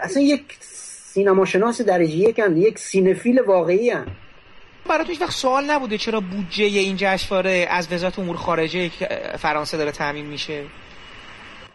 اصلا 0.00 0.22
یک 0.22 0.44
سینما 0.60 1.44
شناس 1.44 1.80
درجه 1.80 2.16
یک 2.16 2.40
یک 2.56 2.78
سینفیل 2.78 3.40
واقعی 3.40 3.90
هن. 3.90 4.06
برای 4.86 5.04
تو 5.04 5.24
وقت 5.24 5.32
سوال 5.32 5.70
نبوده 5.70 5.98
چرا 5.98 6.20
بودجه 6.20 6.64
این 6.64 6.96
جشنواره 6.98 7.66
از 7.70 7.92
وزارت 7.92 8.18
امور 8.18 8.36
خارجه 8.36 8.88
فرانسه 9.38 9.76
داره 9.76 9.92
تامین 9.92 10.26
میشه؟ 10.26 10.64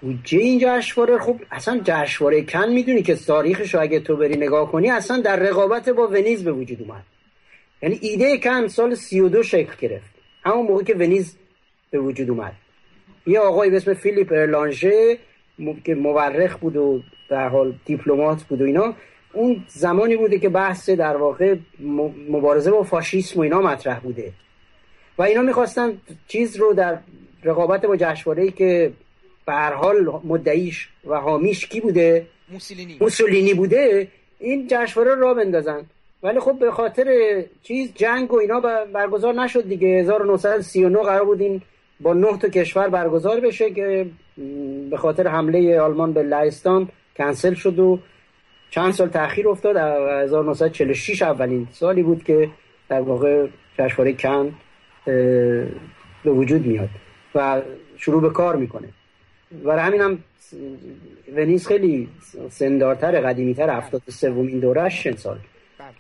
بودجه 0.02 0.40
این 0.40 0.60
جشنواره 0.60 1.20
خب 1.20 1.40
اصلا 1.52 1.82
جشنواره 1.84 2.42
کن 2.42 2.70
می‌دونی 2.70 3.04
که 3.04 3.16
تاریخش 3.16 3.76
اگه 3.76 4.00
تو 4.00 4.16
بری 4.16 4.38
نگاه 4.38 4.72
کنی 4.72 4.90
اصلا 4.90 5.18
در 5.22 5.36
رقابت 5.36 5.90
با 5.90 6.08
ونیز 6.08 6.44
به 6.44 6.52
وجود 6.52 6.82
اومد. 6.82 7.04
یعنی 7.82 8.00
ایده 8.02 8.38
کن 8.38 8.68
سال 8.68 8.96
32 8.96 9.44
شکل 9.44 9.74
گرفت. 9.82 10.12
همون 10.46 10.68
موقع 10.68 10.84
که 10.84 10.96
ونیز 10.96 11.38
به 11.92 12.00
وجود 12.00 12.30
اومد. 12.30 12.54
یه 13.28 13.40
آقای 13.40 13.70
به 13.70 13.78
اسم 13.78 13.94
فیلیپ 13.94 14.32
ارلانژه 14.32 15.18
که 15.86 15.96
مورخ 15.96 16.58
بود 16.58 16.78
و 16.78 17.02
در 17.30 17.50
حال 17.50 17.74
دیپلمات 17.86 18.44
بود 18.44 18.62
و 18.62 18.66
اینا 18.66 18.94
اون 19.34 19.64
زمانی 19.68 20.18
بوده 20.18 20.40
که 20.40 20.50
بحث 20.50 20.90
در 20.90 21.18
واقع 21.18 21.56
مبارزه 22.30 22.72
با 22.72 22.84
فاشیسم 22.84 23.40
و 23.40 23.44
اینا 23.44 23.62
مطرح 23.62 24.00
بوده. 24.00 24.32
و 25.18 25.22
اینا 25.22 25.42
می‌خواستن 25.42 25.98
چیز 26.28 26.58
رو 26.58 26.74
در 26.74 26.98
رقابت 27.44 27.86
با 27.86 27.96
جشنواره‌ای 27.96 28.52
که 28.52 28.92
به 29.46 29.54
هر 29.54 29.74
حال 29.74 30.22
مدعیش 30.24 30.90
و 31.08 31.16
حامیش 31.16 31.66
کی 31.66 31.82
بوده؟ 31.82 32.26
موسولینی. 32.52 32.98
موسولینی 33.02 33.54
بوده. 33.54 34.08
این 34.40 34.68
جشنواره 34.70 35.16
را 35.16 35.34
بندازن. 35.34 35.86
ولی 36.24 36.40
خب 36.40 36.60
به 36.60 36.72
خاطر 36.72 37.06
چیز 37.64 37.94
جنگ 37.96 38.34
و 38.34 38.36
اینا 38.36 38.60
برگزار 38.94 39.34
نشد 39.34 39.68
دیگه. 39.68 39.88
1939 39.88 41.00
قرار 41.00 41.26
بود 41.26 41.42
این 41.42 41.62
با 42.02 42.14
نه 42.14 42.38
تا 42.38 42.50
کشور 42.50 42.90
برگزار 42.90 43.40
بشه 43.40 43.72
که 43.72 44.06
به 44.90 44.98
خاطر 44.98 45.28
حمله 45.28 45.80
آلمان 45.80 46.14
به 46.14 46.24
لهستان 46.24 46.90
کنسل 47.18 47.54
شد 47.54 47.80
و 47.80 48.00
چند 48.72 48.92
سال 48.92 49.10
تاخیر 49.10 49.50
افتاد 49.50 49.78
1946 49.78 51.22
اولین 51.22 51.68
سالی 51.72 52.04
بود 52.04 52.24
که 52.24 52.50
در 52.90 53.02
واقع 53.02 53.48
جشنواره 53.80 54.14
کن 54.14 54.54
به 56.24 56.32
وجود 56.32 56.66
میاد 56.66 56.90
و 57.36 57.62
شروع 57.98 58.22
به 58.22 58.30
کار 58.30 58.56
می‌کنه. 58.56 58.88
برای 59.66 59.82
همین 59.82 60.02
هم 60.02 60.24
ونیز 61.36 61.68
خیلی 61.68 62.10
سندارتر 62.50 63.22
قدیمیتر 63.22 63.70
افتاد 63.70 64.02
سومین 64.08 64.60
دورش 64.60 65.04
چند 65.04 65.18
سال. 65.18 65.38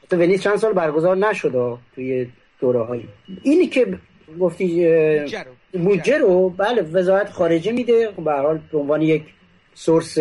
تو 0.09 0.17
ونیز 0.17 0.41
چند 0.41 0.55
سال 0.55 0.73
برگزار 0.73 1.17
نشد 1.17 1.77
توی 1.95 2.27
دوره 2.59 2.83
هایی 2.83 3.07
اینی 3.43 3.67
که 3.67 3.97
گفتی 4.39 4.87
بودجه 5.73 6.17
رو 6.17 6.49
بله 6.49 6.81
وزارت 6.81 7.29
خارجه 7.29 7.71
میده. 7.71 8.11
خب 8.15 8.23
به 8.23 8.33
حال 8.33 8.59
به 8.71 8.77
عنوان 8.77 9.01
یک 9.01 9.23
سورس 9.73 10.17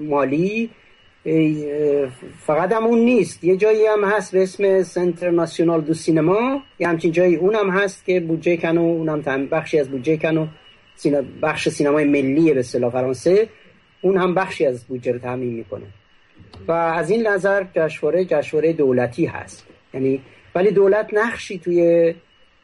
مالی 0.00 0.70
فقط 2.46 2.72
هم 2.72 2.84
اون 2.84 2.98
نیست. 2.98 3.44
یه 3.44 3.56
جایی 3.56 3.86
هم 3.86 4.04
هست 4.04 4.32
به 4.32 4.42
اسم 4.42 4.82
سنتر 4.82 5.30
ناسیونال 5.30 5.80
دو 5.80 5.94
سینما. 5.94 6.62
یه 6.78 6.88
همچین 6.88 7.12
جایی 7.12 7.36
اون 7.36 7.54
هم 7.54 7.70
هست 7.70 8.04
که 8.04 8.20
بودجه 8.20 8.56
کنو 8.56 8.80
اون 8.80 9.08
هم 9.08 9.46
بخشی 9.46 9.78
از 9.78 9.88
بودجه 9.88 10.16
کنو 10.16 10.46
بخش 11.42 11.68
سینمای 11.68 12.04
ملی 12.04 12.54
به 12.54 12.60
اصطلاح 12.60 12.90
فرانسه. 12.90 13.48
اون 14.00 14.16
هم 14.16 14.34
بخشی 14.34 14.66
از 14.66 14.84
بودجه 14.84 15.12
رو 15.12 15.18
تامین 15.18 15.54
می‌کنه. 15.54 15.86
و 16.68 16.72
از 16.72 17.10
این 17.10 17.26
نظر 17.26 17.64
جشنواره 17.74 18.24
جشنواره 18.24 18.72
دولتی 18.72 19.26
هست. 19.26 19.66
یعنی 19.94 20.20
ولی 20.54 20.70
دولت 20.70 21.08
نقشی 21.12 21.58
توی 21.58 22.14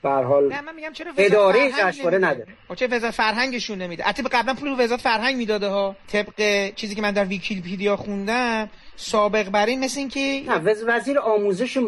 به 0.06 0.26
حال 0.26 0.48
نه 0.48 0.60
من 0.60 0.74
میگم 0.74 0.92
چرا 0.92 1.12
اداره 1.16 1.70
جشنواره 1.78 2.18
نداره. 2.18 2.46
چه 2.76 2.86
وزارت 2.86 3.14
فرهنگشون 3.14 3.78
نمیده. 3.78 4.02
حتی 4.02 4.22
قبلا 4.22 4.54
پول 4.54 4.74
وزارت 4.78 5.00
فرهنگ 5.00 5.36
می‌داده 5.36 5.68
ها. 5.68 5.96
طبق 6.12 6.34
چیزی 6.74 6.94
که 6.94 7.02
من 7.02 7.10
در 7.10 7.24
ویکیپدیا 7.24 7.96
خوندم 7.96 8.70
سابق 8.96 9.50
بر 9.50 9.66
این 9.66 9.84
مثل 9.84 9.98
این 9.98 10.08
که 10.08 10.42
نه 10.48 10.58
وزیر 10.86 11.18
آموزش 11.18 11.78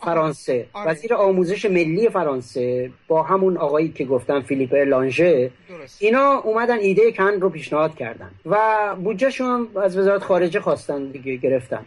فرانسه. 0.00 0.66
آره. 0.72 0.90
وزیر 0.90 1.14
آموزش 1.14 1.64
ملی 1.64 2.08
فرانسه 2.08 2.90
با 3.08 3.22
همون 3.22 3.56
آقایی 3.56 3.88
که 3.88 4.04
گفتم 4.04 4.42
فیلیپ 4.42 4.74
لانژه 4.74 5.50
اینا 5.98 6.38
اومدن 6.38 6.78
ایده 6.78 7.12
کن 7.12 7.32
رو 7.40 7.50
پیشنهاد 7.50 7.94
کردن. 7.94 8.30
و 8.46 8.56
بودجهشون 8.96 9.68
از 9.82 9.98
وزارت 9.98 10.22
خارجه 10.22 10.60
خواستن 10.60 11.04
دیگه 11.04 11.36
گرفتن. 11.36 11.84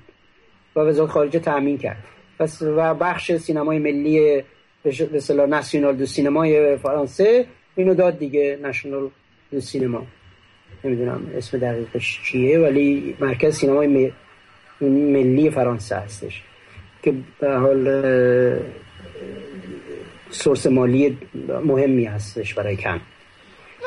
و 0.76 0.80
وزارت 0.80 1.10
خارجه 1.10 1.40
تأمین 1.40 1.78
کرد. 1.78 2.04
پس 2.40 2.62
و 2.62 2.94
بخش 2.94 3.32
سینمای 3.32 3.80
ملی 3.80 4.44
به 4.84 5.18
اصطلاح 5.18 5.50
ناسیونال 5.50 5.96
دو 5.96 6.06
سینمای 6.06 6.78
فرانسه. 6.78 7.46
اینو 7.76 7.94
داد 7.94 8.20
دیگه 8.20 8.60
نشنال 8.64 9.10
دو 9.52 9.60
سینما 9.62 10.08
نمی‌دونم 10.84 11.32
اسم 11.36 11.58
دقیقش 11.58 12.22
چیه 12.24 12.60
ولی 12.60 13.16
مرکز 13.20 13.56
سینمای 13.56 14.12
ملی 14.82 15.50
فرانسه 15.50 15.96
هستش. 15.96 16.44
که 17.04 17.14
به 17.40 17.54
حال 17.54 18.60
سورس 20.30 20.68
مالی 20.68 21.18
مهمی 21.66 22.06
هستش 22.06 22.54
برای 22.54 22.78
کن. 22.78 23.02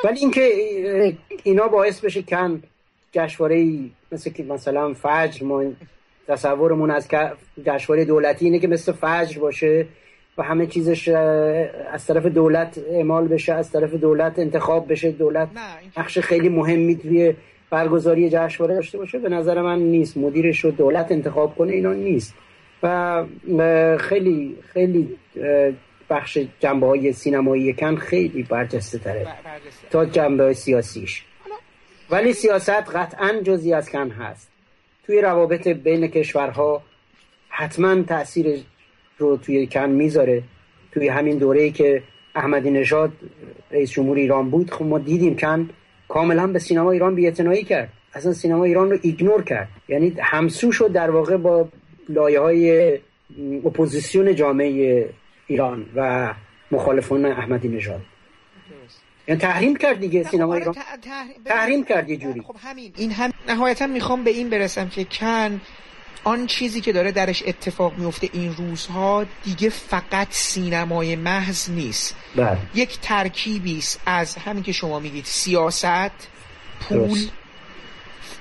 ولی 0.05 0.19
اینکه 0.19 0.43
اینا 1.43 1.69
باعث 1.69 2.01
بشه 2.01 2.23
کن 2.23 2.63
جشنواره 3.13 3.79
مثل 4.13 4.31
که 4.31 4.43
مثلا 4.43 4.95
فجر 4.95 5.45
ما 5.47 5.65
تصورمون 6.29 6.91
از 6.91 7.09
جشنواره 7.67 8.05
دولتی 8.05 8.45
اینه 8.45 8.59
که 8.59 8.69
مثل 8.69 8.93
فجر 8.93 9.41
باشه. 9.41 9.87
و 10.39 10.43
همه 10.43 10.67
چیزش 10.67 11.09
از 11.09 12.07
طرف 12.07 12.27
دولت 12.27 12.79
اعمال 12.91 13.29
بشه 13.29 13.53
از 13.53 13.71
طرف 13.71 13.95
دولت 13.95 14.39
انتخاب 14.39 14.93
بشه 14.93 15.11
دولت 15.11 15.49
نقش 15.97 16.19
خیلی 16.19 16.49
مهمی 16.49 16.97
توی 16.97 17.35
برگزاری 17.71 18.31
جشنواره 18.31 18.75
داشته 18.75 18.99
باشه 18.99 19.19
به 19.19 19.29
نظر 19.29 19.63
من 19.63 19.79
نیست. 19.79 20.17
مدیرش 20.17 20.61
رو 20.61 20.71
دولت 20.71 21.13
انتخاب 21.13 21.55
کنه 21.55 21.73
اینا 21.73 21.93
نیست. 21.93 22.35
و 22.83 23.25
خیلی 23.99 24.57
خیلی 24.73 25.17
بخش 26.11 26.39
جنبه 26.61 26.87
های 26.87 27.13
سینمایی 27.13 27.73
کن 27.73 27.97
خیلی 27.97 28.43
برجسته 28.43 28.99
تره 28.99 29.27
تا 29.91 30.05
جنبه 30.05 30.53
سیاسیش. 30.53 31.25
ولی 32.11 32.33
سیاست 32.33 32.71
قطعا 32.71 33.41
جزی 33.45 33.75
از 33.75 33.91
کن 33.91 34.11
هست. 34.11 34.49
توی 35.07 35.21
روابط 35.21 35.69
بین 35.69 36.07
کشورها 36.07 36.83
حتما 37.49 38.03
تاثیر 38.03 38.65
رو 39.19 39.37
توی 39.37 39.67
کن 39.67 39.91
می‌ذاره. 39.91 40.43
توی 40.93 41.09
همین 41.09 41.39
دوره 41.39 41.63
ای 41.63 41.71
که 41.71 42.03
احمدی 42.35 42.71
نژاد 42.71 43.13
رئیس 43.71 43.91
جمهور 43.91 44.17
ایران 44.17 44.51
بود 44.51 44.71
خب 44.71 44.85
ما 44.85 44.99
دیدیم 44.99 45.37
کن 45.37 45.71
کاملا 46.09 46.47
به 46.47 46.59
سینما 46.59 46.91
ایران 46.91 47.15
بی‌اعتنایی 47.15 47.65
کرد. 47.65 47.89
اصلا 48.15 48.33
سینما 48.33 48.65
ایران 48.65 48.91
رو 48.91 48.99
ignore 49.03 49.43
کرد. 49.43 49.69
یعنی 49.89 50.17
همسو 50.23 50.73
شد 50.73 50.93
در 50.93 51.11
واقع 51.11 51.37
با 51.37 51.69
لایه 52.09 52.41
های 52.41 52.99
اپوزیسیون 53.65 54.35
جامعه 54.35 55.09
ایران 55.47 55.87
و 55.97 56.35
مخالفان 56.71 57.25
احمدی 57.25 57.69
نژاد. 57.69 58.01
یعنی 59.29 59.41
تحریم 59.41 59.77
کرد 59.77 60.01
دیگه 60.01 60.23
سینما 60.23 60.53
آره، 60.53 60.61
ایران. 60.61 60.75
تحریم 61.45 61.85
کرد 61.85 62.11
یه 62.11 62.17
جوری. 62.17 62.41
خب 62.41 62.57
همین. 62.59 62.93
این 62.97 63.11
هم 63.11 63.31
نهایتا 63.49 63.87
می‌خوام 63.87 64.25
به 64.25 64.31
این 64.31 64.51
برسم 64.51 64.89
که 64.89 65.05
کن 65.05 65.61
آن 66.25 66.47
چیزی 66.47 66.81
که 66.81 66.93
داره 66.93 67.13
درش 67.13 67.43
اتفاق 67.47 67.99
میفته 67.99 68.31
این 68.33 68.55
روزها 68.57 69.27
دیگه 69.45 69.69
فقط 69.69 70.29
سینمای 70.31 71.17
محض 71.17 71.71
نیست. 71.71 72.17
بله. 72.37 72.59
یک 72.75 72.99
ترکیبی 73.03 73.79
است 73.79 74.01
از 74.07 74.37
همین 74.37 74.63
که 74.63 74.73
شما 74.73 74.99
میگید 74.99 75.25
سیاست 75.25 76.11
پول. 76.81 77.19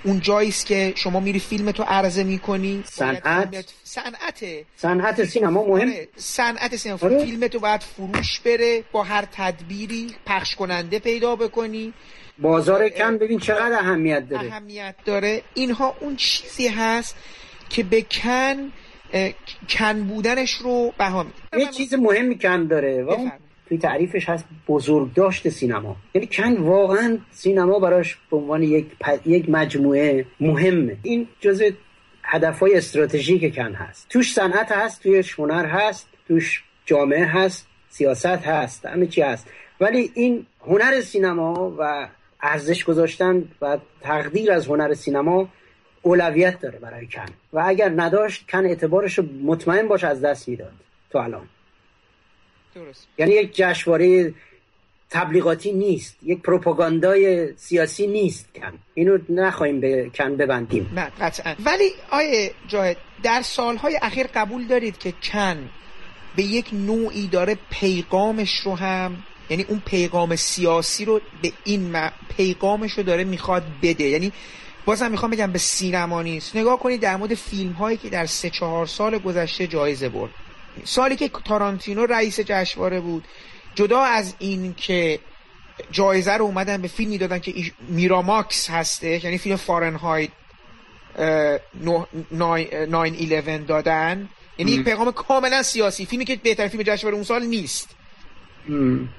اون 0.03 0.19
جایی 0.19 0.49
است 0.49 0.65
که 0.65 0.93
شما 0.95 1.19
میری 1.19 1.39
فیلم 1.39 1.71
تو 1.71 1.83
عرضه 1.83 2.23
می‌کنی. 2.23 2.83
صنعت. 2.85 3.65
صنعت. 3.83 4.45
صنعت 4.75 5.25
سینما 5.25 5.63
مهم. 5.63 5.81
آره، 5.81 6.07
صنعت 6.17 6.75
سینما. 6.75 6.99
آره. 7.01 7.25
فیلم 7.25 7.47
تو 7.47 7.59
باید 7.59 7.81
فروش 7.81 8.39
بره 8.39 8.83
با 8.91 9.03
هر 9.03 9.27
تدبیری 9.31 10.15
پخش 10.25 10.55
کننده 10.55 10.99
پیدا 10.99 11.35
بکنی. 11.35 11.93
بازار 12.39 12.89
کم 12.89 13.17
ببین 13.17 13.39
چقدر 13.39 13.79
اهمیت 13.79 14.29
داره. 14.29 14.47
اهمیت 14.47 14.95
داره. 15.05 15.41
اینها 15.53 15.95
اون 15.99 16.15
چیزی 16.15 16.67
هست 16.67 17.15
که 17.73 17.83
به 17.83 18.01
کن 18.01 18.71
کن 19.69 20.03
بودنش 20.03 20.51
رو 20.51 20.93
بها 20.97 21.25
یه 21.57 21.65
چیز 21.65 21.93
مهمی 21.93 22.39
کن 22.39 22.67
داره 22.67 23.03
و 23.03 23.29
توی 23.69 23.77
تعریفش 23.77 24.29
هست 24.29 24.45
بزرگ 24.67 25.13
داشت 25.13 25.49
سینما. 25.49 25.95
یعنی 26.13 26.27
کن 26.27 26.57
واقعا 26.57 27.17
سینما 27.31 27.79
براش 27.79 28.17
به 28.31 28.37
عنوان 28.37 28.63
یک, 28.63 28.85
یک 29.25 29.49
مجموعه 29.49 30.25
مهمه. 30.39 30.97
این 31.03 31.27
جزء 31.39 31.69
هدفهای 32.23 32.77
استراتژیک 32.77 33.55
کن 33.55 33.73
هست. 33.73 34.09
توش 34.09 34.33
صنعت 34.33 34.71
هست 34.71 35.03
توش 35.03 35.39
هنر 35.39 35.65
هست 35.65 36.07
توش 36.27 36.63
جامعه 36.85 37.25
هست 37.25 37.67
سیاست 37.89 38.25
هست 38.25 38.85
همه 38.85 39.07
چی 39.07 39.21
هست. 39.21 39.47
ولی 39.79 40.11
این 40.13 40.45
هنر 40.67 41.01
سینما 41.01 41.75
و 41.79 42.07
ارزش 42.41 42.83
گذاشتن 42.83 43.43
و 43.61 43.77
تقدیر 44.01 44.51
از 44.51 44.67
هنر 44.67 44.93
سینما 44.93 45.49
اولویت 46.03 46.59
داره 46.59 46.79
برای 46.79 47.07
کن. 47.07 47.25
و 47.53 47.63
اگر 47.65 47.89
نداشت 47.95 48.51
کن 48.51 48.65
اعتبارش 48.65 49.19
مطمئن 49.43 49.87
باش 49.87 50.03
از 50.03 50.21
دست 50.21 50.47
می‌داد 50.47 50.73
تو 51.11 51.17
الان. 51.17 51.47
درست. 52.75 53.07
یعنی 53.17 53.31
یک 53.31 53.55
جشنواره 53.55 54.33
تبلیغاتی 55.09 55.71
نیست 55.71 56.17
یک 56.23 56.41
پروپاگاندای 56.41 57.53
سیاسی 57.57 58.07
نیست 58.07 58.49
کن. 58.55 58.73
اینو 58.93 59.17
نخواهیم 59.29 59.79
به 59.79 60.11
کن 60.15 60.35
ببندیم. 60.35 60.91
نه 60.95 61.11
قطعا. 61.19 61.55
ولی 61.65 61.89
آیه 62.09 62.51
جاهد 62.67 62.97
در 63.23 63.41
سالهای 63.41 63.99
اخیر 64.01 64.27
قبول 64.35 64.67
دارید 64.67 64.97
که 64.97 65.13
کن 65.23 65.69
به 66.35 66.43
یک 66.43 66.69
نوعی 66.73 67.27
داره 67.27 67.57
پیغامش 67.69 68.59
رو 68.65 68.75
هم 68.75 69.23
یعنی 69.49 69.65
اون 69.69 69.81
پیغام 69.85 70.35
سیاسی 70.35 71.05
رو 71.05 71.21
به 71.41 71.51
این 71.63 72.09
پیغامش 72.37 72.91
رو 72.91 73.03
داره 73.03 73.23
می‌خواد 73.23 73.63
بده. 73.81 74.03
یعنی 74.03 74.31
بازم 74.85 75.11
می‌خوام 75.11 75.31
بگم 75.31 75.51
به 75.51 75.59
سینما 75.59 76.21
نیست. 76.21 76.55
نگاه 76.55 76.79
کنید 76.79 77.01
در 77.01 77.15
مورد 77.15 77.33
فیلم 77.33 77.71
هایی 77.71 77.97
که 77.97 78.09
در 78.09 78.25
سه 78.25 78.49
چهار 78.49 78.85
سال 78.85 79.17
گذشته 79.17 79.67
جایزه 79.67 80.09
برد. 80.09 80.31
سالی 80.85 81.15
که 81.15 81.29
تارانتینو 81.45 82.05
رئیس 82.05 82.39
جشنواره 82.39 82.99
بود 82.99 83.23
جدا 83.75 84.01
از 84.01 84.35
این 84.39 84.73
که 84.77 85.19
جایزه 85.91 86.33
رو 86.33 86.45
اومدن 86.45 86.81
به 86.81 86.87
فیلمی 86.87 87.17
دادن 87.17 87.39
که 87.39 87.53
میراماکس 87.87 88.69
هسته 88.69 89.25
یعنی 89.25 89.37
فیلم 89.37 89.55
فارنهایت 89.55 90.29
911 92.31 93.57
دادن 93.57 94.29
یعنی 94.57 94.71
یک 94.71 94.83
پیغام 94.83 95.11
کاملا 95.11 95.63
سیاسی. 95.63 96.05
فیلمی 96.05 96.25
که 96.25 96.35
بهترین 96.35 96.69
فیلم 96.69 96.83
جشنواره 96.83 97.15
اون 97.15 97.23
سال 97.23 97.45
نیست. 97.45 97.89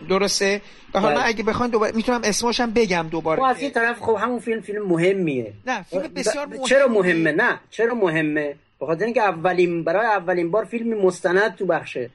درسته؟ 0.09 0.61
و 0.95 1.01
حالا 1.01 1.15
بله. 1.15 1.27
اگه 1.27 1.43
بخواین 1.43 1.71
دوباره 1.71 1.93
می‌تونم 1.97 2.21
اسمش 2.25 2.61
هم 2.61 2.71
بگم 2.71 3.07
دوباره 3.11 3.41
خب 3.41 3.47
از 3.47 3.61
این 3.61 3.71
طرف 3.71 4.01
خب 4.01 4.17
همون 4.21 4.39
فیلم 4.39 4.61
فیلم 4.61 4.87
مهمیه. 4.87 5.53
نه 5.67 5.83
فیلم 5.83 6.03
بسیار 6.03 6.47
مهمه 6.47 6.65
چرا 6.67 6.89
مهمه؟ 6.89 7.33
نه 7.33 7.61
چرا 7.71 7.95
مهمه؟ 7.95 8.55
بخاطر 8.81 9.05
اینکه 9.05 9.23
اولین 9.23 9.85
برای 9.85 10.07
اولین 10.07 10.51
بار 10.51 10.65
فیلم 10.65 11.07
مستند 11.07 11.55
تو 11.55 11.67
بخشه. 11.67 12.11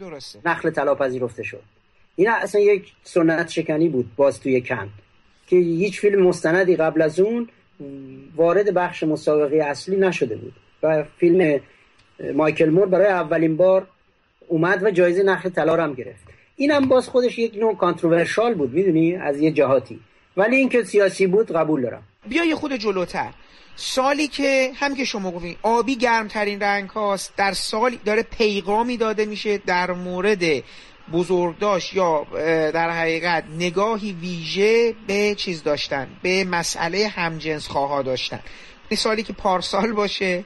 درسته. 0.00 0.38
نقل 0.44 0.70
طلا 0.70 0.94
پذیرفته 0.94 1.42
شد. 1.42 1.62
این 2.16 2.30
اصلا 2.30 2.60
یک 2.60 2.92
سنت 3.02 3.48
شکنی 3.48 3.88
بود 3.88 4.16
باز 4.16 4.40
توی 4.40 4.60
کن. 4.60 4.88
که 5.46 5.56
هیچ 5.56 6.00
فیلم 6.00 6.22
مستندی 6.22 6.76
قبل 6.76 7.02
از 7.02 7.20
اون 7.20 7.48
وارد 8.36 8.74
بخش 8.74 9.02
مسابقه 9.02 9.56
اصلی 9.56 9.96
نشده 9.96 10.36
بود. 10.36 10.52
و 10.82 11.04
فیلم 11.18 11.60
مایکل 12.34 12.68
مور 12.68 12.86
برای 12.86 13.06
اولین 13.06 13.56
بار 13.56 13.86
اومد 14.48 14.82
و 14.82 14.90
جایزه 14.90 15.22
نخل 15.22 15.48
طلا 15.48 15.84
هم 15.84 15.94
گرفت. 15.94 16.24
اینم 16.60 16.88
باز 16.88 17.08
خودش 17.08 17.38
یک 17.38 17.56
نوع 17.56 17.76
کانتروورشال 17.76 18.54
بود 18.54 18.72
می‌دونی؟ 18.72 19.16
از 19.16 19.40
یه 19.40 19.50
جهاتی. 19.50 20.00
ولی 20.36 20.56
اینکه 20.56 20.84
سیاسی 20.84 21.26
بود 21.26 21.52
قبول 21.52 21.82
دارم. 21.82 22.02
بیا 22.28 22.44
یه 22.44 22.54
خود 22.54 22.72
جلوتر. 22.76 23.30
سالی 23.76 24.28
که 24.28 24.72
هم 24.74 24.94
که 24.94 25.04
شما 25.04 25.30
گفتین 25.30 25.56
آبی 25.62 25.96
گرمترین 25.96 26.60
رنگ 26.60 26.90
هاست 26.90 27.36
در 27.36 27.52
سالی 27.52 28.00
داره 28.04 28.22
پیغامی 28.22 28.96
داده 28.96 29.24
میشه 29.24 29.58
در 29.58 29.90
مورد 29.90 30.42
بزرگداشت 31.12 31.94
یا 31.94 32.26
در 32.70 32.90
حقیقت 32.90 33.44
نگاهی 33.58 34.12
ویژه 34.12 34.94
به 35.06 35.34
چیز 35.34 35.62
داشتن 35.62 36.08
به 36.22 36.44
مسئله 36.44 37.08
همجنس 37.08 37.68
خواه 37.68 38.02
داشتن. 38.02 38.40
سالی 38.96 39.22
که 39.22 39.32
پارسال 39.32 39.92
باشه. 39.92 40.44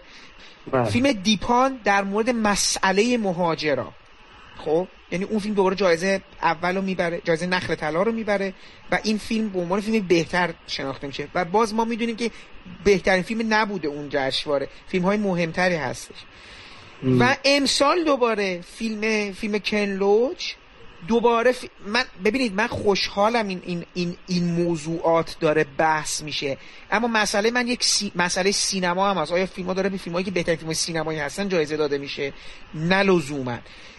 بله. 0.73 0.85
فیلم 0.85 1.12
دیپان 1.12 1.81
در 1.85 2.05
مورد 2.05 2.31
مسئله 2.31 3.19
مهاجرا. 3.19 3.93
خب؟ 4.65 4.89
یعنی 5.15 5.25
اون 5.25 5.39
فیلم 5.39 5.55
دوباره 5.55 5.77
جایزه 5.77 6.23
اول 6.43 6.77
رو 6.77 6.83
می‌بره 6.83 7.21
جایزه 7.25 7.47
نخل 7.47 7.75
طلا 7.75 8.03
رو 8.03 8.12
می‌بره 8.12 8.55
و 8.91 8.99
این 9.05 9.19
فیلم 9.19 9.49
به 9.49 9.61
عنوان 9.61 9.81
فیلم 9.81 10.07
بهتر 10.07 10.55
شناخته 10.67 11.07
میشه. 11.07 11.29
و 11.35 11.45
باز 11.45 11.75
ما 11.75 11.85
می‌دونیم 11.85 12.17
که 12.17 12.31
بهترین 12.85 13.23
فیلم 13.23 13.55
نبوده 13.55 13.89
اون 13.89 14.09
جشنواره. 14.11 14.69
فیلم 14.89 15.05
های 15.05 15.17
مهمتری 15.17 15.75
هستش. 15.75 16.17
و 17.21 17.37
امسال 17.45 18.05
دوباره 18.05 18.61
فیلم 18.61 19.33
فیلم 19.33 19.59
کنلوچ 19.59 20.53
دوباره 21.09 21.55
من 21.87 22.05
ببینید 22.25 22.55
من 22.55 22.67
خوشحالم 22.67 23.49
این 23.49 23.62
این 23.65 23.85
این 23.95 24.17
این 24.27 24.45
موضوعات 24.45 25.37
داره 25.41 25.67
بحث 25.79 26.23
میشه. 26.23 26.59
اما 26.91 27.09
مسئله 27.09 27.51
من 27.51 27.69
یک 27.69 27.85
سی... 27.85 28.12
مسئله 28.17 28.51
سینما 28.51 29.11
هم 29.11 29.19
هست. 29.19 29.33
آیا 29.33 29.47
فیلم 29.47 29.69
ها 29.69 29.75
داره 29.75 29.89
به 29.89 29.97
فیلم 29.97 30.15
هایی 30.15 30.25
که 30.25 30.31
بهترین 30.31 30.59
فیلم 30.59 30.73
سینمایی 30.73 31.19
هستن 31.19 31.49
جایزه 31.49 31.77
داده 31.77 31.99
میشه؟ 31.99 32.33
نه 32.75 33.03
لزوما. 33.03 33.59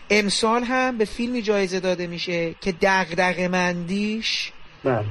امسال 0.10 0.64
هم 0.64 0.97
به 0.97 1.06
فیلمی 1.06 1.41
جایزه 1.41 1.80
داده 1.80 2.08
میشه 2.08 2.56
که 2.62 2.74
دغدغه 2.82 3.47
مندیش 3.47 4.51
بله. 4.84 5.06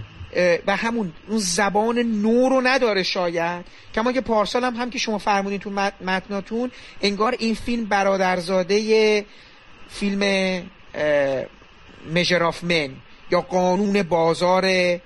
و 0.67 0.77
همون 0.77 1.13
اون 1.29 1.39
زبان 1.39 1.99
نو 1.99 2.49
رو 2.49 2.61
نداره 2.61 3.03
شاید 3.03 3.65
کما 3.95 4.13
که 4.13 4.21
پارسال 4.21 4.65
هم 4.65 4.75
هم 4.75 4.91
که 4.91 4.99
شما 4.99 5.19
فرمودین 5.19 5.59
تو 5.59 5.71
متناتون 6.01 6.71
انگار 7.03 7.35
این 7.39 7.55
فیلم 7.55 7.85
برادرزاده 7.85 9.25
فیلم 9.89 10.63
مژراف 12.15 12.65
من 12.65 12.89
یا 13.31 13.41
قانون 13.41 14.03
بازار 14.03 14.99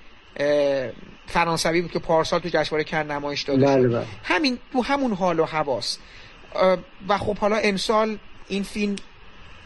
فرانسوی 1.27 1.81
بود 1.81 1.91
که 1.91 1.99
پارسال 1.99 2.39
تو 2.39 2.49
جشنواره 2.49 2.83
کن 2.83 2.97
نمایش 2.97 3.41
داده 3.41 3.65
بله 3.65 3.87
بله. 3.87 4.05
همین 4.23 4.57
تو 4.73 4.81
همون 4.81 5.13
حال 5.13 5.39
و 5.39 5.45
حواس 5.45 5.97
و 7.07 7.17
خب 7.17 7.37
حالا 7.37 7.55
امسال 7.55 8.17
این 8.47 8.63
فیلم 8.63 8.95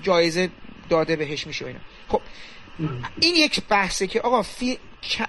جایزه 0.04 0.50
داده 0.90 1.16
بهش 1.16 1.48
میشه 1.48 1.66
اینا. 1.66 1.80
خب 2.08 2.22
این 3.20 3.36
یک 3.36 3.62
بحثه 3.70 4.08
که 4.08 4.22
آقا 4.22 4.42
فی... 4.42 4.78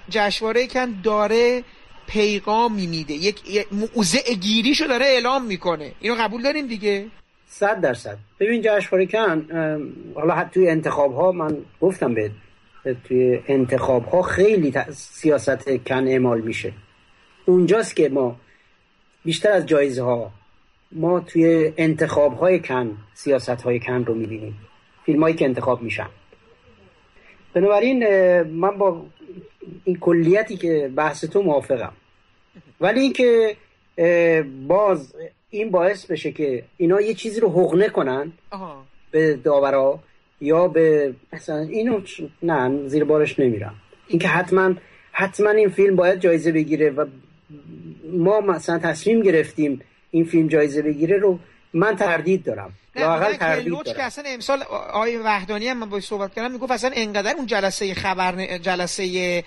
جشنواره 0.09 0.67
کن 0.67 1.01
داره 1.03 1.63
پیغامی 2.07 2.87
میده. 2.87 3.13
یک 3.13 3.67
موزه 3.71 4.19
گیریشو 4.41 4.85
داره 4.85 5.05
اعلام 5.05 5.45
می‌کنه. 5.45 5.91
اینو 5.99 6.15
قبول 6.15 6.43
داریم 6.43 6.67
دیگه؟ 6.67 7.05
صد 7.47 7.81
درصد. 7.81 8.17
ببین 8.39 8.61
جشنواره 8.61 9.05
کن 9.05 9.47
حالا 10.15 10.35
حتی 10.35 10.49
توی 10.53 10.69
انتخاب 10.69 11.15
ها 11.15 11.31
من 11.31 11.57
گفتم 11.81 12.13
به 12.13 12.31
توی 13.03 13.39
انتخاب 13.47 14.05
ها 14.05 14.21
خیلی 14.21 14.73
سیاست 14.91 15.69
کن 15.87 16.07
اعمال 16.07 16.41
میشه. 16.41 16.73
اونجاست 17.45 17.95
که 17.95 18.09
ما 18.09 18.35
بیشتر 19.25 19.51
از 19.51 19.65
جایزه 19.65 20.03
ها 20.03 20.31
ما 20.91 21.19
توی 21.19 21.73
انتخاب 21.77 22.33
های 22.33 22.59
کن 22.59 22.97
سیاست 23.13 23.49
های 23.49 23.79
کن 23.79 24.05
رو 24.05 24.13
می‌بینیم. 24.13 24.55
فیلم 25.05 25.23
هایی 25.23 25.35
که 25.35 25.45
انتخاب 25.45 25.81
میشن. 25.81 26.07
بنابراین 27.53 28.03
من 28.41 28.77
با 28.77 29.05
این 29.83 29.95
کلیتی 29.95 30.57
که 30.57 30.91
بحث 30.95 31.25
تو 31.25 31.41
موافقم. 31.41 31.93
ولی 32.81 32.99
اینکه 32.99 33.55
باز 34.67 35.15
این 35.49 35.71
باعث 35.71 36.05
بشه 36.05 36.31
که 36.31 36.63
اینا 36.77 37.01
یه 37.01 37.13
چیزی 37.13 37.39
رو 37.39 37.49
حقنه 37.49 37.89
کنن 37.89 38.31
به 39.11 39.35
داورا 39.35 39.99
یا 40.41 40.67
به 40.67 41.13
مثلا 41.33 41.57
اینو 41.57 42.01
نه 42.43 42.87
زیر 42.87 43.03
بارش 43.03 43.39
نمیرم. 43.39 43.75
اینکه 44.07 44.27
حتما 44.27 44.73
حتما 45.11 45.49
این 45.49 45.69
فیلم 45.69 45.95
باید 45.95 46.19
جایزه 46.19 46.51
بگیره 46.51 46.89
و 46.89 47.05
ما 48.11 48.39
مثلا 48.41 48.79
تصمیم 48.79 49.21
گرفتیم 49.21 49.81
این 50.15 50.25
فیلم 50.25 50.47
جایزه 50.47 50.81
بگیره 50.81 51.17
رو 51.17 51.39
من 51.73 51.95
تردید 51.95 52.43
دارم. 52.43 52.73
لاقل 52.95 53.33
تردید 53.33 53.73
دارم. 53.73 53.97
که 53.97 54.03
اصلا 54.03 54.23
امسال 54.27 54.63
آقای 54.69 55.17
وحدانی 55.17 55.67
هم 55.67 55.77
من 55.77 55.89
باید 55.89 56.03
صحبت 56.03 56.33
کردم 56.33 56.51
می‌گفت 56.51 56.71
اصلا 56.71 56.91
انقدر 56.93 57.35
اون 57.37 57.45
جلسه 57.45 57.93
خبر 57.93 58.57
جلسه 58.57 59.43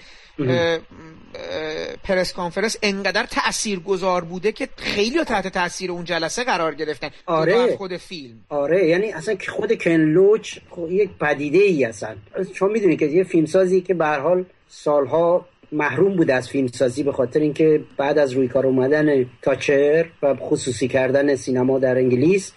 پرس 2.05 2.33
کانفرنس 2.33 2.77
انقدر 2.83 3.27
تأثیر 3.27 3.81
گذار 3.81 4.25
بوده 4.25 4.53
که 4.53 4.69
خیلی 4.77 5.25
تحت 5.25 5.49
تاثیر 5.49 5.91
اون 5.91 6.05
جلسه 6.05 6.45
قرار 6.45 6.75
گرفتن. 6.75 7.11
آره. 7.27 7.77
خود 7.77 7.97
فیلم. 7.97 8.45
آره 8.49 8.89
یعنی 8.89 9.13
اصلا 9.13 9.37
خود 9.49 9.83
کنلوچ 9.83 10.59
یک 10.91 11.11
پدیده 11.21 11.59
ای 11.59 11.85
اصلا. 11.85 12.17
چون 12.55 12.73
می‌دونی 12.73 12.97
که 12.97 13.07
یه 13.07 13.25
فیلمسازی 13.25 13.81
که 13.81 13.95
به 13.95 14.07
حال 14.07 14.45
سالها 14.69 15.47
محروم 15.73 16.17
بود 16.17 16.31
از 16.31 16.49
فیلمسازی 16.49 17.03
به 17.03 17.13
خاطر 17.13 17.41
اینکه 17.41 17.81
بعد 17.97 18.19
از 18.19 18.33
روی 18.33 18.49
کار 18.49 18.67
اومدن 18.67 19.27
تاچر 19.43 20.07
و 20.23 20.35
خصوصی 20.35 20.89
کردن 20.89 21.37
سینما 21.37 21.79
در 21.79 21.97
انگلیس 21.97 22.53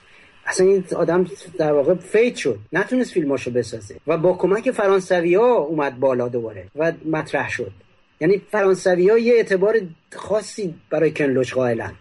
اصلا 0.46 0.68
این 0.68 0.84
آدم 0.96 1.28
در 1.58 1.74
واقع 1.74 1.96
فیت 1.96 2.36
شد. 2.36 2.60
نتونست 2.74 3.12
فیلماشو 3.12 3.52
بسازه 3.52 3.96
و 4.08 4.18
با 4.18 4.34
کمک 4.34 4.72
فرانسوی 4.72 5.36
ها 5.36 5.56
اومد 5.56 6.00
بالا 6.00 6.28
دوباره 6.28 6.68
و 6.76 6.94
مطرح 7.06 7.50
شد. 7.50 7.72
یعنی 8.20 8.42
فرانسوی 8.52 9.10
ها 9.10 9.18
یه 9.18 9.34
اعتبار 9.34 9.82
خاصی 10.16 10.76
برای 10.90 11.12
کنلوچ 11.12 11.54
قائلن 11.54 11.94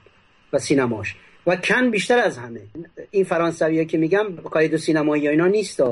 و 0.52 0.58
سینماش. 0.58 1.16
و 1.46 1.56
کن 1.56 1.90
بیشتر 1.90 2.18
از 2.18 2.38
همه. 2.38 2.60
این 3.10 3.24
فرانسوی 3.24 3.84
که 3.84 3.98
میگم 3.98 4.26
کایه 4.44 4.65
دو 4.65 4.76
سینمایی 4.76 5.28
اینا 5.28 5.46
نیست 5.46 5.82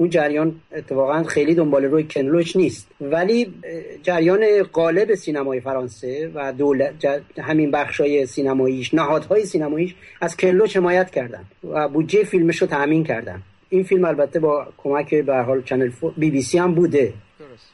اون 0.00 0.10
جریان 0.10 0.60
اتفاقا 0.72 1.22
خیلی 1.22 1.54
دنبال 1.54 1.84
روی 1.84 2.04
کن 2.10 2.30
لوچ 2.30 2.56
نیست. 2.56 2.88
ولی 3.00 3.54
جریان 4.02 4.62
غالب 4.62 5.14
سینمای 5.14 5.60
فرانسه 5.60 6.30
و 6.34 6.52
دولت 6.52 7.22
همین 7.38 7.70
بخشای 7.70 8.26
سینماییش 8.26 8.94
نهادهای 8.94 9.44
سینماییش 9.44 9.94
از 10.20 10.36
کن 10.36 10.53
لوچ 10.53 10.76
حمایت 10.76 11.10
کردن 11.10 11.44
و 11.72 11.88
بودجه 11.88 12.24
فیلمش 12.24 12.62
رو 12.62 12.66
تأمین 12.66 13.04
کردن. 13.04 13.42
این 13.68 13.82
فیلم 13.82 14.04
البته 14.04 14.40
با 14.40 14.66
کمک 14.76 15.14
به 15.14 15.36
حال 15.36 15.62
channel 15.62 15.90
بی 16.16 16.30
بی 16.30 16.42
سی 16.42 16.58
هم 16.58 16.74
بوده. 16.74 17.12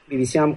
بی 0.08 0.16
بی 0.16 0.24
سی 0.24 0.38
هم 0.38 0.56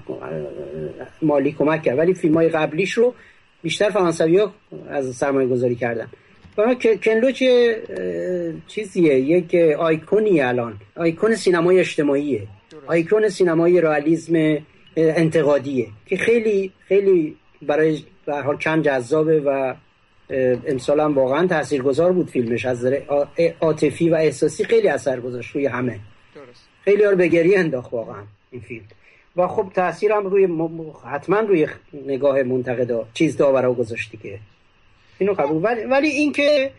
مالی 1.21 1.51
کمک 1.51 1.83
کرد. 1.83 1.97
ولی 1.97 2.13
فیلم 2.13 2.33
های 2.33 2.49
قبلیش 2.49 2.91
رو 2.91 3.13
بیشتر 3.61 3.89
فرانسوی 3.89 4.37
ها 4.37 4.53
از 4.89 5.15
سرمایه 5.15 5.47
گذاری 5.47 5.75
کردن. 5.75 6.07
کنلوچ 7.03 7.43
چیزیه 8.67 9.19
یک 9.19 9.55
آیکونی 9.79 10.41
الان. 10.41 10.73
آیکون 10.95 11.35
سینمای 11.35 11.79
اجتماعیه. 11.79 12.47
آیکون 12.87 13.29
سینمای 13.29 13.81
رئالیسم 13.81 14.57
انتقادیه 14.97 15.87
که 16.05 16.17
خیلی 16.17 16.71
خیلی 16.87 17.35
برای 17.61 18.03
به 18.25 18.41
حال 18.41 18.57
چند 18.57 18.83
جذابه 18.83 19.39
و 19.39 19.73
امسال 20.67 20.99
هم 20.99 21.15
واقعا 21.15 21.47
تاثیرگذار 21.47 22.11
بود 22.11 22.29
فیلمش. 22.29 22.65
از 22.65 22.87
عاطفی 23.61 24.09
و 24.09 24.15
احساسی 24.15 24.63
خیلی 24.63 24.87
اثر 24.87 25.19
گذاشت 25.19 25.55
روی 25.55 25.65
همه. 25.65 25.99
خیلی 26.85 27.03
ها 27.03 27.09
رو 27.09 27.17
به 27.17 27.27
گریه 27.27 27.59
انداخت 27.59 27.93
واقعا 27.93 28.23
این 28.51 28.61
فیلم. 28.61 28.85
و 29.35 29.47
خب 29.47 29.71
تاثیر 29.75 30.11
هم 30.11 30.27
روی 30.27 30.47
حتما 31.05 31.39
روی 31.39 31.67
نگاه 32.07 32.43
منتقدا 32.43 33.05
چیز 33.13 33.37
داورا 33.37 33.73
گذاشتی 33.73 34.17
که 34.17 34.39
اینو 35.19 35.33
قبول. 35.33 35.65
ولی, 35.65 35.83
ولی 35.85 36.07
اینکه 36.07 36.71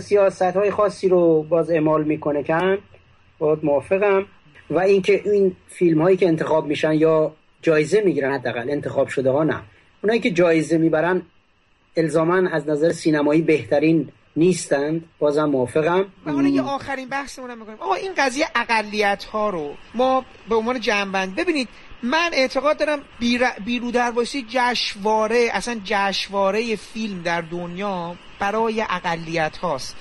سیاست 0.00 0.42
های 0.42 0.70
خاصی 0.70 1.08
رو 1.08 1.42
باز 1.42 1.70
اعمال 1.70 2.04
می‌کنه 2.04 2.42
کن 2.42 2.78
باید 3.38 3.58
موافقم. 3.62 4.26
و 4.70 4.78
اینکه 4.78 5.22
این 5.24 5.56
فیلم 5.68 6.02
هایی 6.02 6.16
که 6.16 6.26
انتخاب 6.26 6.66
میشن 6.66 6.92
یا 6.92 7.32
جایزه 7.62 8.02
می‌گیرن 8.04 8.34
حداقل 8.34 8.70
انتخاب 8.70 9.08
شده 9.08 9.30
ها 9.30 9.44
نه. 9.44 9.60
اونایی 10.02 10.20
که 10.20 10.30
جایزه 10.30 10.78
می‌برن 10.78 11.22
الزاما 11.96 12.48
از 12.52 12.68
نظر 12.68 12.92
سینمایی 12.92 13.42
بهترین 13.42 14.08
نیستند. 14.36 15.04
بازم 15.18 15.44
موافقم. 15.44 16.06
و 16.26 16.32
حالا 16.32 16.48
یه 16.48 16.62
آخرین 16.62 17.08
بحثمون 17.08 17.54
می‌کنیم. 17.58 17.78
آقا 17.80 17.94
این 17.94 18.12
قضیه 18.18 18.46
اقلیت 18.54 19.24
ها 19.24 19.50
رو 19.50 19.74
ما 19.94 20.24
به 20.48 20.54
عنوان 20.54 20.80
جنبند 20.80 21.36
ببینید 21.36 21.68
من 22.02 22.30
اعتقاد 22.32 22.78
دارم 22.78 23.00
بیرو 23.64 23.90
درواسی 23.90 24.46
جشواره 24.48 25.50
اصلا 25.52 25.80
جشواره 25.84 26.76
فیلم 26.76 27.22
در 27.22 27.40
دنیا 27.40 28.16
برای 28.38 28.84
اقلیت 28.90 29.56
هاست 29.56 29.96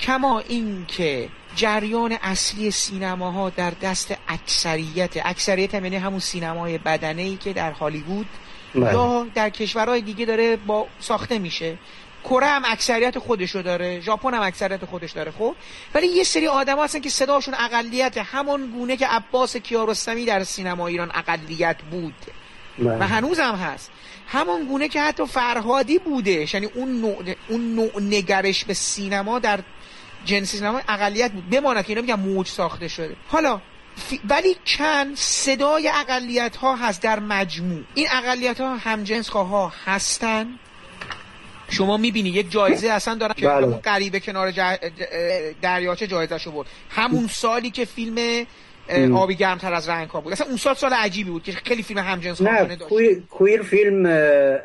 کما 0.00 0.38
این 0.38 0.84
که 0.86 1.28
جریان 1.56 2.18
اصلی 2.22 2.70
سینماها 2.70 3.50
در 3.50 3.72
دست 3.82 4.14
اکثریت 4.28 5.26
اکثریت 5.26 5.74
یعنی 5.74 5.96
همون 5.96 6.20
سینمای 6.20 6.78
بدنه 6.78 7.22
ای 7.22 7.36
که 7.36 7.52
در 7.52 7.72
هالیوود 7.72 8.26
بله. 8.74 8.92
یا 8.92 9.26
در 9.34 9.50
کشورهای 9.50 10.00
دیگه 10.00 10.24
داره 10.24 10.56
با 10.56 10.86
ساخته 11.00 11.38
میشه 11.38 11.78
کره 12.30 12.46
هم 12.46 12.62
اکثریت 12.66 13.18
خودشو 13.18 13.62
داره 13.62 14.00
ژاپن 14.00 14.34
هم 14.34 14.42
اکثریت 14.42 14.84
خودش 14.84 15.12
داره 15.12 15.30
خب؟ 15.30 15.54
ولی 15.94 16.06
یه 16.06 16.24
سری 16.24 16.46
آدم 16.46 16.78
هستن 16.78 17.00
که 17.00 17.10
صداشون 17.10 17.54
اقلیت 17.54 18.18
همون 18.18 18.70
گونه 18.70 18.96
که 18.96 19.06
عباس 19.06 19.56
کیارستمی 19.56 20.24
در 20.24 20.44
سینما 20.44 20.86
ایران 20.86 21.10
اقلیت 21.14 21.76
بود. 21.90 22.14
بله. 22.78 22.98
و 22.98 23.02
هنوز 23.02 23.40
هم 23.40 23.54
هست. 23.54 23.90
همون 24.28 24.64
گونه 24.64 24.88
که 24.88 25.00
حتی 25.00 25.26
فرهادی 25.26 25.98
بوده 25.98 26.54
یعنی 26.54 26.66
اون 26.66 27.00
نوع, 27.00 27.34
اون 27.48 27.74
نوع 27.74 28.02
نگرش 28.02 28.64
به 28.64 28.74
سینما 28.74 29.38
در 29.38 29.60
جنس 30.24 30.50
سینما 30.50 30.80
اقلیت 30.88 31.32
بود. 31.32 31.50
بماند 31.50 31.84
که 31.84 31.88
اینا 31.88 32.00
میگن 32.00 32.14
موج 32.14 32.46
ساخته 32.46 32.88
شده. 32.88 33.16
حالا 33.28 33.60
ولی 34.28 34.56
چند 34.64 35.16
صدای 35.16 35.88
اقلیت 35.88 36.56
ها 36.56 36.76
هست 36.76 37.02
در 37.02 37.20
مجموع. 37.20 37.82
این 37.94 38.06
اقلیت 38.10 38.60
ها 38.60 38.76
همجنس 38.76 39.28
ها 39.28 39.72
هستن. 39.86 40.58
شما 41.68 41.96
می‌بینی 41.96 42.28
یک 42.28 42.50
جایزه 42.50 42.88
اصلا 42.88 43.14
دارن 43.14 43.34
که 43.34 43.46
بله. 43.46 43.66
همون 43.66 43.78
قریبه 43.78 44.20
کنار 44.20 44.52
دریاچه 45.62 46.06
جایزه 46.06 46.38
شو 46.38 46.52
برد. 46.52 46.66
همون 46.90 47.26
سالی 47.26 47.70
که 47.70 47.84
فیلم 47.84 48.46
آبی 49.14 49.34
گرمتر 49.34 49.74
از 49.74 49.88
رنگ 49.88 50.10
ها 50.10 50.20
بود. 50.20 50.32
اصلا 50.32 50.46
اون 50.46 50.56
سال 50.56 50.74
سال 50.74 50.92
عجیبی 50.92 51.30
بود 51.30 51.42
که 51.42 51.52
خیلی 51.52 51.82
فیلم 51.82 52.00
همجنس 52.00 52.40
نه 52.40 52.76
کویر, 52.76 53.22
کویر 53.30 53.62
فیلم 53.62 54.06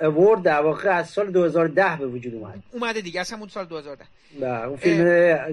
اوورد 0.02 0.42
در 0.44 0.62
واقع 0.62 0.90
از 0.90 1.10
سال 1.10 1.32
2010 1.32 1.96
به 2.00 2.08
وجود 2.08 2.36
اومد. 2.36 2.64
اومده 2.72 3.02
دیگه 3.02 3.22
اصلا 3.22 3.40
اون 3.40 3.48
سال 3.48 3.66
2010 3.66 4.06
نه 4.40 4.68
اون 4.68 4.78
فیلم 4.78 5.06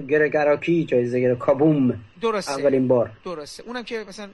گرگراکی 0.07 0.85
جایزه 0.85 1.19
گرفت 1.19 1.39
کابوم. 1.39 2.03
درسته. 2.21 2.51
اولین 2.51 2.87
بار. 2.87 3.11
درسته. 3.25 3.63
اونم 3.67 3.83
که 3.83 4.05
مثلا 4.09 4.27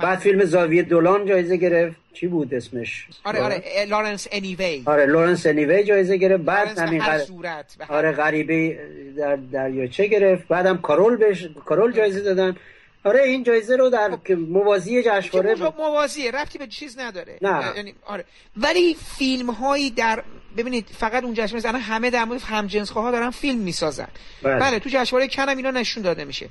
بعد 0.00 0.18
فیلم 0.18 0.44
زاویه 0.44 0.82
دولان 0.82 1.26
جایزه 1.26 1.56
گرفت. 1.56 1.96
چی 2.12 2.26
بود 2.26 2.54
اسمش؟ 2.54 3.06
آره 3.24 3.40
آره 3.40 3.62
لارنس 3.88 4.28
انیوی. 4.32 4.82
آره 4.86 5.06
لارنس 5.06 5.46
انیوی 5.46 5.84
جایزه 5.84 6.16
گرفت. 6.16 6.44
بعد 6.44 6.78
همین 6.78 7.00
غر... 7.00 7.18
صورت 7.18 7.76
آره 7.88 8.12
غریبه 8.12 8.78
در 9.16 9.36
دریاچه 9.36 10.06
گرفت؟ 10.06 10.48
بعدم 10.48 10.76
کارول 10.78 11.16
بهش 11.16 11.48
کارول 11.64 11.92
جایزه 11.92 12.20
دادن. 12.20 12.56
آره 13.04 13.22
این 13.22 13.42
جایزه 13.42 13.76
رو 13.76 13.90
در 13.90 14.10
خب. 14.10 14.32
موازی 14.32 15.02
جشنواره 15.02 15.54
موازی 15.78 16.30
رفتی 16.30 16.58
به 16.58 16.66
چیز 16.66 16.98
نداره. 16.98 17.38
نه. 17.42 17.72
یعنی 17.76 17.94
آره. 18.06 18.24
ولی 18.56 18.96
فیلم 19.18 19.50
هایی 19.50 19.90
در 19.90 20.22
ببینید 20.56 20.86
فقط 20.98 21.24
اون 21.24 21.34
جشنواره 21.34 21.68
الان 21.68 21.80
همه 21.80 22.10
در 22.10 22.24
مورد 22.24 22.40
همجنس 22.40 22.90
ها 22.90 23.10
دارن 23.10 23.30
فیلم 23.30 23.58
می‌سازن. 23.58 24.08
بله, 24.42 24.58
بله 24.58 24.78
تو 24.78 24.88
جشنواره 24.92 25.28
کنم 25.28 25.56
اینا 25.56 25.70
نشون 25.70 26.02
داده 26.02 26.24
میشه. 26.24 26.48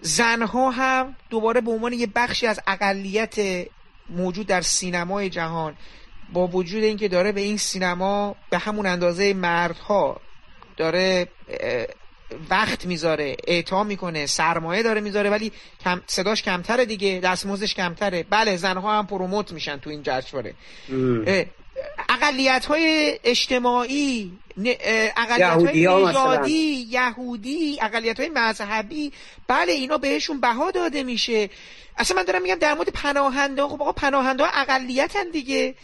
زنها 0.00 0.70
هم 0.70 1.16
دوباره 1.30 1.60
به 1.60 1.70
عنوان 1.70 1.92
یه 1.92 2.06
بخشی 2.14 2.46
از 2.46 2.60
اقلیت 2.66 3.66
موجود 4.10 4.46
در 4.46 4.60
سینمای 4.60 5.30
جهان 5.30 5.74
با 6.32 6.46
وجود 6.46 6.84
اینکه 6.84 7.08
داره 7.08 7.32
به 7.32 7.40
این 7.40 7.56
سینما 7.56 8.36
به 8.50 8.58
همون 8.58 8.86
اندازه 8.86 9.34
مردها 9.34 10.20
داره 10.76 11.28
وقت 12.50 12.86
می‌ذاره 12.86 13.36
اعطا 13.46 13.84
می‌کنه 13.84 14.26
سرمایه 14.26 14.82
داره 14.82 15.00
می‌ذاره 15.00 15.30
ولی 15.30 15.52
کم 15.84 16.00
صداش 16.06 16.42
کمتره 16.42 16.84
دیگه 16.84 17.20
دستمزدش 17.24 17.74
کمتره. 17.74 18.22
بله 18.30 18.56
زنها 18.56 18.98
هم 18.98 19.06
پروموت 19.06 19.52
میشن 19.52 19.76
تو 19.76 19.90
این 19.90 20.02
جشنواره. 20.02 20.54
اقلیت 22.22 22.66
های 22.66 23.18
اجتماعی 23.24 24.32
اقلیت 25.16 25.66
های 25.66 25.86
نژادی 25.86 26.86
یهودی 26.90 27.78
اقلیت 27.82 28.20
های 28.20 28.28
مذهبی 28.34 29.12
بله 29.48 29.72
اینا 29.72 29.98
بهشون 29.98 30.40
بها 30.40 30.70
داده 30.70 31.02
میشه. 31.02 31.50
اصلا 31.98 32.16
من 32.16 32.22
دارم 32.22 32.42
میگم 32.42 32.54
در 32.54 32.74
مورد 32.74 32.88
پناهنده 32.88 33.62
خب 33.62 33.82
آقا 33.82 33.92
پناهنده 33.92 34.44
ها 34.44 34.50
اقلیتن 34.54 35.30
دیگه. 35.32 35.74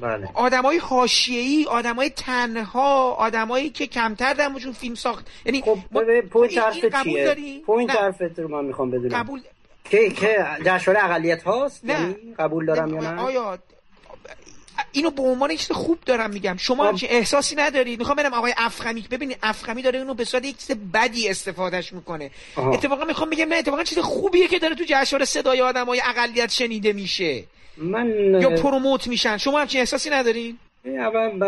بله. 0.00 0.28
آدمای 0.34 0.78
حاشیه‌ای 0.78 1.66
آدمای 1.70 2.10
تنها 2.10 3.10
آدمایی 3.10 3.70
که 3.70 3.86
کمتر 3.86 4.34
در 4.34 4.50
فیلم 4.80 4.94
ساخت. 4.94 5.26
یعنی 5.46 5.62
خب 5.62 5.78
پوینت 6.30 6.58
حرفت 6.58 7.02
چیه؟ 7.02 7.36
پوینت 7.66 7.90
حرفت 7.90 8.38
رو 8.38 8.48
من 8.48 8.64
می‌خوام 8.64 8.90
بدونم. 8.90 9.22
قبول 9.22 9.40
که 9.84 10.10
که 10.10 10.46
جشنواره 10.64 11.04
اقلیت 11.04 11.42
هاست 11.42 11.84
نه. 11.84 11.92
یعنی 11.92 12.14
قبول 12.38 12.66
دارم 12.66 12.94
یا 12.94 13.00
نه؟ 13.00 13.20
آیا 13.22 13.58
اینو 14.94 15.10
به 15.10 15.22
عنوان 15.22 15.56
چیز 15.56 15.72
خوب 15.72 15.98
دارم 16.06 16.30
میگم. 16.30 16.56
شما 16.58 16.84
همچین 16.84 17.08
احساسی 17.12 17.56
ندارید. 17.56 17.98
می‌خوام 17.98 18.16
برم 18.16 18.34
آقای 18.34 18.54
افخمی 18.56 19.04
ببینید 19.10 19.38
افخمی 19.42 19.82
داره 19.82 19.98
اینو 19.98 20.14
به 20.14 20.24
صورت 20.24 20.44
یک 20.44 20.56
چیز 20.56 20.76
بدی 20.94 21.28
استفادهش 21.28 21.92
می‌کنه. 21.92 22.30
اتفاقا 22.56 23.04
می‌خوام 23.04 23.30
بگم 23.30 23.48
نه 23.48 23.56
اتفاقا 23.56 23.82
چیز 23.82 23.98
خوبیه 23.98 24.48
که 24.48 24.58
داره 24.58 24.74
تو 24.74 24.84
جشنواره 24.88 25.24
صدای 25.24 25.60
آدمای 25.60 26.02
اقلیت 26.04 26.50
شنیده 26.50 26.92
میشه. 26.92 27.44
من 27.76 28.08
یا 28.40 28.50
promote 28.50 29.06
میشن. 29.06 29.36
شما 29.36 29.60
همچین 29.60 29.80
احساسی 29.80 30.10
ندارین 30.10 30.58
اول 30.84 31.42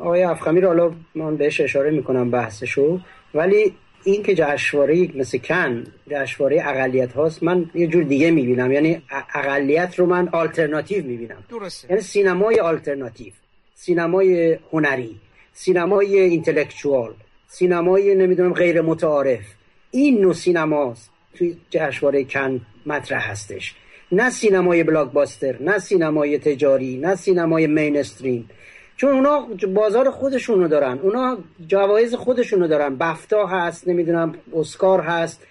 آقای 0.00 0.22
افخمی 0.22 0.60
رو 0.60 0.68
حالا 0.68 0.92
من 1.14 1.36
بهش 1.36 1.60
اشاره 1.60 1.90
می‌کنم 1.90 2.30
بحثشو. 2.30 3.00
ولی 3.34 3.74
این 4.08 4.22
که 4.22 4.34
جشنواره 4.34 5.08
مثل 5.14 5.38
کن 5.38 5.84
جشنواره 6.10 6.62
اقلیت 6.68 7.12
هاست 7.12 7.42
من 7.42 7.70
یه 7.74 7.86
جور 7.86 8.04
دیگه 8.04 8.30
می‌بینم. 8.30 8.72
یعنی 8.72 9.02
اقلیت 9.34 9.98
رو 9.98 10.06
من 10.06 10.28
آلترناتیو 10.28 11.04
می‌بینم. 11.04 11.44
درسته. 11.50 11.88
یعنی 11.90 12.02
سینمای 12.02 12.60
آلترناتیو 12.60 13.32
سینمای 13.74 14.58
هنری 14.72 15.16
سینمای 15.52 16.18
intellectual 16.20 17.14
سینمای 17.48 18.14
نمی‌دونم 18.14 18.52
غیر 18.52 18.80
متعارف 18.80 19.44
این 19.90 20.20
نوع 20.20 20.34
سینماست 20.34 21.10
توی 21.34 21.56
جشنواره 21.70 22.24
کن 22.24 22.60
مطرح 22.86 23.30
هستش. 23.30 23.74
نه 24.12 24.30
سینمای 24.30 24.84
بلاکباستر 24.84 25.62
نه 25.62 25.78
سینمای 25.78 26.38
تجاری 26.38 26.96
نه 26.96 27.14
سینمای 27.14 27.66
مینستریم 27.66 28.50
چون 28.98 29.10
اونا 29.10 29.48
بازار 29.74 30.10
خودشونو 30.10 30.68
دارن. 30.68 30.98
اونا 30.98 31.38
جوایز 31.66 32.14
خودشونو 32.14 32.68
دارن. 32.68 32.96
بفتا 32.96 33.46
هست 33.46 33.88
نمی‌دونم 33.88 34.34
اسکار 34.56 35.00
هست 35.00 35.46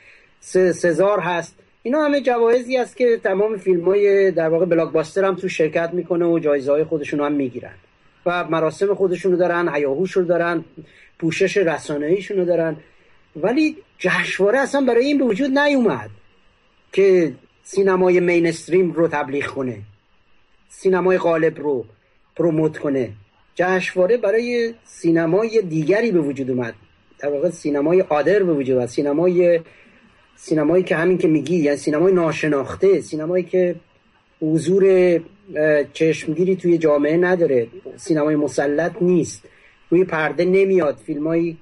سزار 0.71 1.19
هست. 1.19 1.55
اینا 1.83 2.05
همه 2.05 2.21
جوایزی 2.21 2.77
است 2.77 2.97
که 2.97 3.17
تمام 3.23 3.57
فیلم 3.57 3.85
های 3.85 4.31
در 4.31 4.49
واقع 4.49 4.65
بلاکباستر 4.65 5.25
هم 5.25 5.35
تو 5.35 5.49
شرکت 5.49 5.89
می‌کنه 5.93 6.25
و 6.25 6.39
جایزه 6.39 6.71
های 6.71 6.83
خودشونو 6.83 7.25
هم 7.25 7.31
می‌گیرن. 7.31 7.73
و 8.25 8.43
مراسم 8.43 8.93
خودشونو 8.93 9.37
دارن 9.37 9.75
هیاهوش 9.75 10.11
رو 10.11 10.23
دارن 10.23 10.65
پوشش 11.19 11.57
رسانه 11.57 12.19
رو 12.29 12.45
دارن. 12.45 12.77
ولی 13.35 13.77
جشنواره 13.97 14.59
اصلا 14.59 14.81
برای 14.81 15.05
این 15.05 15.17
به 15.17 15.25
وجود 15.25 15.57
نیومد 15.59 16.09
که 16.93 17.33
سینمای 17.63 18.19
mainstream 18.19 18.91
رو 18.91 19.07
تبلیغ 19.07 19.45
کنه 19.45 19.77
سینمای 20.69 21.17
غالب 21.17 21.59
رو 21.59 21.85
promote 22.35 22.77
کنه. 22.77 23.09
جشنواره 23.57 24.17
برای 24.17 24.73
سینمای 24.85 25.61
دیگری 25.61 26.11
به 26.11 26.19
وجود 26.19 26.51
اومد. 26.51 26.73
در 27.19 27.29
واقع 27.29 27.49
سینمای 27.49 28.01
other 28.01 28.43
به 28.43 28.53
وجود 28.53 28.75
اومد. 28.75 28.87
سینمای 28.87 29.59
سینمایی 30.35 30.83
که 30.83 30.95
همین 30.95 31.17
که 31.17 31.27
میگی 31.27 31.55
یعنی 31.55 31.77
سینمای 31.77 32.13
ناشناخته 32.13 33.01
سینمایی 33.01 33.43
که 33.43 33.75
حضور 34.41 34.83
چشمگیری 35.93 36.55
توی 36.55 36.77
جامعه 36.77 37.17
نداره. 37.17 37.67
سینمای 37.95 38.35
مسلط 38.35 38.91
نیست. 39.01 39.43
روی 39.89 40.03
پرده 40.03 40.45
نمیاد. 40.45 40.97
فیلمایی 41.05 41.57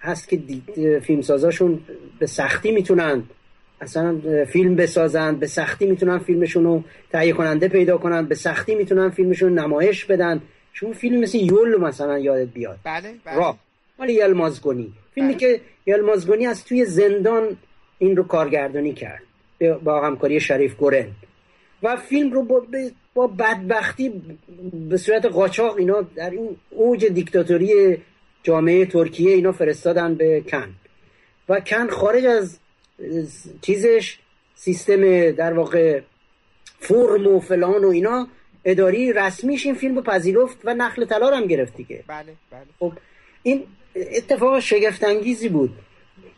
هست 0.00 0.28
که 0.28 0.40
فیلمسازاشون 1.02 1.80
به 2.18 2.26
سختی 2.26 2.70
می‌تونن 2.72 3.22
اصلا 3.80 4.20
فیلم 4.48 4.76
بسازن 4.76 5.36
به 5.36 5.46
سختی 5.46 5.86
می‌تونن 5.86 6.18
فیلمشون 6.18 6.64
رو 6.64 6.84
تهیه 7.12 7.32
کننده 7.32 7.68
پیدا 7.68 7.98
کنن 7.98 8.26
به 8.26 8.34
سختی 8.34 8.74
می‌تونن 8.74 9.10
فیلمشون 9.10 9.58
نمایش 9.58 10.04
بدن. 10.04 10.40
شما 10.72 10.92
فیلم 10.92 11.20
مثل 11.20 11.38
یول 11.38 11.80
مثلا 11.80 12.18
یادت 12.18 12.48
بیاد. 12.52 12.78
بله 12.84 13.14
بله. 13.24 13.36
را 13.36 13.56
مال 13.98 14.10
یلمازگونی 14.10 14.92
فیلمی 15.14 15.34
بله. 15.34 15.40
که 15.40 15.60
یلمازگونی 15.86 16.46
از 16.46 16.64
توی 16.64 16.84
زندان 16.84 17.56
این 17.98 18.16
رو 18.16 18.22
کارگردانی 18.22 18.92
کرد. 18.92 19.22
با 19.84 20.06
همکاری 20.06 20.40
شریف 20.40 20.74
گورن. 20.74 21.06
و 21.82 21.96
فیلم 21.96 22.32
رو 22.32 22.42
با, 22.42 22.66
با 23.14 23.26
بدبختی 23.26 24.22
به 24.88 24.96
صورت 24.96 25.26
قاچاق 25.26 25.76
اینا 25.76 26.02
در 26.02 26.30
این 26.30 26.56
اوج 26.70 27.06
دیکتاتوری 27.06 27.98
جامعه 28.42 28.86
ترکیه 28.86 29.34
اینا 29.34 29.52
فرستادن 29.52 30.14
به 30.14 30.40
کن. 30.40 30.74
و 31.48 31.60
کن 31.60 31.88
خارج 31.88 32.24
از 32.24 32.58
چیزش 33.62 34.18
سیستم 34.54 35.30
در 35.30 35.52
واقع 35.52 36.00
فرم 36.78 37.26
و 37.26 37.40
فلان 37.40 37.84
و 37.84 37.88
اینا 37.88 38.28
اداری 38.64 39.12
رسمیش 39.12 39.66
این 39.66 39.74
فیلم 39.74 39.96
رو 39.96 40.02
پذیرفت 40.02 40.58
و 40.64 40.74
نخل 40.74 41.04
طلا 41.04 41.36
هم 41.36 41.46
گرفت 41.46 41.76
دیگه. 41.76 42.04
بله 42.08 42.24
بله. 42.50 42.60
خب 42.78 42.92
این 43.42 43.62
اتفاق 43.96 44.60
شگفت 44.60 45.04
انگیزی 45.04 45.48
بود. 45.48 45.70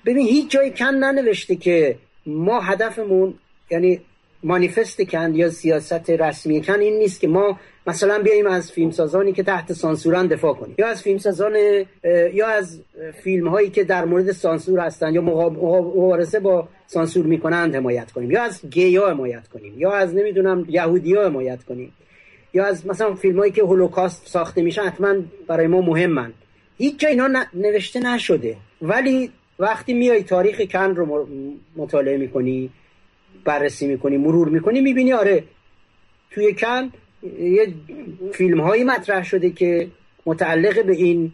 ببین 0.07 0.27
هیچ 0.27 0.51
جای 0.51 0.71
کن 0.71 0.85
ننوشته 0.85 1.57
که 1.57 1.97
ما 2.27 2.61
هدفمون 2.61 3.35
یعنی 3.71 4.01
مانیفست 4.43 5.03
کن 5.03 5.35
یا 5.35 5.51
سیاست 5.51 6.11
رسمی 6.11 6.63
کن 6.63 6.81
این 6.81 6.99
نیست 6.99 7.21
که 7.21 7.29
ما 7.29 7.59
مثلا 7.87 8.19
بیایم 8.19 8.47
از 8.47 8.73
فیلمسازانی 8.73 9.33
که 9.33 9.43
تحت 9.43 9.73
سانسورن 9.73 10.27
دفاع 10.27 10.55
کنیم. 10.55 10.75
یا 10.79 10.87
از 10.87 11.03
فیلمسازان 11.03 11.57
یا 12.35 12.47
از 12.47 12.81
فیلم 13.23 13.49
هایی 13.49 13.71
که 13.71 13.85
در 13.85 14.05
مورد 14.05 14.33
سانسور 14.33 14.81
هستند 14.81 15.15
یا 15.15 15.23
مبارزه 15.23 16.41
با 16.41 16.69
سانسور 16.87 17.27
می‌کنند 17.27 17.77
حمایت 17.77 18.13
کنیم. 18.13 18.31
یا 18.31 18.43
از 18.43 18.61
گیا 18.71 19.11
حمایت 19.11 19.49
کنیم. 19.49 19.75
یا 19.79 19.93
از 19.93 20.15
نمی‌دونم 20.15 20.67
یهودی 20.69 21.15
ها 21.15 21.25
حمایت 21.25 21.63
کنیم. 21.65 21.93
یا 22.55 22.67
از 22.67 22.87
مثلا 22.87 23.15
فیلم 23.15 23.39
هایی 23.39 23.53
که 23.53 23.63
هولوکاست 23.63 24.27
ساخته 24.27 24.63
میشن 24.63 24.83
حتما 24.83 25.15
برای 25.47 25.67
ما 25.67 25.81
مهمن. 25.81 26.33
هیچ 26.79 26.99
جا 26.99 27.09
اینا 27.09 27.45
نوشته 27.55 28.01
نشده. 28.01 28.57
ولی 28.83 29.31
وقتی 29.59 29.95
میای 29.95 30.23
تاریخ 30.23 30.61
کن 30.61 30.95
رو 30.95 31.29
مطالعه 31.77 32.17
می‌کنی 32.17 32.71
بررسی 33.45 33.87
می‌کنی 33.87 34.17
مرور 34.17 34.49
می‌کنی 34.49 34.81
می‌بینی 34.81 35.13
آره 35.13 35.45
توی 36.31 36.55
کن 36.55 36.93
یه 37.41 37.75
فیلم 38.33 38.61
هایی 38.61 38.85
مطرح 38.85 39.25
شده 39.25 39.51
که 39.51 39.89
متعلق 40.27 40.85
به 40.85 40.93
این 40.93 41.33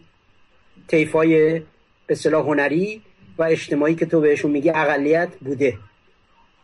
طیفای 0.87 1.61
به 2.07 2.15
صلاح 2.15 2.45
هنری 2.45 3.01
و 3.37 3.43
اجتماعی 3.43 3.95
که 3.95 4.05
تو 4.05 4.21
بهشون 4.21 4.51
میگی 4.51 4.69
اقلیت 4.69 5.29
بوده 5.41 5.77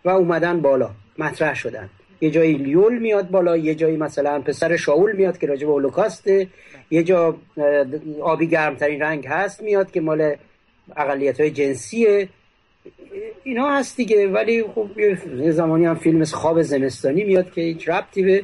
و 0.05 0.09
اومدن 0.09 0.61
بالا 0.61 0.91
مطرح 1.17 1.55
شدن. 1.55 1.89
یه 2.21 2.31
جایی 2.31 2.53
لیول 2.53 2.97
میاد 2.97 3.29
بالا 3.29 3.57
یه 3.57 3.75
جایی 3.75 3.97
مثلا 3.97 4.39
پسر 4.39 4.75
شاول 4.75 5.15
میاد 5.15 5.37
که 5.37 5.47
راجب 5.47 5.69
اولوکاسته 5.69 6.47
یه 6.91 7.03
جا 7.03 7.35
آبی 8.21 8.47
گرمترین 8.47 9.01
رنگ 9.01 9.27
هست 9.27 9.63
میاد 9.63 9.91
که 9.91 10.01
مال 10.01 10.35
اقلیت 10.97 11.39
های 11.39 11.51
جنسیه. 11.51 12.29
اینا 13.43 13.69
هست 13.69 13.97
دیگه 13.97 14.27
ولی 14.27 14.63
خب 14.63 14.89
یه 15.39 15.51
زمانی 15.51 15.85
هم 15.85 15.95
فیلم 15.95 16.23
خواب 16.23 16.61
زمستانی 16.61 17.23
میاد 17.23 17.51
که 17.51 17.61
هیچ 17.61 17.89
ربطی 17.89 18.23
به 18.23 18.43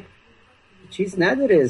چیز 0.90 1.14
نداره. 1.18 1.68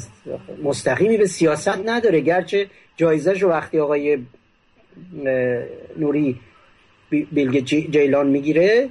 مستقیمی 0.63 1.17
به 1.17 1.25
سیاست 1.25 1.79
نداره. 1.85 2.19
گرچه 2.19 2.67
جایزش 2.97 3.43
رو 3.43 3.49
وقتی 3.49 3.79
آقای 3.79 4.17
نوری 5.97 6.39
بیلگ 7.09 7.65
جیلان 7.65 8.27
می‌گیره 8.27 8.89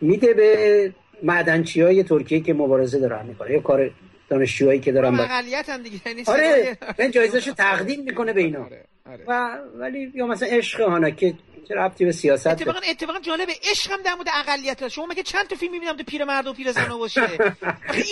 میده 0.00 0.34
به 0.34 0.92
معدنچی 1.22 1.80
های 1.82 2.02
ترکیه 2.02 2.40
که 2.40 2.54
مبارزه 2.54 2.98
دارن 2.98 3.26
می‌کنه. 3.26 3.50
یا 3.50 3.60
کار 3.60 3.90
دانشجوهایی 4.28 4.80
که 4.80 4.92
دارن 4.92 5.20
اقلیت 5.20 5.68
هم 5.68 5.82
دیگه 5.82 6.00
یعنی 6.06 6.22
آره 6.26 6.78
این 6.98 7.10
جایزش 7.10 7.44
تقدیم 7.44 8.04
می‌کنه 8.04 8.32
به 8.32 8.40
اینا. 8.40 8.66
آره. 9.08 9.24
و 9.28 9.58
ولی 9.74 10.12
یا 10.14 10.26
مثلا 10.26 10.48
عشق 10.48 10.80
هانا 10.80 11.10
که 11.10 11.34
چه 11.68 11.74
ربطی 11.74 12.04
به 12.04 12.12
سیاست 12.12 12.46
اتفاقا 12.46 12.80
اتفاقا 12.90 13.18
جالبه. 13.18 13.52
عشق 13.70 13.90
هم 13.90 14.02
در 14.02 14.14
مورد 14.14 14.28
اقلیت 14.34 14.88
شما 14.88 15.06
مگه 15.06 15.22
چند 15.22 15.46
تا 15.46 15.56
فیلم 15.56 15.72
می‌بینم 15.72 15.96
تو 15.96 16.02
پیر 16.02 16.24
مرد 16.24 16.46
و 16.46 16.52
پیر 16.52 16.72
زن 16.72 16.88
باشه 16.88 17.20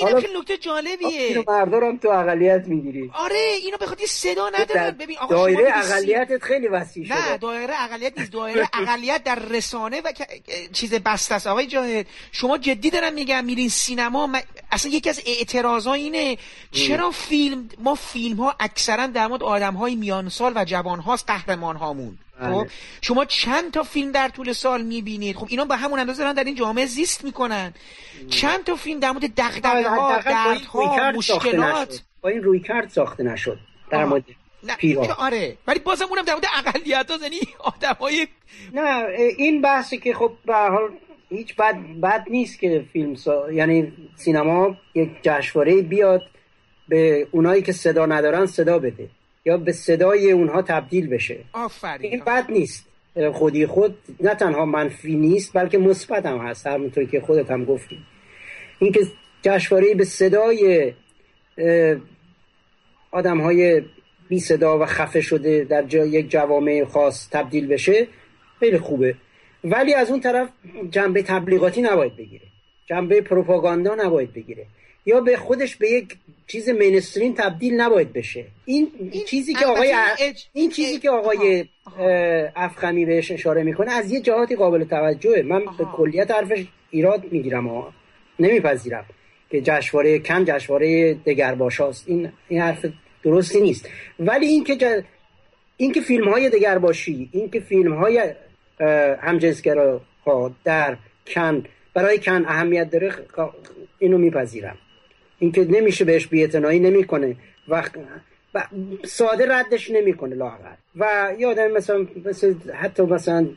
اینم 0.03 0.21
که 0.21 0.29
نکته 0.39 0.57
جالبیه. 0.57 1.29
پیر 1.29 1.45
مرد 1.49 1.75
هم 1.75 1.99
تو 1.99 2.09
اقلیت 2.09 2.67
می‌گیری. 2.67 3.11
آره 3.15 3.57
اینو 3.63 3.77
بخاطر 3.77 4.07
صدا 4.07 4.49
نداره. 4.49 4.91
ببین 4.91 5.19
آقا 5.19 5.35
دایره 5.35 5.79
اقلیتت 5.79 6.43
خیلی 6.43 6.69
وسیع 6.69 7.05
شده. 7.05 7.31
نه 7.31 7.39
دایره 7.39 7.83
اقلیت 7.83 8.19
نیست. 8.19 8.33
دایره 8.33 8.69
اقلیت 8.83 9.25
در 9.25 9.39
رسانه 9.39 10.01
و 10.01 10.13
چیز 10.73 10.95
بسته 10.95 11.35
است. 11.35 11.47
آقای 11.47 11.67
جاهد 11.67 12.07
شما 12.33 12.59
جدی 12.59 12.91
دارم 12.91 13.15
میگم 13.15 13.45
میرین 13.45 13.69
سینما 13.69 14.31
اصلا 14.73 14.93
یکی 14.93 15.11
از 15.11 15.21
اعتراضا 15.27 15.93
اینه 15.93 16.39
چرا 16.71 17.11
فیلم 17.11 17.69
ما 17.79 17.95
فیلم 17.95 18.37
ها 18.37 18.55
اکثرا 18.61 19.07
در 19.07 19.27
مورد 19.27 19.43
آدم 19.43 19.75
های 19.75 19.97
میان 19.97 20.29
سال 20.29 20.53
و 20.57 20.65
جوان 20.65 20.86
هاست 20.87 21.27
قهرمان 21.27 21.77
هامون 21.77 22.19
خب؟ 22.41 22.45
بله. 22.45 22.71
شما 23.01 23.25
چند 23.25 23.71
تا 23.71 23.83
فیلم 23.83 24.13
در 24.13 24.29
طول 24.29 24.53
سال 24.53 24.83
می‌بینید؟ 24.83 25.37
خب 25.37 25.47
اینا 25.51 25.65
به 25.65 25.77
همون 25.77 25.99
اندازه 25.99 26.23
دارن 26.23 26.35
در 26.35 26.45
این 26.45 26.55
جامعه 26.55 26.87
زیست 26.87 27.25
می‌کنن. 27.25 27.75
چند 28.31 28.65
تا 28.65 28.77
فیلم 28.77 29.01
در 29.01 29.11
مورد 29.11 29.35
دغدغه 29.37 29.89
ها 29.89 30.19
دردها 30.19 31.13
مشکلات. 31.13 32.03
با 32.21 32.29
این 32.29 32.43
روی 32.43 32.61
کرد 32.61 32.89
ساخته 32.89 33.23
نشد 33.23 33.59
در 33.91 34.05
مورد 34.05 34.25
نه 34.63 34.99
آره. 35.19 35.57
ولی 35.67 35.79
بازم 35.79 36.05
اونم 36.11 36.23
در 36.23 36.33
مورد 36.33 36.47
اقلیت 36.59 37.11
ها 37.11 37.17
یعنی 37.23 37.41
های 38.01 38.27
نه 38.75 39.07
این 39.39 39.63
بحثی 39.63 39.99
که 39.99 40.15
خب 40.15 40.33
به 40.47 40.55
حال 40.55 40.91
هیچ 41.29 41.57
بد, 41.57 41.77
بد 42.03 42.25
نیست 42.31 42.59
که 42.59 42.85
فیلم 42.93 43.15
سا... 43.15 43.53
یعنی 43.53 43.93
سینما 44.17 44.77
یک 44.95 45.11
جشنواره 45.23 45.83
بیاد 45.83 46.23
به 46.89 47.29
اونایی 47.31 47.63
که 47.63 47.73
صدا 47.73 48.07
ندارن 48.07 48.47
صدا 48.47 48.79
بده. 48.79 49.09
یا 49.47 49.57
به 49.57 49.73
صدای 49.73 50.33
اونها 50.33 50.63
تبدیل 50.63 51.09
بشه. 51.09 51.39
آفرین. 51.53 52.13
این 52.13 52.23
بد 52.25 52.51
نیست. 52.51 52.87
خودی 53.33 53.67
خود 53.67 53.99
نه 54.21 54.35
تنها 54.35 54.65
منفی 54.65 55.15
نیست 55.15 55.53
بلکه 55.55 55.79
مثبت 55.79 56.27
هم 56.27 56.39
هست. 56.39 56.67
همونطور 56.67 57.05
که 57.05 57.21
خودت 57.21 57.51
هم 57.51 57.65
گفتی. 57.65 57.99
اینکه 58.79 59.01
جشنواره 59.43 59.95
به 59.95 60.05
صدای 60.05 60.93
آدم 63.11 63.41
های 63.41 63.83
بی 64.29 64.41
صدا 64.41 64.79
و 64.79 64.87
خفه 64.87 65.21
شده 65.21 65.65
در 65.65 65.83
جای 65.83 66.09
یک 66.09 66.31
جوامع 66.31 66.85
خاص 66.85 67.29
تبدیل 67.31 67.67
بشه 67.67 68.07
خیلی 68.61 68.79
خوبه. 68.79 69.15
ولی 69.65 69.95
از 69.95 70.11
اون 70.11 70.21
طرف 70.21 70.49
جنبه 70.91 71.23
تبلیغاتی 71.23 71.83
نباید 71.83 72.17
بگیره. 72.17 72.47
جنبه 72.87 73.21
پروپاگاندا 73.21 73.95
نباید 73.95 74.33
بگیره. 74.33 74.67
یا 75.07 75.21
به 75.21 75.37
خودش 75.37 75.77
به 75.77 75.91
یک 75.91 76.17
چیز 76.47 76.69
مینسترین 76.69 77.35
تبدیل 77.35 77.81
نباید 77.81 78.13
بشه. 78.13 78.45
این, 78.65 78.89
این 79.13 79.25
چیزی 79.25 79.55
که 79.55 79.67
آقای 79.67 79.95
این 80.53 80.71
چیزی 80.71 80.99
که 80.99 81.11
آقای 81.11 81.65
افخمی 82.57 83.05
بهش 83.05 83.31
اشاره 83.31 83.63
می‌کنه 83.63 83.93
از 83.93 84.13
یه 84.13 84.21
جهاتی 84.21 84.57
قابل 84.57 84.85
توجهه. 84.85 85.43
من 85.43 85.65
به 85.79 85.85
کلیت 85.97 86.31
حرفش 86.31 86.65
ایراد 86.91 87.33
می‌گیرم 87.33 87.67
و 87.67 87.85
نمیپذیرم 88.39 89.05
که 89.51 89.61
جشنواره 89.61 90.19
کم 90.19 90.45
جشنواره 90.45 91.15
دگرباشاست. 91.15 92.05
این 92.09 92.33
این 92.49 92.61
حرف 92.61 92.87
درستی 93.23 93.61
نیست. 93.61 93.89
ولی 94.21 94.47
اینکه 94.47 94.77
ج... 94.77 95.03
اینکه 95.77 96.01
فیلم 96.01 96.29
های 96.29 96.51
دگرباشی 96.51 97.29
اینکه 97.33 97.61
فیلم 97.61 97.95
های 97.95 98.35
همجنسگرا 99.21 100.01
ها 100.27 100.55
در 100.65 100.97
کن 101.27 101.65
برای 101.95 102.19
کن 102.19 102.45
اهمیت 102.47 102.91
داره 102.91 103.13
اینو 103.99 104.19
میپذیرم. 104.19 104.79
اینکه 105.39 105.65
نمیشه 105.65 106.05
بهش 106.05 106.27
بی‌اعتنایی 106.27 106.81
نمی‌کنه. 106.81 107.37
و 107.69 107.83
ساده 109.05 109.47
ردش 109.49 109.91
نمی‌کنه 109.91 110.35
لاغر. 110.35 110.77
و 110.97 111.33
یادم 111.39 111.73
مثلا 111.73 112.07
مثل 112.25 112.55
حتی 112.75 113.03
مثلا 113.03 113.49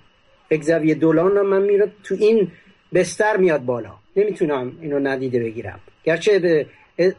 اگزوی 0.51 0.95
دولان 0.95 1.41
من 1.41 1.61
میره 1.61 1.91
تو 2.03 2.15
این 2.19 2.51
بستر 2.93 3.37
میاد 3.37 3.65
بالا. 3.65 3.93
نمی‌تونم 4.15 4.77
اینو 4.81 4.99
ندیده 4.99 5.39
بگیرم. 5.39 5.79
گرچه 6.03 6.39
به 6.39 6.65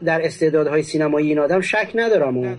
در 0.05 0.25
استعدادهای 0.25 0.83
سینمایی 0.83 1.27
این 1.27 1.39
آدم 1.39 1.61
شک 1.61 1.91
ندارم 1.95 2.37
و 2.37 2.41
بله. 2.41 2.57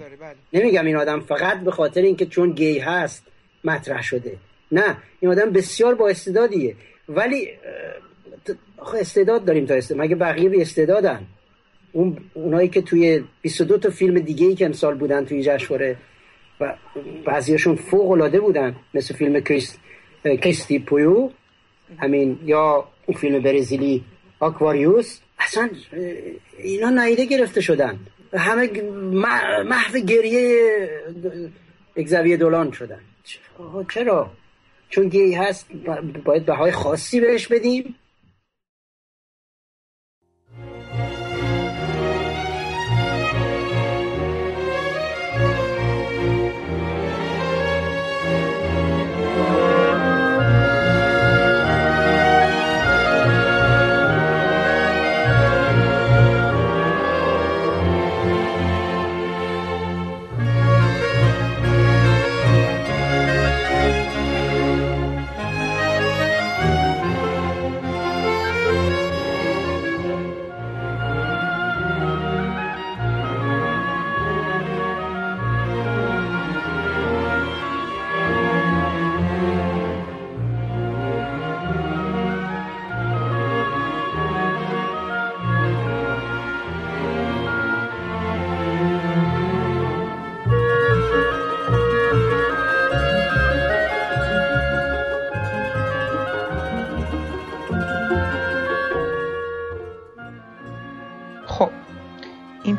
نمیگم 0.52 0.86
این 0.86 0.96
آدم 0.96 1.20
فقط 1.20 1.60
به 1.60 1.70
خاطر 1.70 2.02
اینکه 2.02 2.26
چون 2.26 2.50
گی 2.50 2.78
هست 2.78 3.26
مطرح 3.64 4.02
شده. 4.02 4.36
نه 4.72 4.96
این 5.20 5.30
آدم 5.30 5.50
بسیار 5.50 5.94
با 5.94 6.08
استعدادیه. 6.08 6.74
ولی 7.08 7.48
استعداد 8.94 9.44
داریم 9.44 9.66
تا 9.66 9.74
استعداد 9.74 10.04
مگه 10.04 10.16
بقیه 10.16 10.48
به 10.48 10.60
استعدادن؟ 10.60 11.26
اون 11.92 12.16
اونایی 12.34 12.68
که 12.68 12.82
توی 12.82 13.24
22 13.42 13.78
تا 13.78 13.90
فیلم 13.90 14.18
دیگه 14.18 14.46
ای 14.46 14.54
که 14.54 14.66
امسال 14.66 14.94
بودن 14.94 15.24
توی 15.24 15.42
جشنواره 15.42 15.96
و 16.60 16.74
بعضیشون 17.24 17.76
فوق 17.76 18.10
العاده 18.10 18.40
بودن 18.40 18.76
مثل 18.94 19.14
فیلم 19.14 19.40
کریست 19.40 19.80
کریستی 20.24 20.78
پویو 20.78 21.30
همین 21.98 22.38
یا 22.44 22.88
اون 23.06 23.18
فیلم 23.18 23.42
برزیلی 23.42 24.04
آکواریوس 24.40 25.18
اصلا 25.38 25.70
اینا 26.58 26.90
نایده 26.90 27.24
گرفته 27.24 27.60
شدن. 27.60 27.98
همه 28.34 28.82
محو 29.64 29.98
گریه 29.98 30.88
اگزوی 31.96 32.36
دولان 32.36 32.70
شدن. 32.72 33.00
چرا؟ 33.94 34.30
چون 34.88 35.08
گی 35.08 35.34
هست 35.34 35.66
باید 36.24 36.46
بهای 36.46 36.72
خاصی 36.72 37.20
بهش 37.20 37.46
بدیم. 37.46 37.94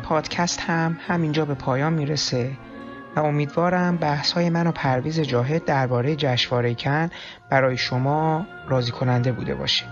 پادکست 0.02 0.60
هم 0.60 0.98
همینجا 1.06 1.44
به 1.44 1.54
پایان 1.54 1.92
می‌رسه 1.92 2.50
و 3.16 3.20
امیدوارم 3.20 3.96
بحث 3.96 4.32
های 4.32 4.50
من 4.50 4.66
و 4.66 4.72
پرویز 4.72 5.20
جاهد 5.20 5.64
درباره 5.64 6.16
جشنواره 6.16 6.74
کن 6.74 7.10
برای 7.50 7.76
شما 7.76 8.46
راضی 8.68 8.90
کننده 8.90 9.32
بوده 9.32 9.54
باشه. 9.54 9.84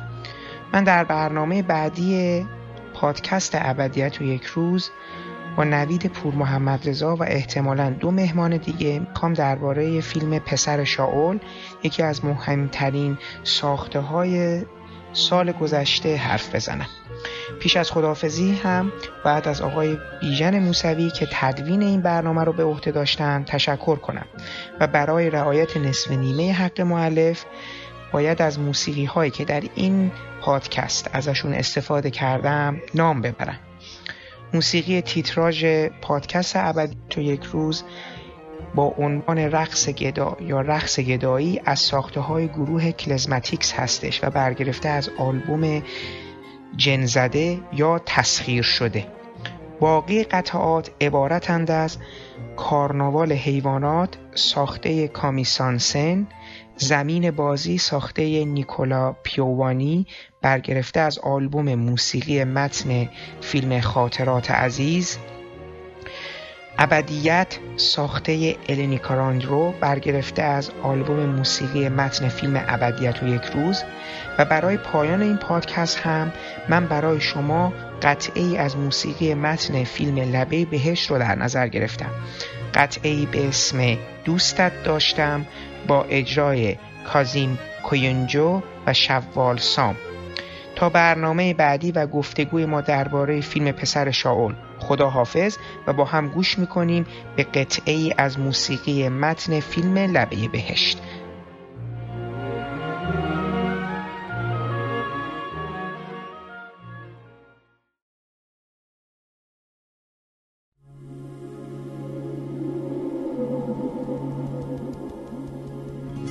من 0.73 0.85
در 0.85 1.05
برنامه 1.05 1.63
بعدی 1.63 2.47
پادکست 2.95 3.53
ابدیت 3.55 4.21
و 4.21 4.25
یک 4.25 4.45
روز 4.45 4.91
با 5.57 5.65
نوید 5.65 6.07
پور 6.07 6.35
محمد 6.35 6.89
رضا 6.89 7.17
و 7.17 7.23
احتمالا 7.23 7.91
دو 7.91 8.11
مهمان 8.11 8.57
دیگه 8.57 8.99
می‌خوام 8.99 9.33
درباره 9.33 10.01
فیلم 10.01 10.39
پسر 10.39 10.85
شاول 10.85 11.39
یکی 11.83 12.03
از 12.03 12.25
مهمترین 12.25 13.19
ساخته 13.43 14.01
های 14.01 14.63
سال 15.13 15.53
گذشته 15.53 16.17
حرف 16.17 16.55
بزنم. 16.55 16.87
پیش 17.61 17.77
از 17.77 17.91
خداحافظی 17.91 18.53
هم 18.55 18.93
بعد 19.25 19.49
از 19.49 19.61
آقای 19.61 19.99
بیژن 20.21 20.59
موسوی 20.59 21.11
که 21.11 21.29
تدوین 21.33 21.83
این 21.83 22.01
برنامه 22.01 22.45
رو 22.45 22.53
به 22.53 22.65
عهده 22.65 22.91
داشتن 22.91 23.45
تشکر 23.45 23.97
کنم 23.97 24.27
و 24.81 24.87
برای 24.87 25.31
رعایت 25.31 25.77
نصف 25.77 26.11
نیمه 26.11 26.53
حق 26.53 26.81
معلف 26.81 27.45
باید 28.13 28.43
از 28.43 28.59
موسیقی 28.59 29.05
هایی 29.05 29.31
که 29.31 29.45
در 29.45 29.63
این 29.75 30.13
پادکست 30.41 31.11
ازشون 31.13 31.55
استفاده 31.55 32.11
کردم 32.11 32.81
نام 32.95 33.21
ببرم. 33.21 33.59
موسیقی 34.55 35.01
تیتراژ 35.01 35.65
پادکست 36.03 36.57
ابد 36.57 36.91
تو 37.11 37.21
یک 37.21 37.45
روز 37.45 37.85
با 38.75 38.95
عنوان 38.99 39.39
رقص 39.39 39.89
گدا 39.89 40.37
یا 40.41 40.61
رقص 40.61 41.01
گدایی 41.01 41.61
از 41.65 41.79
ساخته 41.79 42.21
های 42.21 42.49
گروه 42.49 42.93
کلزماتیکس 42.93 43.73
هستش 43.73 44.25
و 44.25 44.31
برگرفته 44.31 44.89
از 44.89 45.11
آلبوم 45.19 45.83
جنزده 46.77 47.61
یا 47.73 48.01
تسخیر 48.07 48.63
شده. 48.63 49.07
باقی 49.81 50.25
قطعات 50.25 50.91
عبارتند 51.01 51.71
از 51.71 51.99
کارناوال 52.57 53.33
حیوانات 53.33 54.17
ساخته 54.35 55.09
کامیسانسن 55.09 56.27
زمین 56.77 57.31
بازی 57.31 57.79
ساخته 57.79 58.45
نیکولا 58.45 59.13
پیوانی 59.23 60.07
برگرفته 60.43 61.01
از 61.01 61.19
آلبوم 61.19 61.75
موسیقی 61.75 62.45
متن 62.45 63.09
فیلم 63.41 63.81
خاطرات 63.81 64.51
عزیز 64.51 65.19
ابدیت 66.79 67.59
ساخته 67.77 68.57
النی 68.69 68.99
کاراندرو 68.99 69.75
برگرفته 69.81 70.43
از 70.43 70.71
آلبوم 70.83 71.27
موسیقی 71.27 71.89
متن 71.89 72.29
فیلم 72.29 72.65
ابدیت 72.69 73.23
و 73.23 73.27
یک 73.27 73.45
روز 73.45 73.83
و 74.39 74.45
برای 74.45 74.77
پایان 74.77 75.23
این 75.23 75.37
پادکست 75.37 75.99
هم 75.99 76.33
من 76.69 76.87
برای 76.87 77.21
شما 77.21 77.73
قطعه 78.03 78.43
ای 78.43 78.59
از 78.59 78.77
موسیقی 78.77 79.35
متن 79.35 79.85
فیلم 79.85 80.19
لبه 80.19 80.65
بهشت 80.65 81.11
رو 81.11 81.19
در 81.19 81.35
نظر 81.35 81.69
گرفتم. 81.69 82.11
قطعه 82.75 83.11
ای 83.11 83.27
به 83.27 83.49
اسم 83.49 83.97
دوستت 84.25 84.73
داشتم 84.85 85.47
با 85.87 86.05
اجرای 86.05 86.77
کازیم 87.13 87.59
کوینجو 87.83 88.63
و 88.87 88.93
شوال 88.93 89.57
سام. 89.57 89.97
تا 90.77 90.89
برنامه 90.89 91.55
بعدی 91.55 91.93
و 91.93 92.07
گفتگوی 92.07 92.67
ما 92.67 92.81
درباره 92.81 93.41
فیلم 93.41 93.73
پسر 93.73 94.11
شاول. 94.11 94.55
خدا 94.93 95.11
حافظ 95.11 95.57
و 95.87 95.93
با 95.93 96.05
هم 96.05 96.29
گوش 96.29 96.59
می‌کنیم 96.59 97.07
به 97.37 97.43
قطعه 97.43 97.95
ای 97.95 98.15
از 98.19 98.39
موسیقی 98.39 99.09
متن 99.09 99.61
فیلم 99.61 99.99
لبه 99.99 100.49
بهشت. 100.49 100.99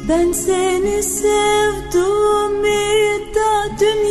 Ben 0.07 0.31
seni 0.45 0.99
sevdim 1.17 2.63
dünyalara 3.79 4.10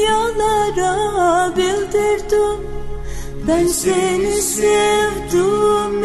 Ben 3.50 3.66
seni 3.66 4.42
sevdim 4.42 6.02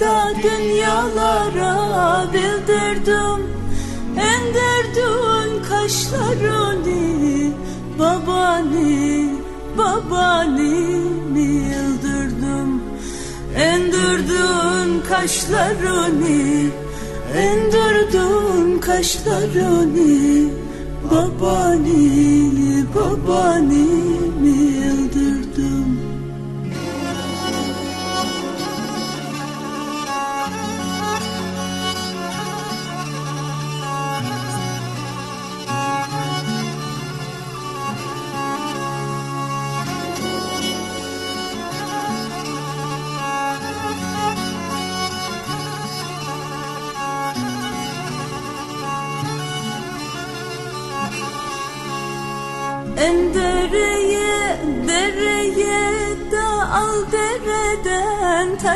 da 0.00 0.32
dünyalara 0.42 1.74
bildirdim. 2.32 3.46
Endirdin 4.16 5.62
kaşlarını 5.68 7.52
babani 7.98 9.30
babani 9.78 10.76
yıldırdım 11.40 12.82
Endirdin 13.56 15.02
kaşlarını 15.08 16.70
Endirdin 17.36 18.80
kaşlarını 18.80 20.50
Babani, 21.10 22.84
babani 22.94 23.86
mi 24.42 24.48
yıldırdım 24.48 25.35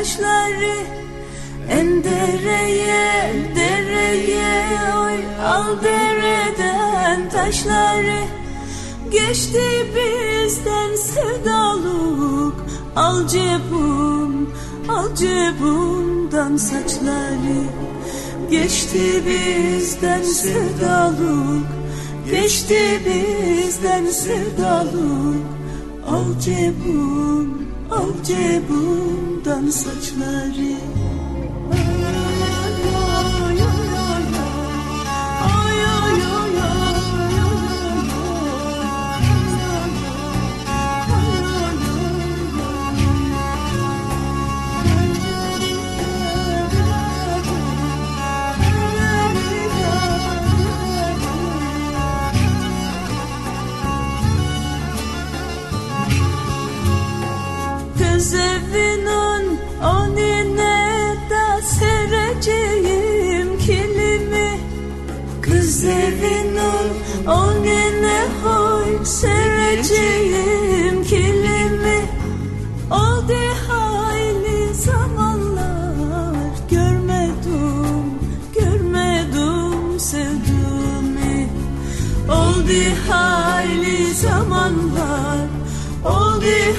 taşları. 0.00 0.76
En 1.70 2.04
dereye, 2.04 3.32
dereye 3.56 4.68
oy 4.96 5.44
al 5.44 5.82
dereden 5.82 7.30
taşları. 7.30 8.20
Geçti 9.10 9.62
bizden 9.94 10.96
sevdaluk. 10.96 12.66
Al 12.96 13.26
cebum, 13.26 14.50
al 14.88 15.14
cebumdan 15.14 16.56
saçları. 16.56 17.60
Geçti 18.50 19.22
bizden 19.26 20.22
sevdaluk. 20.22 21.66
Geçti 22.30 23.00
bizden 23.06 24.06
sevdaluk. 24.06 25.44
Al 26.06 26.40
cebum, 26.40 27.69
al 27.90 28.24
cebumdan 28.24 29.70
saçları 29.70 30.99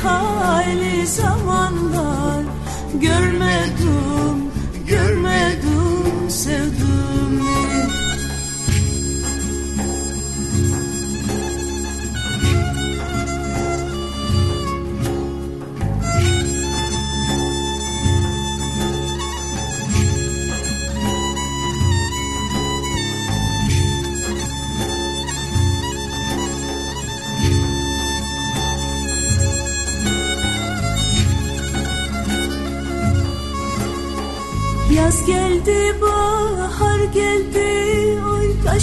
hayli 0.04 1.08
zamanlar. 1.08 2.43
Görmedim, 2.93 3.70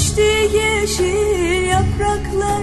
taştı 0.08 0.56
yeşil 0.56 1.64
yapraklar. 1.68 2.62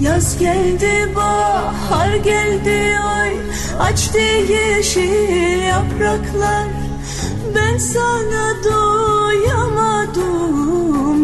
Yaz 0.00 0.38
geldi 0.38 1.14
bahar 1.16 2.16
geldi 2.16 2.98
oy. 3.20 3.32
Açtı 3.80 4.18
yeşil 4.18 5.62
yapraklar. 5.62 6.64
Ben 7.54 7.78
sana 7.78 8.64
doyamadım. 8.64 10.12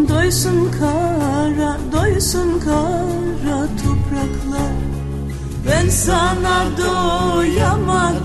Doysun 0.09 0.71
kara 0.79 1.79
doysun 1.93 2.61
kara 2.65 3.67
topraklar. 3.83 4.73
Ben 5.67 5.89
sana 5.89 6.65
doyamadım. 6.79 8.21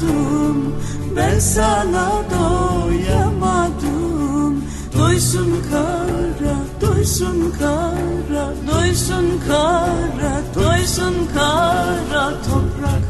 Ben 1.16 1.40
sana 1.40 2.24
doyamadım 2.32 3.27
doysun 7.08 7.54
kara, 7.60 8.46
doysun 8.68 9.28
kara, 9.48 10.34
doysun 10.56 11.16
kara 11.34 12.26
toprak 12.46 13.07